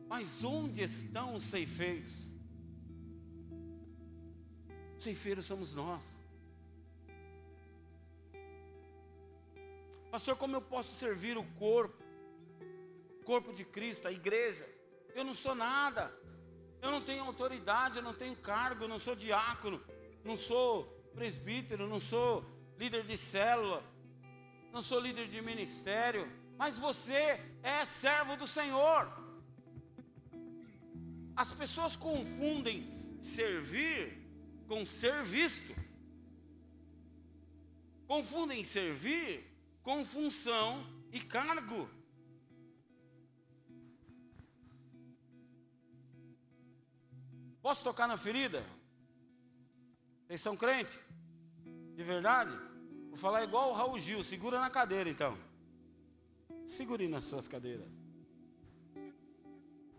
mas 0.08 0.42
onde 0.44 0.82
estão 0.82 1.34
os 1.34 1.44
ceifeiros? 1.44 2.27
Os 4.98 5.04
ceifeiros 5.04 5.46
somos 5.46 5.74
nós. 5.74 6.02
Pastor, 10.10 10.36
como 10.36 10.56
eu 10.56 10.60
posso 10.60 10.92
servir 10.96 11.38
o 11.38 11.44
corpo? 11.54 12.02
O 13.20 13.24
corpo 13.24 13.52
de 13.52 13.64
Cristo, 13.64 14.08
a 14.08 14.12
igreja. 14.12 14.68
Eu 15.14 15.22
não 15.22 15.34
sou 15.34 15.54
nada. 15.54 16.12
Eu 16.82 16.90
não 16.90 17.00
tenho 17.00 17.22
autoridade, 17.22 17.98
eu 17.98 18.02
não 18.02 18.12
tenho 18.12 18.34
cargo, 18.34 18.84
eu 18.84 18.88
não 18.88 18.98
sou 18.98 19.14
diácono, 19.14 19.80
não 20.24 20.36
sou 20.36 20.86
presbítero, 21.14 21.86
não 21.86 22.00
sou 22.00 22.44
líder 22.76 23.04
de 23.04 23.16
célula, 23.16 23.84
não 24.72 24.82
sou 24.82 24.98
líder 24.98 25.28
de 25.28 25.40
ministério, 25.40 26.26
mas 26.56 26.76
você 26.76 27.40
é 27.62 27.84
servo 27.86 28.36
do 28.36 28.48
Senhor. 28.48 29.08
As 31.36 31.52
pessoas 31.52 31.94
confundem 31.94 33.18
servir 33.20 34.17
com 34.68 34.84
ser 34.84 35.24
visto, 35.24 35.74
confundem 38.06 38.62
servir 38.64 39.44
com 39.82 40.04
função 40.04 40.84
e 41.10 41.18
cargo. 41.18 41.88
Posso 47.62 47.82
tocar 47.82 48.06
na 48.06 48.16
ferida? 48.16 48.62
Vocês 50.26 50.40
são 50.40 50.56
crentes? 50.56 50.98
De 51.96 52.04
verdade? 52.04 52.52
Vou 53.08 53.16
falar 53.16 53.42
igual 53.42 53.70
o 53.70 53.74
Raul 53.74 53.98
Gil, 53.98 54.22
segura 54.22 54.60
na 54.60 54.70
cadeira 54.70 55.08
então. 55.08 55.36
Segure 56.66 57.08
nas 57.08 57.24
suas 57.24 57.48
cadeiras. 57.48 57.88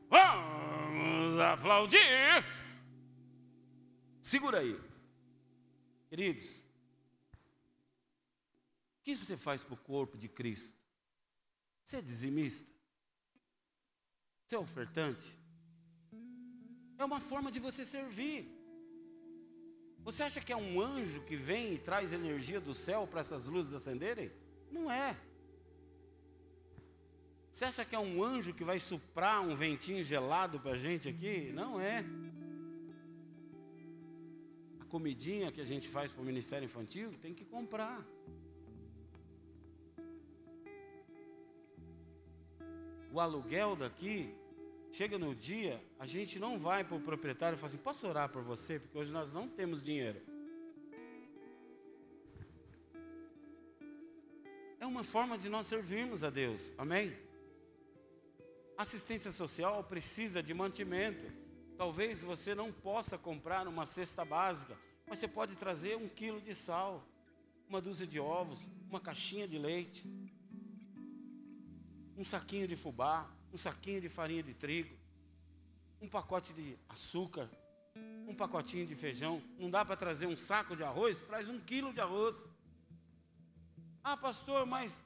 Vamos 0.08 1.40
aplaudir. 1.40 2.59
Segura 4.30 4.60
aí. 4.60 4.80
Queridos, 6.08 6.46
o 9.00 9.04
que 9.04 9.16
você 9.16 9.36
faz 9.36 9.64
para 9.64 9.74
o 9.74 9.78
corpo 9.78 10.16
de 10.20 10.30
Cristo? 10.30 10.72
Você 11.84 11.98
é 11.98 12.02
dizimista? 12.02 12.70
Você 14.46 14.54
é 14.54 14.60
ofertante? 14.60 15.36
É 17.00 17.04
uma 17.04 17.20
forma 17.20 17.52
de 17.52 17.60
você 17.60 17.84
servir. 17.84 18.48
Você 20.04 20.22
acha 20.22 20.40
que 20.40 20.54
é 20.54 20.56
um 20.56 20.80
anjo 20.80 21.24
que 21.24 21.36
vem 21.36 21.74
e 21.74 21.80
traz 21.80 22.14
energia 22.14 22.62
do 22.62 22.76
céu 22.76 23.08
para 23.08 23.22
essas 23.22 23.48
luzes 23.48 23.74
acenderem? 23.74 24.32
Não 24.72 24.92
é. 24.92 25.18
Você 27.52 27.66
acha 27.66 27.84
que 27.84 27.96
é 27.96 28.00
um 28.00 28.24
anjo 28.24 28.54
que 28.54 28.64
vai 28.64 28.80
suprar 28.80 29.42
um 29.42 29.56
ventinho 29.56 30.04
gelado 30.04 30.60
para 30.60 30.74
a 30.74 30.78
gente 30.78 31.10
aqui? 31.10 31.52
Não 31.52 31.82
é. 31.82 32.06
Comidinha 34.96 35.52
que 35.52 35.62
a 35.62 35.70
gente 35.72 35.88
faz 35.96 36.12
para 36.12 36.22
o 36.22 36.26
Ministério 36.26 36.66
Infantil 36.66 37.14
tem 37.22 37.34
que 37.34 37.46
comprar. 37.46 38.06
O 43.14 43.20
aluguel 43.20 43.76
daqui 43.76 44.16
Chega 44.92 45.20
no 45.20 45.36
dia, 45.36 45.82
a 46.00 46.06
gente 46.06 46.40
não 46.40 46.58
vai 46.58 46.84
para 46.84 46.98
o 46.98 47.02
proprietário 47.02 47.56
e 47.56 47.60
fala 47.60 47.72
assim: 47.72 47.78
posso 47.78 48.08
orar 48.08 48.30
por 48.30 48.42
você? 48.42 48.80
Porque 48.80 48.98
hoje 48.98 49.12
nós 49.12 49.32
não 49.32 49.48
temos 49.48 49.82
dinheiro. 49.82 50.20
É 54.80 54.86
uma 54.86 55.04
forma 55.04 55.38
de 55.38 55.50
nós 55.50 55.68
servirmos 55.68 56.24
a 56.24 56.30
Deus, 56.30 56.74
amém? 56.78 57.16
Assistência 58.78 59.32
social 59.32 59.84
precisa 59.84 60.42
de 60.42 60.54
mantimento. 60.54 61.26
Talvez 61.80 62.24
você 62.24 62.54
não 62.54 62.74
possa 62.74 63.18
comprar 63.18 63.66
uma 63.66 63.86
cesta 63.86 64.26
básica, 64.26 64.78
mas 65.08 65.18
você 65.18 65.30
pode 65.30 65.56
trazer 65.56 65.96
um 65.96 66.10
quilo 66.10 66.42
de 66.42 66.54
sal, 66.54 67.02
uma 67.70 67.80
dúzia 67.80 68.06
de 68.06 68.20
ovos, 68.20 68.60
uma 68.90 69.00
caixinha 69.00 69.48
de 69.48 69.58
leite, 69.58 70.06
um 72.18 72.26
saquinho 72.26 72.68
de 72.68 72.76
fubá 72.76 73.32
um 73.54 73.58
saquinho 73.58 74.02
de 74.02 74.10
farinha 74.10 74.44
de 74.44 74.54
trigo, 74.54 74.94
um 76.02 76.10
pacote 76.10 76.52
de 76.54 76.78
açúcar, 76.90 77.50
um 78.28 78.36
pacotinho 78.36 78.86
de 78.86 78.96
feijão. 78.96 79.42
Não 79.58 79.70
dá 79.70 79.86
para 79.86 79.96
trazer 79.96 80.28
um 80.28 80.38
saco 80.38 80.76
de 80.76 80.84
arroz? 80.84 81.24
Traz 81.24 81.48
um 81.48 81.62
quilo 81.62 81.94
de 81.94 82.02
arroz. 82.02 82.46
Ah, 84.04 84.18
pastor, 84.18 84.66
mas 84.66 85.02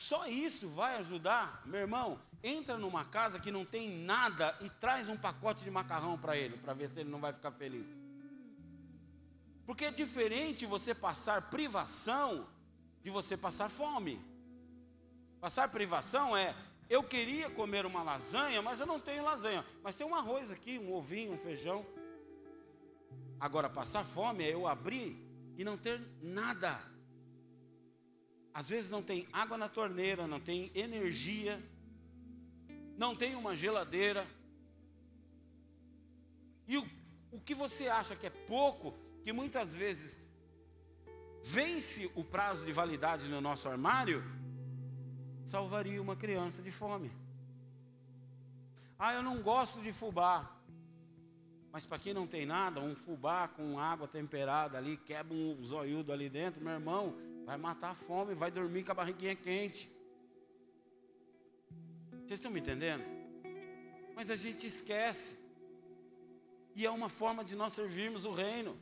só 0.00 0.26
isso 0.26 0.66
vai 0.70 0.96
ajudar? 0.96 1.60
Meu 1.66 1.80
irmão, 1.80 2.18
entra 2.42 2.78
numa 2.78 3.04
casa 3.04 3.38
que 3.38 3.52
não 3.52 3.66
tem 3.66 3.98
nada 3.98 4.56
e 4.62 4.70
traz 4.70 5.10
um 5.10 5.16
pacote 5.16 5.62
de 5.62 5.70
macarrão 5.70 6.16
para 6.16 6.34
ele, 6.38 6.56
para 6.56 6.72
ver 6.72 6.88
se 6.88 7.00
ele 7.00 7.10
não 7.10 7.20
vai 7.20 7.34
ficar 7.34 7.52
feliz. 7.52 7.86
Porque 9.66 9.84
é 9.84 9.90
diferente 9.90 10.64
você 10.64 10.94
passar 10.94 11.50
privação 11.50 12.48
de 13.02 13.10
você 13.10 13.36
passar 13.36 13.68
fome. 13.68 14.18
Passar 15.38 15.68
privação 15.68 16.34
é 16.34 16.56
eu 16.88 17.04
queria 17.04 17.50
comer 17.50 17.84
uma 17.84 18.02
lasanha, 18.02 18.62
mas 18.62 18.80
eu 18.80 18.86
não 18.86 18.98
tenho 18.98 19.22
lasanha. 19.22 19.62
Mas 19.82 19.96
tem 19.96 20.06
um 20.06 20.14
arroz 20.14 20.50
aqui, 20.50 20.78
um 20.78 20.94
ovinho, 20.94 21.34
um 21.34 21.38
feijão. 21.38 21.84
Agora, 23.38 23.68
passar 23.68 24.02
fome 24.02 24.44
é 24.44 24.54
eu 24.54 24.66
abrir 24.66 25.14
e 25.58 25.62
não 25.62 25.76
ter 25.76 26.00
nada. 26.22 26.89
Às 28.52 28.68
vezes 28.68 28.90
não 28.90 29.02
tem 29.02 29.28
água 29.32 29.56
na 29.56 29.68
torneira, 29.68 30.26
não 30.26 30.40
tem 30.40 30.70
energia, 30.74 31.62
não 32.96 33.14
tem 33.14 33.34
uma 33.34 33.54
geladeira. 33.54 34.26
E 36.66 36.76
o, 36.76 36.88
o 37.32 37.40
que 37.40 37.54
você 37.54 37.88
acha 37.88 38.16
que 38.16 38.26
é 38.26 38.30
pouco, 38.30 38.94
que 39.22 39.32
muitas 39.32 39.74
vezes 39.74 40.18
vence 41.42 42.10
o 42.14 42.24
prazo 42.24 42.64
de 42.64 42.72
validade 42.72 43.28
no 43.28 43.40
nosso 43.40 43.68
armário, 43.68 44.22
salvaria 45.46 46.02
uma 46.02 46.16
criança 46.16 46.60
de 46.60 46.70
fome. 46.70 47.10
Ah, 48.98 49.14
eu 49.14 49.22
não 49.22 49.42
gosto 49.42 49.80
de 49.80 49.92
fubá. 49.92 50.56
Mas 51.72 51.86
para 51.86 51.98
quem 51.98 52.12
não 52.12 52.26
tem 52.26 52.44
nada, 52.44 52.80
um 52.80 52.94
fubá 52.94 53.48
com 53.48 53.78
água 53.78 54.08
temperada 54.08 54.76
ali, 54.76 54.96
quebra 54.96 55.32
um 55.32 55.62
zoiudo 55.62 56.12
ali 56.12 56.28
dentro, 56.28 56.62
meu 56.62 56.72
irmão, 56.72 57.16
vai 57.44 57.56
matar 57.56 57.90
a 57.90 57.94
fome, 57.94 58.34
vai 58.34 58.50
dormir 58.50 58.84
com 58.84 58.92
a 58.92 58.94
barriguinha 58.94 59.34
quente. 59.34 59.88
Vocês 62.12 62.38
estão 62.38 62.50
me 62.50 62.60
entendendo? 62.60 63.04
Mas 64.14 64.30
a 64.30 64.36
gente 64.36 64.66
esquece. 64.66 65.38
E 66.76 66.86
é 66.86 66.90
uma 66.90 67.08
forma 67.08 67.44
de 67.44 67.56
nós 67.56 67.72
servirmos 67.72 68.24
o 68.24 68.30
reino. 68.30 68.78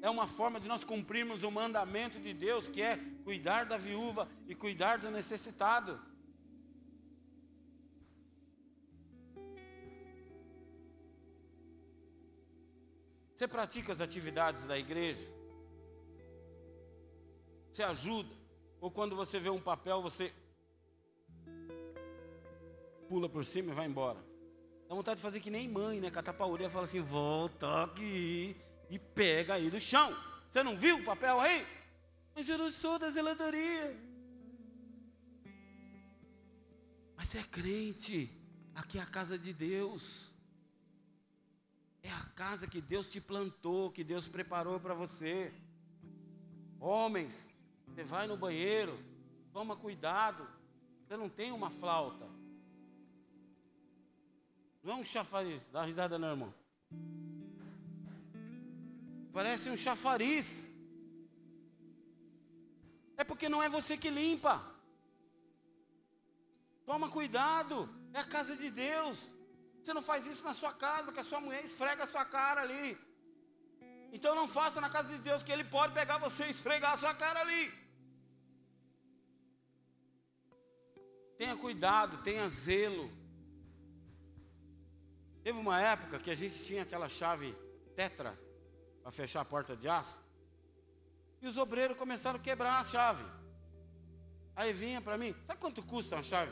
É 0.00 0.08
uma 0.08 0.26
forma 0.26 0.58
de 0.60 0.68
nós 0.68 0.84
cumprirmos 0.84 1.42
o 1.42 1.50
mandamento 1.50 2.18
de 2.20 2.32
Deus, 2.32 2.68
que 2.68 2.80
é 2.80 2.96
cuidar 3.24 3.64
da 3.64 3.76
viúva 3.76 4.28
e 4.46 4.54
cuidar 4.54 4.98
do 4.98 5.10
necessitado. 5.10 6.00
Você 13.34 13.46
pratica 13.46 13.92
as 13.92 14.00
atividades 14.00 14.64
da 14.64 14.78
igreja? 14.78 15.37
Você 17.72 17.82
ajuda? 17.82 18.34
Ou 18.80 18.90
quando 18.90 19.16
você 19.16 19.40
vê 19.40 19.50
um 19.50 19.60
papel, 19.60 20.00
você 20.02 20.32
pula 23.08 23.28
por 23.28 23.44
cima 23.44 23.72
e 23.72 23.74
vai 23.74 23.86
embora? 23.86 24.18
Dá 24.88 24.94
vontade 24.94 25.16
de 25.16 25.22
fazer 25.22 25.40
que 25.40 25.50
nem 25.50 25.68
mãe, 25.68 26.00
né? 26.00 26.10
Catar 26.10 26.32
pra 26.32 26.46
e 26.46 26.70
fala 26.70 26.84
assim: 26.84 27.00
volta 27.00 27.84
aqui 27.84 28.56
e 28.88 28.98
pega 28.98 29.54
aí 29.54 29.68
do 29.68 29.78
chão. 29.78 30.14
Você 30.50 30.62
não 30.62 30.76
viu 30.76 30.98
o 30.98 31.04
papel 31.04 31.38
aí? 31.40 31.66
Mas 32.34 32.48
eu 32.48 32.56
não 32.56 32.70
sou 32.70 32.98
da 32.98 33.10
zeladoria. 33.10 34.08
Mas 37.16 37.34
é 37.34 37.42
crente. 37.42 38.30
Aqui 38.74 38.98
é 38.98 39.02
a 39.02 39.06
casa 39.06 39.38
de 39.38 39.52
Deus. 39.52 40.30
É 42.02 42.10
a 42.10 42.24
casa 42.34 42.66
que 42.66 42.80
Deus 42.80 43.10
te 43.10 43.20
plantou, 43.20 43.90
que 43.90 44.04
Deus 44.04 44.26
preparou 44.28 44.78
para 44.80 44.94
você. 44.94 45.52
Homens, 46.80 47.52
você 47.98 48.04
vai 48.04 48.28
no 48.28 48.36
banheiro, 48.36 48.96
toma 49.52 49.74
cuidado. 49.74 50.46
Você 51.02 51.16
não 51.16 51.28
tem 51.28 51.50
uma 51.50 51.68
flauta. 51.68 52.26
Não 54.84 54.92
é 54.92 54.96
um 54.98 55.04
chafariz. 55.04 55.66
Dá 55.72 55.80
uma 55.80 55.86
risada, 55.86 56.16
não, 56.16 56.28
irmão. 56.28 56.54
Parece 59.32 59.68
um 59.68 59.76
chafariz. 59.76 60.68
É 63.16 63.24
porque 63.24 63.48
não 63.48 63.60
é 63.60 63.68
você 63.68 63.96
que 63.96 64.10
limpa. 64.10 64.54
Toma 66.86 67.10
cuidado. 67.10 67.76
É 68.12 68.20
a 68.20 68.24
casa 68.24 68.56
de 68.56 68.70
Deus. 68.70 69.18
Você 69.82 69.92
não 69.92 70.02
faz 70.02 70.24
isso 70.24 70.44
na 70.44 70.54
sua 70.54 70.72
casa, 70.72 71.12
que 71.12 71.18
a 71.18 71.24
sua 71.24 71.40
mulher 71.40 71.64
esfrega 71.64 72.04
a 72.04 72.12
sua 72.14 72.24
cara 72.24 72.60
ali. 72.60 72.96
Então 74.12 74.36
não 74.36 74.46
faça 74.46 74.80
na 74.80 74.88
casa 74.88 75.08
de 75.16 75.18
Deus, 75.18 75.42
que 75.42 75.50
Ele 75.50 75.64
pode 75.64 75.92
pegar 75.94 76.18
você 76.18 76.46
e 76.46 76.50
esfregar 76.50 76.92
a 76.92 76.96
sua 76.96 77.12
cara 77.12 77.40
ali. 77.40 77.87
Tenha 81.38 81.56
cuidado, 81.56 82.18
tenha 82.18 82.48
zelo. 82.48 83.08
Teve 85.44 85.56
uma 85.56 85.80
época 85.80 86.18
que 86.18 86.32
a 86.32 86.34
gente 86.34 86.64
tinha 86.64 86.82
aquela 86.82 87.08
chave 87.08 87.54
tetra 87.94 88.36
para 89.02 89.12
fechar 89.12 89.40
a 89.40 89.44
porta 89.44 89.76
de 89.76 89.88
aço. 89.88 90.20
E 91.40 91.46
os 91.46 91.56
obreiros 91.56 91.96
começaram 91.96 92.40
a 92.40 92.42
quebrar 92.42 92.80
a 92.80 92.84
chave. 92.84 93.24
Aí 94.56 94.72
vinha 94.72 95.00
para 95.00 95.16
mim, 95.16 95.32
sabe 95.46 95.60
quanto 95.60 95.80
custa 95.80 96.16
uma 96.16 96.22
chave? 96.24 96.50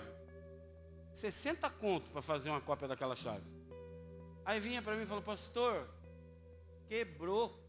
60 1.12 1.68
conto 1.70 2.08
para 2.12 2.22
fazer 2.22 2.50
uma 2.50 2.60
cópia 2.60 2.86
daquela 2.86 3.16
chave. 3.16 3.44
Aí 4.44 4.60
vinha 4.60 4.80
para 4.80 4.94
mim 4.94 5.02
e 5.02 5.06
falou, 5.06 5.22
pastor, 5.24 5.88
quebrou. 6.86 7.60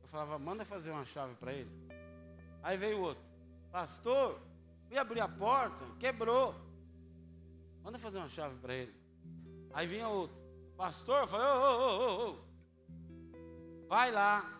Eu 0.00 0.08
falava, 0.08 0.38
manda 0.38 0.64
fazer 0.64 0.92
uma 0.92 1.04
chave 1.04 1.34
para 1.34 1.52
ele. 1.52 1.70
Aí 2.62 2.76
veio 2.76 3.00
outro, 3.00 3.24
pastor, 3.72 4.40
fui 4.88 4.98
abrir 4.98 5.20
a 5.20 5.28
porta, 5.28 5.84
quebrou. 5.98 6.54
Manda 7.82 7.98
fazer 7.98 8.18
uma 8.18 8.28
chave 8.28 8.56
para 8.56 8.74
ele. 8.74 8.94
Aí 9.72 9.86
vinha 9.86 10.08
outro, 10.08 10.42
pastor, 10.76 11.20
eu 11.20 11.26
falei, 11.26 11.46
ô, 11.46 11.58
ô, 11.58 11.98
ô, 11.98 12.30
ô, 12.30 12.36
vai 13.88 14.10
lá 14.10 14.56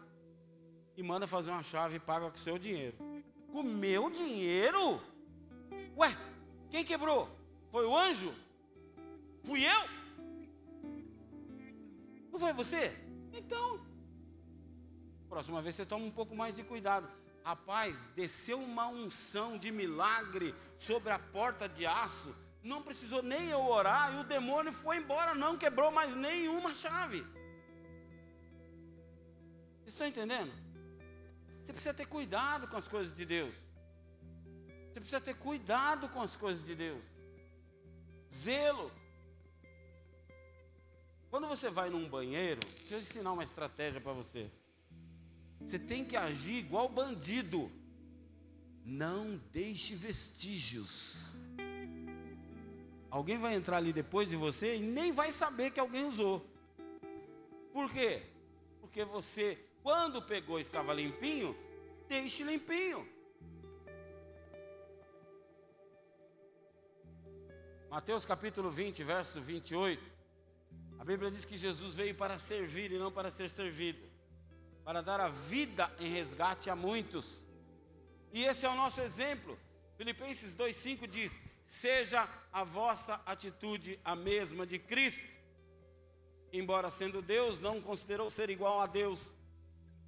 e 0.96 1.02
manda 1.02 1.26
fazer 1.26 1.50
uma 1.50 1.62
chave 1.62 1.96
e 1.96 2.00
paga 2.00 2.30
com 2.30 2.36
o 2.36 2.40
seu 2.40 2.58
dinheiro. 2.58 2.96
Com 3.50 3.60
o 3.60 3.64
meu 3.64 4.10
dinheiro? 4.10 5.00
Ué, 5.96 6.14
quem 6.70 6.84
quebrou? 6.84 7.28
Foi 7.70 7.86
o 7.86 7.96
anjo? 7.96 8.32
Fui 9.42 9.64
eu? 9.64 9.88
Não 12.30 12.38
foi 12.38 12.52
você? 12.52 12.92
Então, 13.32 13.80
próxima 15.28 15.60
vez 15.62 15.74
você 15.74 15.86
toma 15.86 16.04
um 16.04 16.10
pouco 16.10 16.34
mais 16.34 16.54
de 16.56 16.62
cuidado. 16.62 17.08
Rapaz, 17.46 17.96
desceu 18.16 18.60
uma 18.60 18.88
unção 18.88 19.56
de 19.56 19.70
milagre 19.70 20.52
sobre 20.80 21.12
a 21.12 21.18
porta 21.36 21.68
de 21.68 21.86
aço. 21.86 22.34
Não 22.60 22.82
precisou 22.82 23.22
nem 23.22 23.50
eu 23.50 23.64
orar 23.64 24.12
e 24.12 24.18
o 24.18 24.24
demônio 24.24 24.72
foi 24.72 24.96
embora, 24.96 25.32
não 25.32 25.56
quebrou 25.56 25.92
mais 25.92 26.12
nenhuma 26.16 26.74
chave. 26.74 27.24
Estão 29.86 30.08
entendendo? 30.08 30.52
Você 31.62 31.72
precisa 31.72 31.94
ter 31.94 32.06
cuidado 32.06 32.66
com 32.66 32.76
as 32.76 32.88
coisas 32.88 33.14
de 33.14 33.24
Deus. 33.24 33.54
Você 34.88 34.98
precisa 34.98 35.20
ter 35.20 35.36
cuidado 35.36 36.08
com 36.08 36.20
as 36.20 36.36
coisas 36.36 36.66
de 36.66 36.74
Deus. 36.74 37.04
Zelo. 38.34 38.90
Quando 41.30 41.46
você 41.46 41.70
vai 41.70 41.90
num 41.90 42.08
banheiro, 42.08 42.60
deixa 42.78 42.96
eu 42.96 42.98
ensinar 42.98 43.30
uma 43.30 43.44
estratégia 43.44 44.00
para 44.00 44.12
você. 44.12 44.50
Você 45.60 45.78
tem 45.78 46.04
que 46.04 46.16
agir 46.16 46.54
igual 46.54 46.88
bandido. 46.88 47.70
Não 48.84 49.40
deixe 49.52 49.94
vestígios. 49.94 51.34
Alguém 53.10 53.38
vai 53.38 53.54
entrar 53.54 53.78
ali 53.78 53.92
depois 53.92 54.28
de 54.28 54.36
você 54.36 54.76
e 54.76 54.80
nem 54.80 55.12
vai 55.12 55.32
saber 55.32 55.70
que 55.70 55.80
alguém 55.80 56.04
usou. 56.04 56.44
Por 57.72 57.90
quê? 57.90 58.22
Porque 58.80 59.04
você, 59.04 59.58
quando 59.82 60.22
pegou 60.22 60.60
estava 60.60 60.92
limpinho, 60.92 61.56
deixe 62.08 62.42
limpinho. 62.42 63.06
Mateus 67.90 68.26
capítulo 68.26 68.70
20, 68.70 69.02
verso 69.04 69.40
28. 69.40 70.14
A 70.98 71.04
Bíblia 71.04 71.30
diz 71.30 71.44
que 71.44 71.56
Jesus 71.56 71.94
veio 71.94 72.14
para 72.14 72.38
servir 72.38 72.92
e 72.92 72.98
não 72.98 73.10
para 73.10 73.30
ser 73.30 73.48
servido, 73.48 74.05
para 74.86 75.02
dar 75.02 75.20
a 75.20 75.28
vida 75.28 75.92
em 75.98 76.08
resgate 76.08 76.70
a 76.70 76.76
muitos. 76.76 77.42
E 78.32 78.44
esse 78.44 78.64
é 78.64 78.68
o 78.68 78.76
nosso 78.76 79.00
exemplo. 79.00 79.58
Filipenses 79.96 80.54
2,5 80.54 81.08
diz: 81.08 81.38
Seja 81.66 82.28
a 82.52 82.62
vossa 82.62 83.20
atitude 83.26 83.98
a 84.04 84.14
mesma 84.14 84.64
de 84.64 84.78
Cristo. 84.78 85.26
Embora 86.52 86.88
sendo 86.88 87.20
Deus, 87.20 87.60
não 87.60 87.82
considerou 87.82 88.30
ser 88.30 88.48
igual 88.48 88.80
a 88.80 88.86
Deus. 88.86 89.34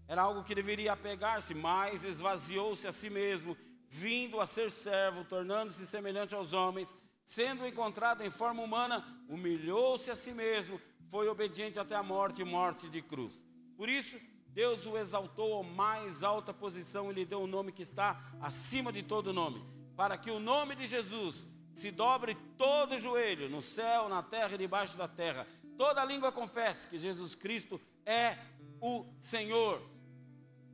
Era 0.06 0.22
algo 0.22 0.44
que 0.44 0.54
deveria 0.54 0.92
apegar-se, 0.92 1.52
mas 1.54 2.04
esvaziou-se 2.04 2.86
a 2.86 2.92
si 2.92 3.10
mesmo, 3.10 3.56
vindo 3.90 4.40
a 4.40 4.46
ser 4.46 4.70
servo, 4.70 5.24
tornando-se 5.24 5.86
semelhante 5.86 6.34
aos 6.34 6.52
homens 6.52 6.94
sendo 7.28 7.66
encontrado 7.66 8.22
em 8.22 8.30
forma 8.30 8.62
humana, 8.62 9.04
humilhou-se 9.28 10.10
a 10.10 10.16
si 10.16 10.32
mesmo, 10.32 10.80
foi 11.10 11.28
obediente 11.28 11.78
até 11.78 11.94
a 11.94 12.02
morte 12.02 12.40
e 12.40 12.44
morte 12.44 12.88
de 12.88 13.02
cruz. 13.02 13.44
Por 13.76 13.86
isso, 13.86 14.18
Deus 14.58 14.84
o 14.86 14.98
exaltou 14.98 15.60
à 15.60 15.62
mais 15.62 16.24
alta 16.24 16.52
posição 16.52 17.12
e 17.12 17.14
lhe 17.14 17.24
deu 17.24 17.42
um 17.42 17.46
nome 17.46 17.70
que 17.70 17.84
está 17.84 18.20
acima 18.40 18.92
de 18.92 19.04
todo 19.04 19.32
nome, 19.32 19.64
para 19.96 20.18
que 20.18 20.32
o 20.32 20.40
nome 20.40 20.74
de 20.74 20.84
Jesus 20.84 21.46
se 21.72 21.92
dobre 21.92 22.34
todo 22.56 22.96
o 22.96 22.98
joelho, 22.98 23.48
no 23.48 23.62
céu, 23.62 24.08
na 24.08 24.20
terra 24.20 24.56
e 24.56 24.58
debaixo 24.58 24.96
da 24.96 25.06
terra. 25.06 25.46
Toda 25.76 26.04
língua 26.04 26.32
confesse 26.32 26.88
que 26.88 26.98
Jesus 26.98 27.36
Cristo 27.36 27.80
é 28.04 28.36
o 28.80 29.06
Senhor, 29.20 29.80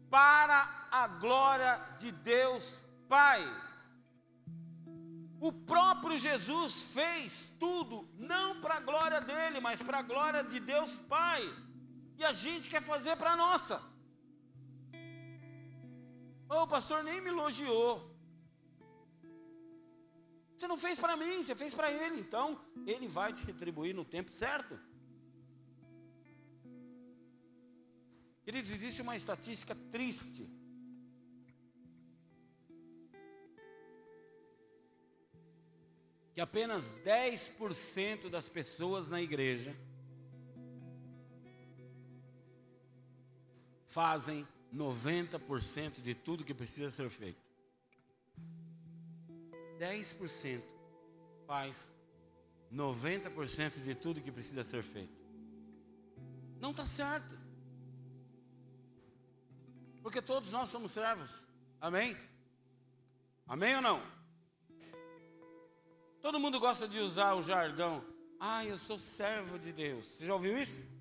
para 0.09 0.89
a 0.91 1.07
glória 1.07 1.78
de 1.99 2.11
Deus 2.11 2.64
Pai. 3.07 3.45
O 5.43 5.53
próprio 5.53 6.18
Jesus 6.18 6.85
fez 6.85 7.47
tudo, 7.61 8.09
não 8.16 8.62
para 8.62 8.76
a 8.76 8.80
glória 8.80 9.20
dele, 9.20 9.61
mas 9.61 9.82
para 9.82 9.99
a 9.99 10.03
glória 10.03 10.43
de 10.43 10.59
Deus 10.59 10.95
Pai. 11.07 11.64
E 12.19 12.25
a 12.25 12.33
gente 12.33 12.71
quer 12.71 12.83
fazer 12.83 13.17
para 13.17 13.33
a 13.33 13.37
nossa. 13.37 13.83
Oh, 16.49 16.62
o 16.62 16.69
pastor 16.69 17.03
nem 17.03 17.21
me 17.21 17.31
elogiou. 17.31 18.15
Você 20.57 20.69
não 20.69 20.79
fez 20.79 20.99
para 20.99 21.17
mim, 21.17 21.43
você 21.43 21.55
fez 21.55 21.75
para 21.75 21.91
ele. 21.91 22.21
Então, 22.21 22.61
ele 22.87 23.09
vai 23.09 23.33
te 23.33 23.45
retribuir 23.45 23.95
no 23.95 24.05
tempo 24.05 24.33
certo. 24.33 24.79
Queridos, 28.45 28.71
existe 28.71 29.03
uma 29.03 29.17
estatística 29.17 29.75
triste. 29.91 30.49
Que 36.35 36.41
apenas 36.41 36.93
10% 37.05 38.29
das 38.29 38.49
pessoas 38.49 39.09
na 39.09 39.21
igreja 39.21 39.75
fazem 43.95 44.45
90% 44.74 46.03
de 46.03 46.16
tudo 46.16 46.42
que 46.42 46.53
precisa 46.53 46.90
ser 46.90 47.09
feito. 47.09 47.49
10% 49.78 50.61
faz 51.47 51.92
90% 52.72 53.84
de 53.84 53.95
tudo 53.95 54.20
que 54.20 54.32
precisa 54.32 54.64
ser 54.64 54.82
feito. 54.82 55.14
Não 56.61 56.72
está 56.72 56.84
certo. 56.84 57.38
Porque 60.03 60.20
todos 60.20 60.51
nós 60.51 60.70
somos 60.70 60.90
servos. 60.90 61.30
Amém? 61.80 62.16
Amém 63.47 63.76
ou 63.76 63.82
não? 63.82 64.03
Todo 66.20 66.40
mundo 66.40 66.59
gosta 66.59 66.88
de 66.88 66.99
usar 66.99 67.34
o 67.34 67.42
jargão. 67.45 68.05
Ah, 68.40 68.64
eu 68.64 68.76
sou 68.76 68.99
servo 68.99 69.57
de 69.57 69.72
Deus. 69.72 70.05
Você 70.05 70.26
já 70.26 70.34
ouviu 70.34 70.59
isso? 70.59 70.93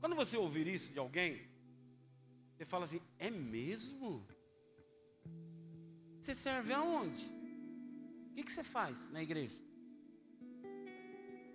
Quando 0.00 0.14
você 0.14 0.36
ouvir 0.36 0.66
isso 0.66 0.92
de 0.92 0.98
alguém, 0.98 1.48
você 2.56 2.64
fala 2.64 2.84
assim: 2.84 3.00
é 3.18 3.30
mesmo? 3.30 4.26
Você 6.20 6.34
serve 6.34 6.72
aonde? 6.72 7.24
O 8.30 8.34
que, 8.34 8.44
que 8.44 8.52
você 8.52 8.62
faz 8.62 9.08
na 9.10 9.22
igreja? 9.22 9.56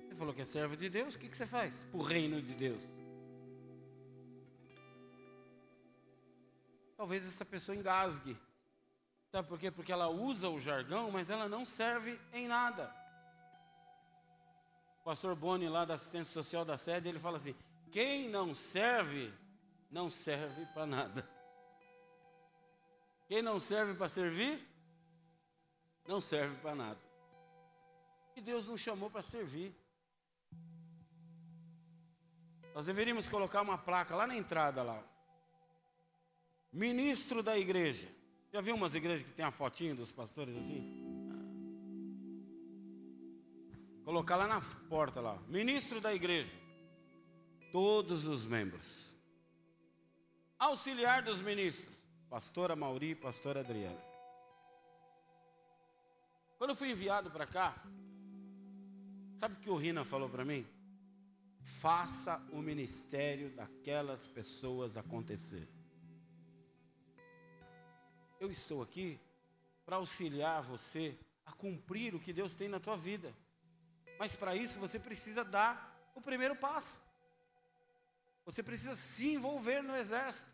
Você 0.07 0.15
falou 0.15 0.33
que 0.33 0.41
é 0.41 0.45
servo 0.45 0.75
de 0.75 0.89
Deus, 0.89 1.15
o 1.15 1.19
que, 1.19 1.29
que 1.29 1.37
você 1.37 1.45
faz 1.45 1.83
para 1.85 1.99
o 1.99 2.03
reino 2.03 2.41
de 2.41 2.53
Deus? 2.53 2.83
Talvez 6.95 7.25
essa 7.25 7.43
pessoa 7.43 7.75
engasgue. 7.75 8.37
Sabe 9.31 9.47
por 9.47 9.57
quê? 9.57 9.71
Porque 9.71 9.91
ela 9.91 10.09
usa 10.09 10.47
o 10.49 10.59
jargão, 10.59 11.09
mas 11.11 11.29
ela 11.29 11.49
não 11.49 11.65
serve 11.65 12.19
em 12.31 12.47
nada. 12.47 12.93
O 15.01 15.03
pastor 15.03 15.35
Boni, 15.35 15.67
lá 15.67 15.83
da 15.83 15.95
assistência 15.95 16.31
social 16.31 16.63
da 16.63 16.77
sede, 16.77 17.09
ele 17.09 17.19
fala 17.19 17.37
assim: 17.37 17.55
quem 17.93 18.27
não 18.27 18.55
serve, 18.55 19.31
não 19.91 20.09
serve 20.09 20.65
para 20.73 20.87
nada. 20.87 21.29
Quem 23.27 23.43
não 23.43 23.59
serve 23.59 23.93
para 23.93 24.09
servir, 24.09 24.59
não 26.07 26.19
serve 26.19 26.55
para 26.55 26.73
nada. 26.73 26.99
E 28.35 28.41
Deus 28.41 28.67
nos 28.67 28.81
chamou 28.81 29.11
para 29.11 29.21
servir. 29.21 29.71
Nós 32.73 32.87
deveríamos 32.87 33.29
colocar 33.29 33.61
uma 33.61 33.77
placa 33.77 34.15
lá 34.15 34.25
na 34.25 34.35
entrada 34.35 34.81
lá. 34.81 35.03
Ministro 36.71 37.43
da 37.43 37.55
igreja. 37.55 38.09
Já 38.51 38.59
viu 38.59 38.73
umas 38.73 38.95
igrejas 38.95 39.21
que 39.21 39.31
tem 39.31 39.45
a 39.45 39.51
fotinho 39.51 39.95
dos 39.95 40.11
pastores 40.11 40.57
assim? 40.57 40.81
Colocar 44.03 44.35
lá 44.35 44.47
na 44.47 44.61
porta 44.89 45.21
lá. 45.21 45.37
Ministro 45.47 46.01
da 46.01 46.11
igreja. 46.11 46.62
Todos 47.73 48.25
os 48.27 48.45
membros. 48.45 49.17
Auxiliar 50.57 51.23
dos 51.23 51.41
ministros 51.41 51.93
pastora 52.33 52.75
Mauri 52.75 53.11
e 53.11 53.15
pastora 53.15 53.59
Adriana. 53.59 54.03
Quando 56.57 56.71
eu 56.71 56.75
fui 56.75 56.89
enviado 56.89 57.29
para 57.29 57.45
cá, 57.45 57.75
sabe 59.37 59.53
o 59.53 59.59
que 59.59 59.69
o 59.69 59.75
Rina 59.75 60.03
falou 60.03 60.27
para 60.27 60.43
mim? 60.43 60.67
Faça 61.61 62.43
o 62.51 62.59
ministério 62.59 63.51
daquelas 63.51 64.25
pessoas 64.25 64.97
acontecer. 64.97 65.67
Eu 68.39 68.49
estou 68.49 68.81
aqui 68.81 69.19
para 69.85 69.97
auxiliar 69.97 70.63
você 70.63 71.15
a 71.45 71.51
cumprir 71.51 72.15
o 72.15 72.19
que 72.19 72.33
Deus 72.33 72.55
tem 72.55 72.67
na 72.67 72.79
tua 72.79 72.97
vida. 72.97 73.31
Mas 74.17 74.35
para 74.35 74.55
isso 74.55 74.79
você 74.79 74.97
precisa 74.97 75.43
dar 75.43 76.11
o 76.15 76.21
primeiro 76.21 76.55
passo. 76.55 77.02
Você 78.45 78.61
precisa 78.61 78.95
se 78.95 79.33
envolver 79.33 79.81
no 79.81 79.95
exército 79.95 80.53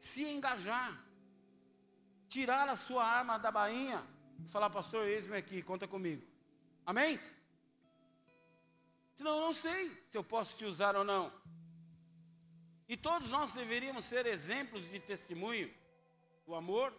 se 0.00 0.24
engajar, 0.24 0.98
tirar 2.26 2.66
a 2.68 2.74
sua 2.74 3.04
arma 3.04 3.38
da 3.38 3.50
bainha 3.50 4.02
falar, 4.48 4.70
pastor, 4.70 5.06
eis-me 5.06 5.36
aqui, 5.36 5.62
conta 5.62 5.86
comigo. 5.86 6.26
Amém? 6.86 7.20
Senão 9.14 9.32
eu 9.32 9.40
não 9.42 9.52
sei 9.52 9.90
se 10.08 10.16
eu 10.16 10.24
posso 10.24 10.56
te 10.56 10.64
usar 10.64 10.96
ou 10.96 11.04
não. 11.04 11.30
E 12.88 12.96
todos 12.96 13.30
nós 13.30 13.52
deveríamos 13.52 14.06
ser 14.06 14.24
exemplos 14.24 14.88
de 14.90 14.98
testemunho 14.98 15.72
do 16.46 16.54
amor, 16.54 16.92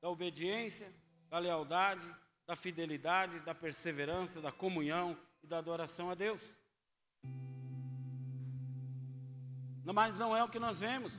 da 0.00 0.10
obediência, 0.10 0.92
da 1.30 1.38
lealdade, 1.38 2.14
da 2.46 2.54
fidelidade, 2.54 3.40
da 3.40 3.54
perseverança, 3.54 4.42
da 4.42 4.52
comunhão 4.52 5.18
e 5.42 5.46
da 5.46 5.58
adoração 5.58 6.10
a 6.10 6.14
Deus. 6.14 6.56
Mas 9.92 10.18
não 10.18 10.36
é 10.36 10.42
o 10.42 10.48
que 10.48 10.58
nós 10.58 10.80
vemos. 10.80 11.12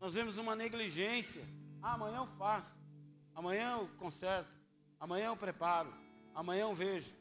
Nós 0.00 0.14
vemos 0.14 0.36
uma 0.36 0.54
negligência. 0.54 1.42
Ah, 1.82 1.94
amanhã 1.94 2.18
eu 2.18 2.26
faço. 2.38 2.74
Amanhã 3.34 3.78
eu 3.78 3.88
conserto. 3.98 4.50
Amanhã 4.98 5.26
eu 5.26 5.36
preparo. 5.36 5.92
Amanhã 6.34 6.62
eu 6.62 6.74
vejo. 6.74 7.14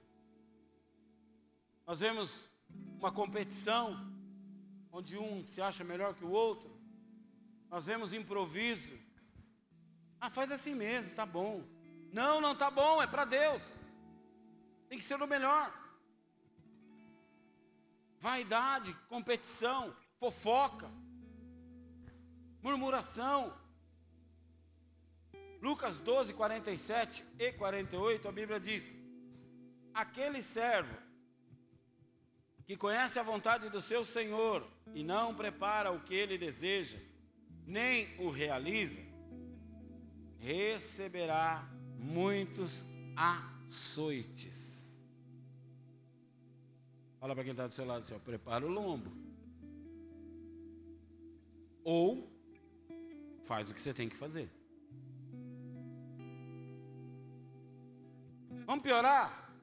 Nós 1.86 2.00
vemos 2.00 2.32
uma 3.00 3.12
competição 3.12 4.12
onde 4.92 5.18
um 5.18 5.46
se 5.48 5.62
acha 5.62 5.84
melhor 5.84 6.14
que 6.14 6.26
o 6.26 6.32
outro. 6.32 6.70
Nós 7.70 7.86
vemos 7.86 8.14
improviso. 8.14 9.00
Ah, 10.20 10.30
faz 10.30 10.52
assim 10.52 10.76
mesmo, 10.76 11.16
tá 11.16 11.26
bom. 11.26 11.64
Não, 12.12 12.42
não 12.42 12.56
tá 12.56 12.70
bom, 12.70 13.02
é 13.02 13.08
para 13.08 13.26
Deus. 13.26 13.64
Tem 14.90 15.00
que 15.00 15.06
ser 15.06 15.22
o 15.22 15.28
melhor. 15.28 15.74
Vaidade, 18.20 18.94
competição, 19.08 19.96
fofoca 20.22 20.88
murmuração. 22.62 23.60
Lucas 25.60 26.00
12, 26.00 26.34
47 26.36 27.24
e 27.40 27.52
48, 27.54 28.28
a 28.28 28.32
Bíblia 28.32 28.60
diz: 28.60 28.94
Aquele 29.92 30.44
servo 30.44 30.96
que 32.66 32.78
conhece 32.78 33.18
a 33.18 33.24
vontade 33.24 33.68
do 33.70 33.82
seu 33.82 34.06
Senhor 34.06 34.64
e 34.94 35.04
não 35.04 35.34
prepara 35.34 35.92
o 35.92 36.02
que 36.02 36.14
ele 36.14 36.38
deseja, 36.38 37.00
nem 37.66 38.16
o 38.20 38.30
realiza, 38.30 39.02
receberá 40.38 41.68
muitos 41.98 42.86
açoites. 43.16 45.02
Fala 47.20 47.34
para 47.34 47.44
quem 47.44 47.52
está 47.52 47.66
do 47.66 47.74
seu 47.74 47.86
lado 47.86 48.04
assim, 48.04 48.14
ó, 48.14 48.20
prepara 48.20 48.66
o 48.66 48.70
lombo. 48.70 49.31
Ou 51.84 52.32
Faz 53.52 53.70
o 53.70 53.74
que 53.74 53.82
você 53.82 53.94
tem 53.94 54.08
que 54.08 54.16
fazer. 54.16 54.50
Vamos 58.66 58.82
piorar? 58.82 59.54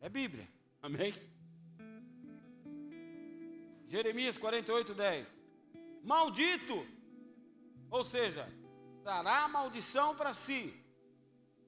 É 0.00 0.08
Bíblia. 0.08 0.48
Amém? 0.80 1.12
Jeremias 3.86 4.38
48, 4.38 4.94
10. 4.94 5.38
Maldito, 6.04 6.86
ou 7.90 8.04
seja, 8.04 8.48
dará 9.02 9.48
maldição 9.48 10.14
para 10.14 10.32
si 10.32 10.72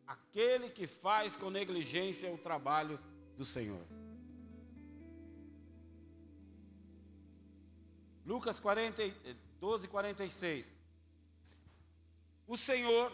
aquele 0.06 0.70
que 0.70 0.86
faz 0.86 1.34
com 1.34 1.50
negligência 1.50 2.32
o 2.32 2.38
trabalho 2.38 3.00
do 3.36 3.44
Senhor. 3.44 3.84
Lucas 8.28 8.60
40, 8.60 9.02
12, 9.58 9.88
46. 9.88 10.76
O 12.46 12.58
Senhor, 12.58 13.10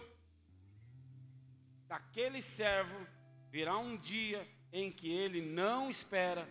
daquele 1.86 2.42
servo, 2.42 3.06
virá 3.48 3.78
um 3.78 3.96
dia 3.96 4.44
em 4.72 4.90
que 4.90 5.08
ele 5.08 5.40
não 5.40 5.88
espera, 5.88 6.48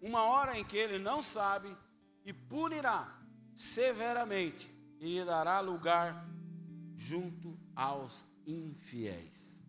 uma 0.00 0.22
hora 0.22 0.58
em 0.58 0.64
que 0.64 0.78
ele 0.78 0.98
não 0.98 1.22
sabe, 1.22 1.76
e 2.24 2.32
punirá 2.32 3.22
severamente 3.54 4.74
e 4.98 5.18
lhe 5.18 5.22
dará 5.22 5.60
lugar 5.60 6.26
junto 6.96 7.54
aos 7.76 8.24
infiéis. 8.46 9.62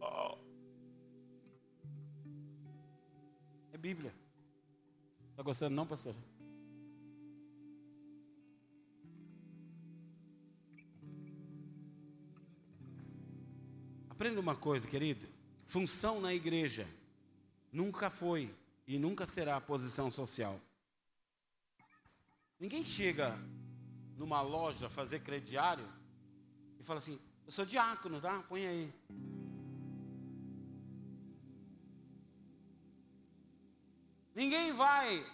Oh. 0.00 0.38
É 3.72 3.76
Bíblia. 3.76 4.21
Está 5.42 5.50
gostando, 5.50 5.74
não, 5.74 5.84
pastor? 5.84 6.14
Aprenda 14.08 14.40
uma 14.40 14.54
coisa, 14.54 14.86
querido. 14.86 15.26
Função 15.66 16.20
na 16.20 16.32
igreja 16.32 16.86
nunca 17.72 18.08
foi 18.08 18.54
e 18.86 19.00
nunca 19.00 19.26
será 19.26 19.60
posição 19.60 20.12
social. 20.12 20.60
Ninguém 22.60 22.84
chega 22.84 23.36
numa 24.16 24.40
loja 24.42 24.88
fazer 24.88 25.24
crediário 25.24 25.88
e 26.78 26.84
fala 26.84 27.00
assim: 27.00 27.18
Eu 27.44 27.50
sou 27.50 27.66
diácono, 27.66 28.20
tá? 28.20 28.44
Põe 28.44 28.64
aí. 28.64 28.94
Ninguém 34.34 34.72
vai 34.72 35.24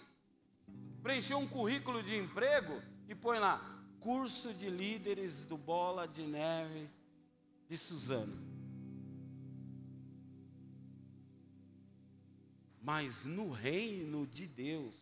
preencher 1.01 1.35
um 1.35 1.47
currículo 1.47 2.03
de 2.03 2.17
emprego 2.17 2.81
e 3.07 3.15
põe 3.15 3.39
lá 3.39 3.77
curso 3.99 4.53
de 4.53 4.69
líderes 4.69 5.43
do 5.43 5.57
Bola 5.57 6.07
de 6.07 6.23
Neve 6.23 6.89
de 7.67 7.77
Suzano. 7.77 8.47
Mas 12.81 13.25
no 13.25 13.51
reino 13.51 14.25
de 14.25 14.47
Deus, 14.47 14.95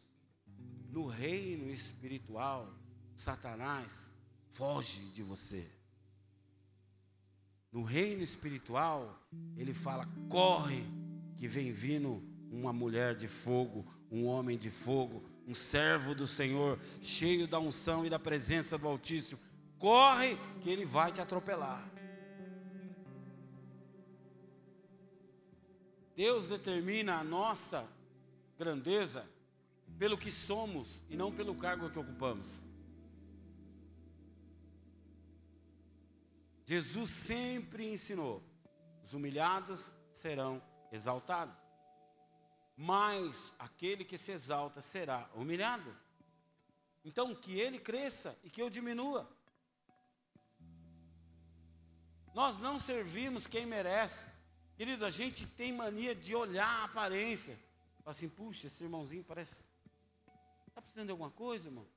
no 0.90 1.08
reino 1.08 1.70
espiritual, 1.72 2.74
Satanás 3.16 4.12
foge 4.52 5.06
de 5.12 5.24
você. 5.24 5.72
No 7.72 7.84
reino 7.84 8.24
espiritual, 8.24 9.28
ele 9.56 9.74
fala: 9.74 10.08
corre, 10.28 10.84
que 11.38 11.48
vem 11.48 11.72
vindo 11.72 12.27
uma 12.52 12.72
mulher 12.74 13.16
de 13.16 13.28
fogo, 13.28 13.86
um 14.12 14.26
homem 14.26 14.58
de 14.58 14.70
fogo, 14.70 15.24
um 15.48 15.54
servo 15.54 16.14
do 16.14 16.28
Senhor, 16.28 16.80
cheio 17.02 17.48
da 17.48 17.60
unção 17.60 18.06
e 18.06 18.10
da 18.10 18.20
presença 18.20 18.78
do 18.78 18.88
Altíssimo. 18.88 19.40
Corre, 19.80 20.38
que 20.62 20.70
ele 20.70 20.86
vai 20.86 21.12
te 21.12 21.22
atropelar. 21.22 21.90
Deus 26.16 26.48
determina 26.48 27.20
a 27.20 27.24
nossa 27.24 27.88
grandeza 28.58 29.30
pelo 30.00 30.18
que 30.18 30.32
somos 30.32 31.02
e 31.10 31.16
não 31.16 31.32
pelo 31.32 31.54
cargo 31.56 31.90
que 31.90 32.00
ocupamos. 32.00 32.64
Jesus 36.66 37.12
sempre 37.12 37.94
ensinou: 37.94 38.44
os 39.04 39.14
humilhados 39.14 39.96
serão 40.12 40.62
exaltados, 40.92 41.56
mas 42.78 43.52
aquele 43.58 44.06
que 44.06 44.18
se 44.18 44.32
exalta 44.32 44.80
será 44.80 45.28
humilhado. 45.34 45.98
Então, 47.04 47.34
que 47.34 47.60
ele 47.60 47.80
cresça 47.80 48.38
e 48.44 48.50
que 48.50 48.62
eu 48.62 48.70
diminua. 48.70 49.28
Nós 52.36 52.60
não 52.60 52.80
servimos 52.80 53.48
quem 53.48 53.66
merece. 53.66 54.30
Querido, 54.76 55.04
a 55.04 55.10
gente 55.10 55.48
tem 55.48 55.74
mania 55.74 56.14
de 56.14 56.36
olhar 56.36 56.68
a 56.68 56.84
aparência. 56.84 57.58
Fala 58.04 58.12
assim, 58.12 58.30
puxa, 58.30 58.68
esse 58.68 58.84
irmãozinho 58.84 59.24
parece 59.24 59.66
Está 60.68 60.84
precisando 60.84 61.08
de 61.08 61.12
alguma 61.12 61.32
coisa, 61.32 61.70
irmão? 61.70 61.88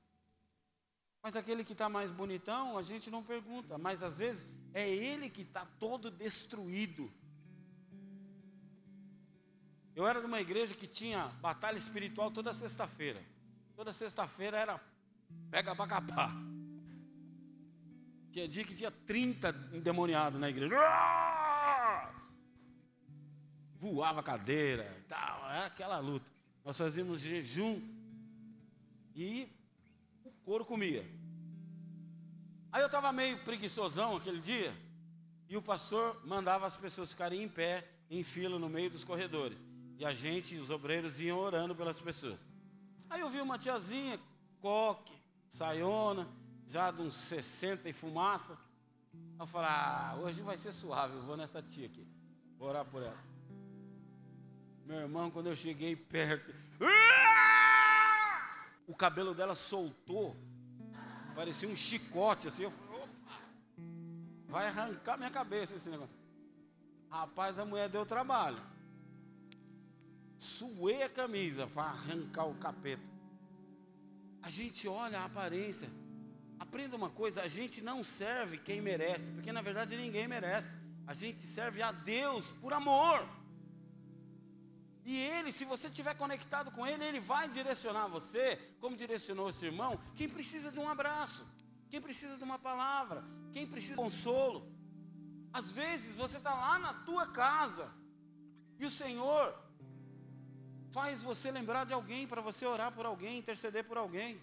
Mas 1.21 1.35
aquele 1.35 1.63
que 1.63 1.73
está 1.73 1.87
mais 1.87 2.09
bonitão, 2.09 2.79
a 2.79 2.81
gente 2.81 3.11
não 3.11 3.23
pergunta. 3.23 3.77
Mas 3.77 4.01
às 4.01 4.17
vezes 4.17 4.47
é 4.73 4.89
ele 4.89 5.29
que 5.29 5.43
está 5.43 5.63
todo 5.79 6.09
destruído. 6.09 7.13
Eu 9.95 10.07
era 10.07 10.19
de 10.19 10.25
uma 10.25 10.39
igreja 10.39 10.73
que 10.73 10.87
tinha 10.87 11.27
batalha 11.41 11.77
espiritual 11.77 12.31
toda 12.31 12.53
sexta-feira. 12.53 13.21
Toda 13.75 13.91
sexta-feira 13.91 14.57
era 14.57 14.81
pega 15.49 15.75
para 15.75 15.87
capar. 15.87 16.31
Tinha 18.31 18.47
dia 18.47 18.63
que 18.63 18.73
tinha 18.73 18.91
30 18.91 19.53
endemoniados 19.73 20.39
na 20.39 20.49
igreja. 20.49 20.75
Voava 23.75 24.23
cadeira 24.23 24.95
e 24.99 25.03
tal. 25.03 25.49
Era 25.49 25.65
aquela 25.65 25.99
luta. 25.99 26.31
Nós 26.63 26.77
fazíamos 26.77 27.19
jejum 27.19 27.81
e 29.15 29.49
o 30.23 30.31
couro 30.45 30.63
comia. 30.63 31.05
Aí 32.71 32.81
eu 32.81 32.85
estava 32.85 33.11
meio 33.11 33.37
preguiçosão 33.39 34.15
aquele 34.15 34.39
dia, 34.39 34.73
e 35.49 35.57
o 35.57 35.61
pastor 35.61 36.25
mandava 36.25 36.65
as 36.65 36.77
pessoas 36.77 37.11
ficarem 37.11 37.43
em 37.43 37.49
pé, 37.49 37.85
em 38.09 38.23
fila 38.23 38.57
no 38.57 38.69
meio 38.69 38.89
dos 38.89 39.03
corredores. 39.03 39.59
E 40.01 40.05
a 40.05 40.11
gente, 40.11 40.57
os 40.57 40.71
obreiros, 40.71 41.21
iam 41.21 41.37
orando 41.37 41.75
pelas 41.75 41.99
pessoas. 41.99 42.39
Aí 43.07 43.21
eu 43.21 43.29
vi 43.29 43.39
uma 43.39 43.59
tiazinha, 43.59 44.19
coque, 44.59 45.13
saiona, 45.47 46.27
já 46.65 46.89
de 46.89 47.03
uns 47.03 47.13
60 47.13 47.87
e 47.87 47.93
fumaça. 47.93 48.57
Eu 49.39 49.45
falei, 49.45 49.69
ah, 49.69 50.17
hoje 50.19 50.41
vai 50.41 50.57
ser 50.57 50.71
suave, 50.71 51.13
eu 51.13 51.21
vou 51.21 51.37
nessa 51.37 51.61
tia 51.61 51.85
aqui. 51.85 52.03
Vou 52.57 52.69
orar 52.69 52.83
por 52.83 53.03
ela. 53.03 53.23
Meu 54.87 55.01
irmão, 55.01 55.29
quando 55.29 55.49
eu 55.49 55.55
cheguei 55.55 55.95
perto. 55.95 56.51
Ah! 56.81 57.21
o 58.87 58.95
cabelo 58.95 59.35
dela 59.35 59.53
soltou, 59.53 60.35
parecia 61.35 61.69
um 61.69 61.75
chicote 61.75 62.47
assim. 62.47 62.63
Eu 62.63 62.71
falei, 62.71 63.03
opa, 63.03 63.39
vai 64.47 64.65
arrancar 64.65 65.15
minha 65.15 65.29
cabeça 65.29 65.75
esse 65.75 65.91
negócio. 65.91 66.15
Rapaz, 67.07 67.59
a 67.59 67.65
mulher 67.65 67.87
deu 67.87 68.03
trabalho. 68.03 68.71
Suei 70.41 71.03
a 71.03 71.09
camisa 71.09 71.67
para 71.67 71.83
arrancar 71.83 72.45
o 72.45 72.55
capeta. 72.55 73.03
A 74.41 74.49
gente 74.49 74.87
olha 74.87 75.19
a 75.19 75.25
aparência. 75.25 75.87
Aprenda 76.59 76.95
uma 76.95 77.11
coisa: 77.11 77.43
a 77.43 77.47
gente 77.47 77.79
não 77.79 78.03
serve 78.03 78.57
quem 78.57 78.81
merece, 78.81 79.31
porque 79.33 79.51
na 79.51 79.61
verdade 79.61 79.95
ninguém 79.95 80.27
merece. 80.27 80.75
A 81.05 81.13
gente 81.13 81.41
serve 81.41 81.83
a 81.83 81.91
Deus 81.91 82.51
por 82.53 82.73
amor. 82.73 83.29
E 85.05 85.15
ele, 85.15 85.51
se 85.51 85.63
você 85.63 85.89
estiver 85.89 86.15
conectado 86.15 86.71
com 86.71 86.87
ele, 86.87 87.05
ele 87.05 87.19
vai 87.19 87.47
direcionar 87.47 88.07
você, 88.07 88.57
como 88.79 88.97
direcionou 88.97 89.47
esse 89.51 89.63
irmão, 89.63 89.99
quem 90.15 90.27
precisa 90.27 90.71
de 90.71 90.79
um 90.79 90.89
abraço, 90.89 91.45
quem 91.87 92.01
precisa 92.01 92.35
de 92.35 92.43
uma 92.43 92.57
palavra, 92.57 93.23
quem 93.53 93.67
precisa 93.67 93.93
de 93.93 94.01
consolo. 94.01 94.67
Às 95.53 95.71
vezes 95.71 96.15
você 96.15 96.37
está 96.37 96.55
lá 96.55 96.79
na 96.79 96.95
tua 96.95 97.27
casa 97.27 97.91
e 98.79 98.87
o 98.87 98.91
Senhor 98.91 99.70
faz 100.91 101.23
você 101.23 101.51
lembrar 101.51 101.85
de 101.85 101.93
alguém 101.93 102.27
para 102.27 102.41
você 102.41 102.65
orar 102.65 102.91
por 102.91 103.05
alguém, 103.05 103.39
interceder 103.39 103.83
por 103.83 103.97
alguém. 103.97 104.39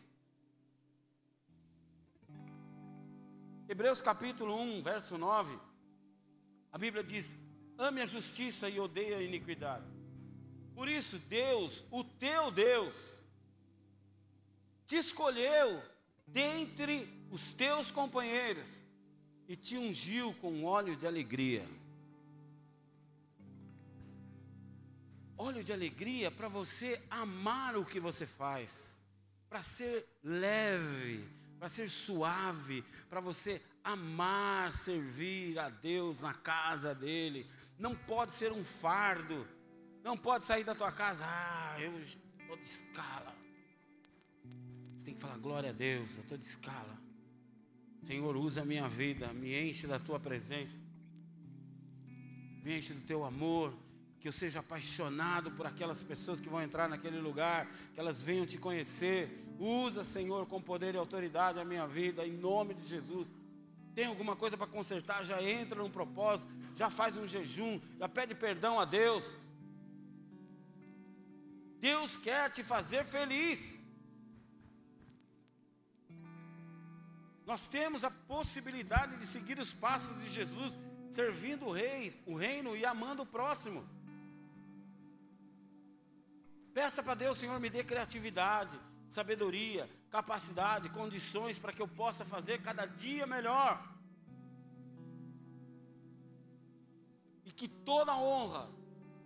Hebreus 3.68 4.01
capítulo 4.01 4.59
1, 4.59 4.82
verso 4.82 5.18
9, 5.18 5.59
a 6.72 6.78
Bíblia 6.78 7.05
diz: 7.05 7.36
ame 7.76 8.01
a 8.01 8.07
justiça 8.07 8.68
e 8.68 8.80
odeie 8.80 9.14
a 9.14 9.22
iniquidade. 9.22 9.86
Por 10.74 10.88
isso, 10.88 11.18
Deus, 11.18 11.84
o 11.90 12.03
teu 12.03 12.51
Deus, 12.51 12.94
te 14.86 14.96
escolheu 14.96 15.82
dentre 16.26 17.09
os 17.30 17.53
teus 17.53 17.90
companheiros 17.90 18.68
e 19.46 19.57
te 19.57 19.76
ungiu 19.76 20.32
com 20.34 20.64
óleo 20.64 20.96
de 20.96 21.07
alegria. 21.07 21.66
Óleo 25.39 25.64
de 25.64 25.72
alegria 25.72 26.30
para 26.30 26.49
você 26.49 27.01
amar 27.09 27.76
o 27.76 27.84
que 27.84 28.01
você 28.01 28.26
faz, 28.26 28.99
para 29.49 29.62
ser 29.62 30.07
leve, 30.22 31.24
para 31.59 31.68
ser 31.68 31.89
suave, 31.89 32.84
para 33.09 33.20
você 33.20 33.62
amar 33.82 34.72
servir 34.72 35.59
a 35.59 35.70
Deus 35.70 36.20
na 36.20 36.34
casa 36.34 36.95
dele. 36.95 37.49
Não 37.78 37.95
pode 37.95 38.32
ser 38.32 38.53
um 38.53 38.64
fardo 38.64 39.47
não 40.09 40.16
pode 40.16 40.45
sair 40.45 40.64
da 40.64 40.74
tua 40.74 40.91
casa, 40.91 41.22
ah, 41.26 41.76
eu 41.78 42.01
estou 42.01 42.57
de 42.57 42.62
escala. 42.62 43.36
Você 44.97 45.05
tem 45.05 45.14
que 45.14 45.20
falar, 45.20 45.36
glória 45.36 45.68
a 45.68 45.72
Deus, 45.72 46.16
eu 46.16 46.22
estou 46.22 46.39
de 46.39 46.47
escala. 46.47 46.99
Senhor, 48.03 48.34
usa 48.36 48.62
a 48.62 48.64
minha 48.64 48.89
vida, 48.89 49.30
me 49.34 49.55
enche 49.68 49.86
da 49.86 49.99
tua 49.99 50.18
presença, 50.18 50.76
me 52.62 52.78
enche 52.78 52.95
do 52.95 53.05
teu 53.05 53.22
amor, 53.22 53.76
que 54.20 54.28
eu 54.28 54.32
seja 54.32 54.60
apaixonado 54.60 55.50
por 55.52 55.66
aquelas 55.66 56.02
pessoas 56.02 56.40
que 56.40 56.48
vão 56.48 56.60
entrar 56.60 56.88
naquele 56.88 57.20
lugar, 57.20 57.66
que 57.94 58.00
elas 58.00 58.22
venham 58.22 58.44
te 58.46 58.58
conhecer. 58.58 59.44
Usa, 59.58 60.02
Senhor, 60.04 60.46
com 60.46 60.60
poder 60.60 60.94
e 60.94 60.98
autoridade 60.98 61.60
a 61.60 61.64
minha 61.64 61.86
vida, 61.86 62.26
em 62.26 62.36
nome 62.36 62.74
de 62.74 62.86
Jesus. 62.86 63.30
Tem 63.94 64.06
alguma 64.06 64.36
coisa 64.36 64.56
para 64.56 64.66
consertar, 64.66 65.24
já 65.24 65.42
entra 65.42 65.82
num 65.82 65.90
propósito, 65.90 66.48
já 66.74 66.90
faz 66.90 67.16
um 67.16 67.26
jejum, 67.26 67.80
já 67.98 68.08
pede 68.08 68.34
perdão 68.34 68.78
a 68.78 68.84
Deus. 68.84 69.24
Deus 71.80 72.16
quer 72.16 72.50
te 72.50 72.62
fazer 72.62 73.04
feliz. 73.04 73.78
Nós 77.46 77.66
temos 77.66 78.04
a 78.04 78.10
possibilidade 78.10 79.16
de 79.16 79.26
seguir 79.26 79.58
os 79.58 79.72
passos 79.72 80.14
de 80.22 80.28
Jesus, 80.28 80.72
servindo 81.10 81.66
o 81.66 81.72
rei, 81.72 82.20
o 82.26 82.34
reino 82.34 82.76
e 82.76 82.84
amando 82.84 83.22
o 83.22 83.26
próximo. 83.26 83.97
Peça 86.79 87.03
para 87.03 87.14
Deus, 87.22 87.39
Senhor, 87.39 87.59
me 87.59 87.68
dê 87.68 87.83
criatividade, 87.83 88.79
sabedoria, 89.09 89.91
capacidade, 90.16 90.89
condições 90.91 91.59
para 91.59 91.72
que 91.72 91.83
eu 91.83 91.89
possa 91.89 92.24
fazer 92.24 92.62
cada 92.62 92.87
dia 92.87 93.26
melhor. 93.26 93.72
E 97.45 97.51
que 97.51 97.66
toda 97.66 98.16
honra, 98.16 98.70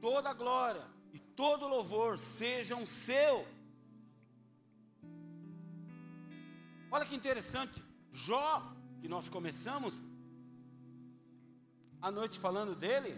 toda 0.01 0.33
glória 0.33 0.83
e 1.13 1.19
todo 1.19 1.69
louvor 1.69 2.19
sejam 2.19 2.87
seu. 2.87 3.47
Olha 6.91 7.05
que 7.05 7.15
interessante, 7.15 7.85
Jó, 8.15 8.63
que 9.03 9.09
nós 9.09 9.29
começamos 9.29 10.03
a 12.01 12.11
noite 12.11 12.39
falando 12.39 12.75
dele, 12.75 13.13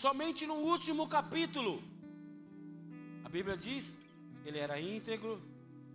somente 0.00 0.46
no 0.46 0.54
último 0.54 1.06
capítulo, 1.06 1.82
a 3.22 3.28
Bíblia 3.28 3.54
diz, 3.54 3.92
ele 4.46 4.58
era 4.58 4.80
íntegro, 4.80 5.42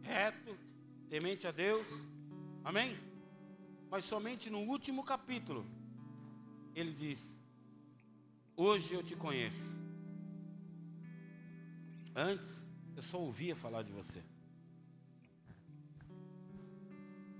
reto, 0.03 0.55
temente 1.09 1.47
a 1.47 1.51
Deus, 1.51 1.87
amém? 2.63 2.95
Mas 3.89 4.05
somente 4.05 4.47
no 4.47 4.59
último 4.59 5.03
capítulo, 5.03 5.65
ele 6.75 6.93
diz: 6.93 7.39
Hoje 8.55 8.93
eu 8.93 9.01
te 9.01 9.15
conheço. 9.15 9.75
Antes, 12.15 12.69
eu 12.95 13.01
só 13.01 13.17
ouvia 13.17 13.55
falar 13.55 13.81
de 13.81 13.91
você. 13.91 14.23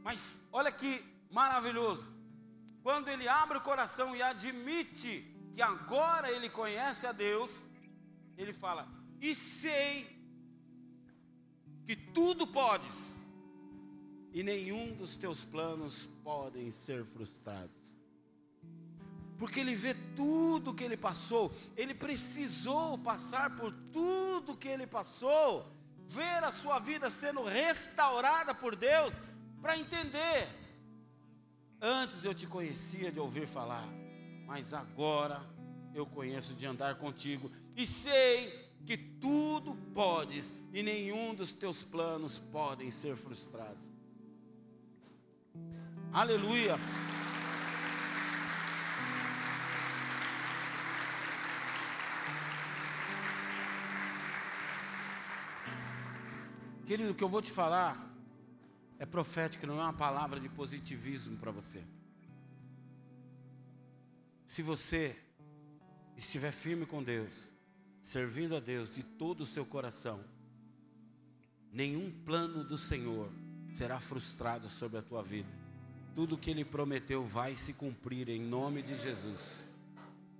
Mas 0.03 0.41
olha 0.51 0.71
que 0.71 1.05
maravilhoso. 1.29 2.11
Quando 2.81 3.07
ele 3.07 3.27
abre 3.27 3.59
o 3.59 3.61
coração 3.61 4.15
e 4.15 4.21
admite 4.23 5.34
que 5.55 5.61
agora 5.61 6.29
ele 6.29 6.49
conhece 6.49 7.07
a 7.07 7.13
Deus, 7.13 7.49
ele 8.37 8.51
fala: 8.51 8.85
E 9.21 9.33
sei 9.33 10.05
que 11.85 11.95
tudo 11.95 12.45
podes, 12.45 13.17
e 14.33 14.43
nenhum 14.43 14.93
dos 14.95 15.15
teus 15.15 15.45
planos 15.45 16.09
podem 16.23 16.71
ser 16.71 17.05
frustrados. 17.05 17.95
Porque 19.37 19.61
ele 19.61 19.75
vê 19.75 19.93
tudo 20.15 20.73
que 20.73 20.83
ele 20.83 20.97
passou, 20.97 21.53
ele 21.77 21.93
precisou 21.93 22.97
passar 22.97 23.55
por 23.55 23.73
tudo 23.93 24.57
que 24.57 24.67
ele 24.67 24.85
passou, 24.85 25.69
ver 26.05 26.43
a 26.43 26.51
sua 26.51 26.79
vida 26.79 27.09
sendo 27.09 27.43
restaurada 27.43 28.53
por 28.53 28.75
Deus, 28.75 29.13
para 29.61 29.77
entender. 29.77 30.49
Antes 31.81 32.25
eu 32.25 32.33
te 32.33 32.45
conhecia 32.45 33.11
de 33.11 33.19
ouvir 33.19 33.47
falar, 33.47 33.87
mas 34.45 34.73
agora 34.73 35.41
eu 35.93 36.05
conheço 36.05 36.53
de 36.53 36.65
andar 36.65 36.95
contigo 36.95 37.51
e 37.75 37.85
sei 37.87 38.65
que 38.85 38.97
tudo 38.97 39.75
podes 39.93 40.53
e 40.73 40.83
nenhum 40.83 41.33
dos 41.33 41.51
teus 41.51 41.83
planos 41.83 42.37
podem 42.37 42.91
ser 42.91 43.15
frustrados. 43.15 43.83
Aleluia. 46.11 46.77
Querido, 56.85 57.11
o 57.11 57.15
que 57.15 57.23
eu 57.23 57.29
vou 57.29 57.41
te 57.41 57.51
falar 57.51 57.99
é 58.99 59.05
profético, 59.05 59.65
não 59.65 59.79
é 59.79 59.83
uma 59.83 59.93
palavra 59.93 60.39
de 60.39 60.47
positivismo 60.47 61.35
para 61.37 61.51
você. 61.51 61.83
Se 64.45 64.61
você 64.61 65.15
estiver 66.17 66.51
firme 66.51 66.85
com 66.85 67.03
Deus, 67.03 67.49
servindo 68.01 68.55
a 68.55 68.59
Deus 68.59 68.93
de 68.93 69.03
todo 69.03 69.41
o 69.41 69.45
seu 69.45 69.65
coração, 69.65 70.23
nenhum 71.71 72.11
plano 72.23 72.63
do 72.63 72.77
Senhor 72.77 73.31
será 73.73 73.99
frustrado 73.99 74.69
sobre 74.69 74.99
a 74.99 75.01
tua 75.01 75.21
vida. 75.21 75.49
Tudo 76.13 76.37
que 76.37 76.49
Ele 76.49 76.63
prometeu 76.63 77.25
vai 77.25 77.55
se 77.55 77.73
cumprir 77.73 78.29
em 78.29 78.41
nome 78.41 78.81
de 78.81 78.95
Jesus. 78.95 79.65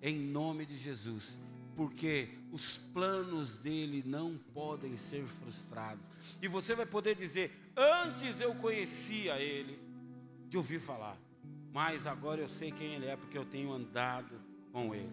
Em 0.02 0.18
nome 0.18 0.66
de 0.66 0.76
Jesus 0.76 1.38
porque 1.76 2.30
os 2.52 2.78
planos 2.78 3.58
dele 3.58 4.02
não 4.06 4.38
podem 4.54 4.96
ser 4.96 5.26
frustrados. 5.28 6.06
E 6.42 6.48
você 6.48 6.74
vai 6.74 6.86
poder 6.86 7.16
dizer: 7.16 7.52
Antes 7.76 8.40
eu 8.40 8.56
conhecia 8.56 9.40
ele, 9.40 9.78
de 10.48 10.58
ouvir 10.58 10.80
falar, 10.80 11.18
mas 11.76 12.08
agora 12.08 12.40
eu 12.40 12.48
sei 12.48 12.72
quem 12.72 12.94
ele 12.94 13.06
é, 13.06 13.18
porque 13.18 13.38
eu 13.38 13.44
tenho 13.44 13.70
andado 13.74 14.40
com 14.72 14.96
ele. 14.96 15.12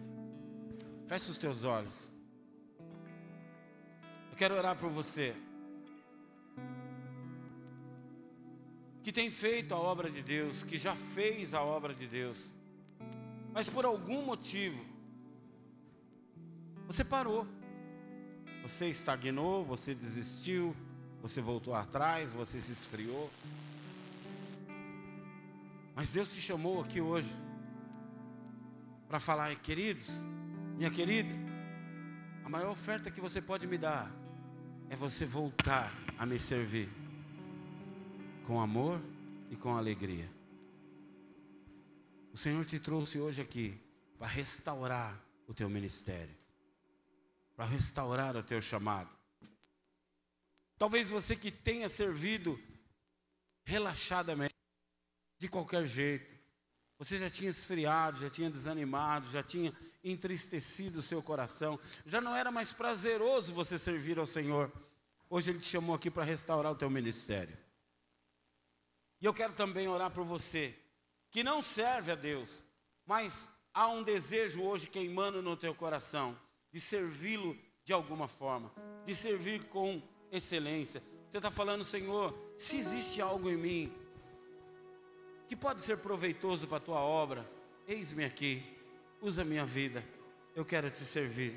Feche 1.09 1.29
os 1.29 1.37
teus 1.37 1.65
olhos. 1.65 2.09
Eu 4.31 4.37
quero 4.37 4.55
orar 4.55 4.73
por 4.77 4.89
você. 4.89 5.35
Que 9.03 9.11
tem 9.11 9.29
feito 9.29 9.73
a 9.75 9.77
obra 9.77 10.09
de 10.09 10.21
Deus, 10.21 10.63
que 10.63 10.77
já 10.77 10.95
fez 10.95 11.53
a 11.53 11.61
obra 11.61 11.93
de 11.93 12.07
Deus, 12.07 12.37
mas 13.51 13.67
por 13.67 13.83
algum 13.83 14.21
motivo, 14.23 14.81
você 16.87 17.03
parou. 17.03 17.45
Você 18.61 18.87
estagnou, 18.87 19.65
você 19.65 19.93
desistiu, 19.93 20.73
você 21.21 21.41
voltou 21.41 21.75
atrás, 21.75 22.31
você 22.31 22.61
se 22.61 22.71
esfriou. 22.71 23.29
Mas 25.95 26.11
Deus 26.11 26.33
te 26.33 26.41
chamou 26.41 26.81
aqui 26.81 26.99
hoje 26.99 27.33
para 29.07 29.19
falar, 29.19 29.55
queridos, 29.59 30.07
minha 30.75 30.89
querida, 30.89 31.29
a 32.43 32.49
maior 32.49 32.71
oferta 32.71 33.11
que 33.11 33.21
você 33.21 33.41
pode 33.41 33.67
me 33.67 33.77
dar 33.77 34.11
é 34.89 34.95
você 34.95 35.25
voltar 35.25 35.91
a 36.17 36.25
me 36.25 36.39
servir 36.39 36.89
com 38.45 38.59
amor 38.59 39.01
e 39.49 39.55
com 39.55 39.75
alegria. 39.75 40.29
O 42.33 42.37
Senhor 42.37 42.65
te 42.65 42.79
trouxe 42.79 43.19
hoje 43.19 43.41
aqui 43.41 43.79
para 44.17 44.27
restaurar 44.27 45.19
o 45.47 45.53
teu 45.53 45.69
ministério 45.69 46.43
para 47.55 47.65
restaurar 47.65 48.35
o 48.35 48.43
teu 48.43 48.61
chamado. 48.61 49.09
Talvez 50.77 51.09
você 51.09 51.35
que 51.35 51.51
tenha 51.51 51.87
servido 51.87 52.59
relaxadamente, 53.63 54.53
de 55.43 55.49
qualquer 55.49 55.85
jeito, 55.85 56.33
você 56.97 57.19
já 57.19 57.29
tinha 57.29 57.49
esfriado, 57.49 58.17
já 58.17 58.29
tinha 58.29 58.49
desanimado, 58.49 59.29
já 59.29 59.43
tinha 59.43 59.73
entristecido 60.01 60.99
o 60.99 61.01
seu 61.01 61.21
coração, 61.21 61.77
já 62.05 62.21
não 62.21 62.33
era 62.33 62.49
mais 62.49 62.71
prazeroso 62.71 63.53
você 63.53 63.77
servir 63.77 64.17
ao 64.17 64.25
Senhor. 64.25 64.71
Hoje 65.29 65.51
Ele 65.51 65.59
te 65.59 65.65
chamou 65.65 65.95
aqui 65.95 66.09
para 66.09 66.23
restaurar 66.23 66.71
o 66.71 66.77
teu 66.77 66.89
ministério. 66.89 67.57
E 69.19 69.25
eu 69.25 69.33
quero 69.33 69.51
também 69.53 69.85
orar 69.85 70.11
por 70.11 70.23
você, 70.23 70.73
que 71.29 71.43
não 71.43 71.61
serve 71.61 72.13
a 72.13 72.15
Deus, 72.15 72.63
mas 73.05 73.49
há 73.73 73.89
um 73.89 74.01
desejo 74.01 74.61
hoje 74.61 74.87
queimando 74.87 75.41
no 75.41 75.57
teu 75.57 75.75
coração 75.75 76.39
de 76.71 76.79
servi-lo 76.79 77.57
de 77.83 77.91
alguma 77.91 78.29
forma, 78.29 78.71
de 79.05 79.13
servir 79.13 79.65
com 79.65 80.01
excelência. 80.31 81.03
Você 81.29 81.37
está 81.37 81.51
falando, 81.51 81.83
Senhor, 81.83 82.33
se 82.57 82.77
existe 82.77 83.19
algo 83.19 83.49
em 83.49 83.57
mim 83.57 84.02
que 85.53 85.57
pode 85.57 85.81
ser 85.81 85.99
proveitoso 85.99 86.65
para 86.65 86.77
a 86.77 86.79
tua 86.79 86.99
obra, 86.99 87.47
eis-me 87.87 88.25
aqui, 88.25 88.63
usa 89.21 89.45
minha 89.45 89.63
vida, 89.63 90.03
eu 90.55 90.65
quero 90.65 90.89
te 90.89 91.05
servir. 91.05 91.55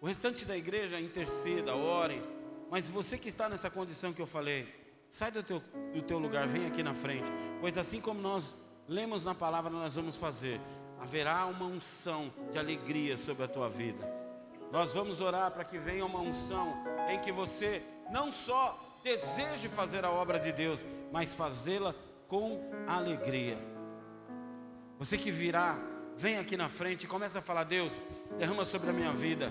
O 0.00 0.08
restante 0.08 0.44
da 0.44 0.56
igreja 0.56 1.00
interceda, 1.00 1.72
ore, 1.72 2.20
mas 2.68 2.90
você 2.90 3.16
que 3.16 3.28
está 3.28 3.48
nessa 3.48 3.70
condição 3.70 4.12
que 4.12 4.20
eu 4.20 4.26
falei, 4.26 4.66
sai 5.08 5.30
do 5.30 5.40
teu, 5.40 5.62
do 5.94 6.02
teu 6.02 6.18
lugar, 6.18 6.48
vem 6.48 6.66
aqui 6.66 6.82
na 6.82 6.94
frente, 6.94 7.30
pois 7.60 7.78
assim 7.78 8.00
como 8.00 8.20
nós 8.20 8.56
lemos 8.88 9.24
na 9.24 9.36
palavra, 9.36 9.70
nós 9.70 9.94
vamos 9.94 10.16
fazer, 10.16 10.60
haverá 10.98 11.46
uma 11.46 11.66
unção 11.66 12.32
de 12.50 12.58
alegria 12.58 13.16
sobre 13.16 13.44
a 13.44 13.48
tua 13.48 13.70
vida. 13.70 14.04
Nós 14.72 14.94
vamos 14.94 15.20
orar 15.20 15.52
para 15.52 15.62
que 15.64 15.78
venha 15.78 16.04
uma 16.04 16.18
unção 16.18 16.74
em 17.08 17.20
que 17.20 17.30
você 17.30 17.84
não 18.10 18.32
só 18.32 18.98
deseje 19.04 19.68
fazer 19.68 20.04
a 20.04 20.10
obra 20.10 20.40
de 20.40 20.50
Deus, 20.50 20.84
mas 21.12 21.36
fazê-la 21.36 21.94
com 22.28 22.60
alegria. 22.86 23.58
Você 24.98 25.16
que 25.16 25.30
virá, 25.30 25.78
vem 26.16 26.38
aqui 26.38 26.56
na 26.56 26.68
frente 26.68 27.04
e 27.04 27.06
começa 27.06 27.38
a 27.38 27.42
falar: 27.42 27.64
Deus, 27.64 27.92
derrama 28.38 28.64
sobre 28.64 28.90
a 28.90 28.92
minha 28.92 29.12
vida, 29.12 29.50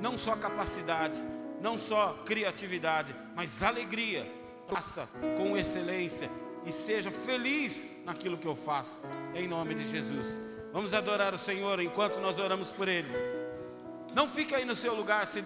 não 0.00 0.16
só 0.16 0.34
capacidade, 0.34 1.22
não 1.60 1.78
só 1.78 2.14
criatividade, 2.24 3.14
mas 3.36 3.62
alegria. 3.62 4.26
Faça 4.68 5.06
com 5.36 5.56
excelência 5.58 6.30
e 6.64 6.72
seja 6.72 7.10
feliz 7.10 7.90
naquilo 8.04 8.38
que 8.38 8.46
eu 8.46 8.56
faço, 8.56 8.98
em 9.34 9.46
nome 9.46 9.74
de 9.74 9.84
Jesus. 9.84 10.26
Vamos 10.72 10.94
adorar 10.94 11.34
o 11.34 11.38
Senhor 11.38 11.78
enquanto 11.80 12.18
nós 12.18 12.38
oramos 12.38 12.70
por 12.70 12.88
eles. 12.88 13.12
Não 14.14 14.28
fique 14.28 14.54
aí 14.54 14.64
no 14.64 14.74
seu 14.74 14.94
lugar 14.94 15.26
se 15.26 15.42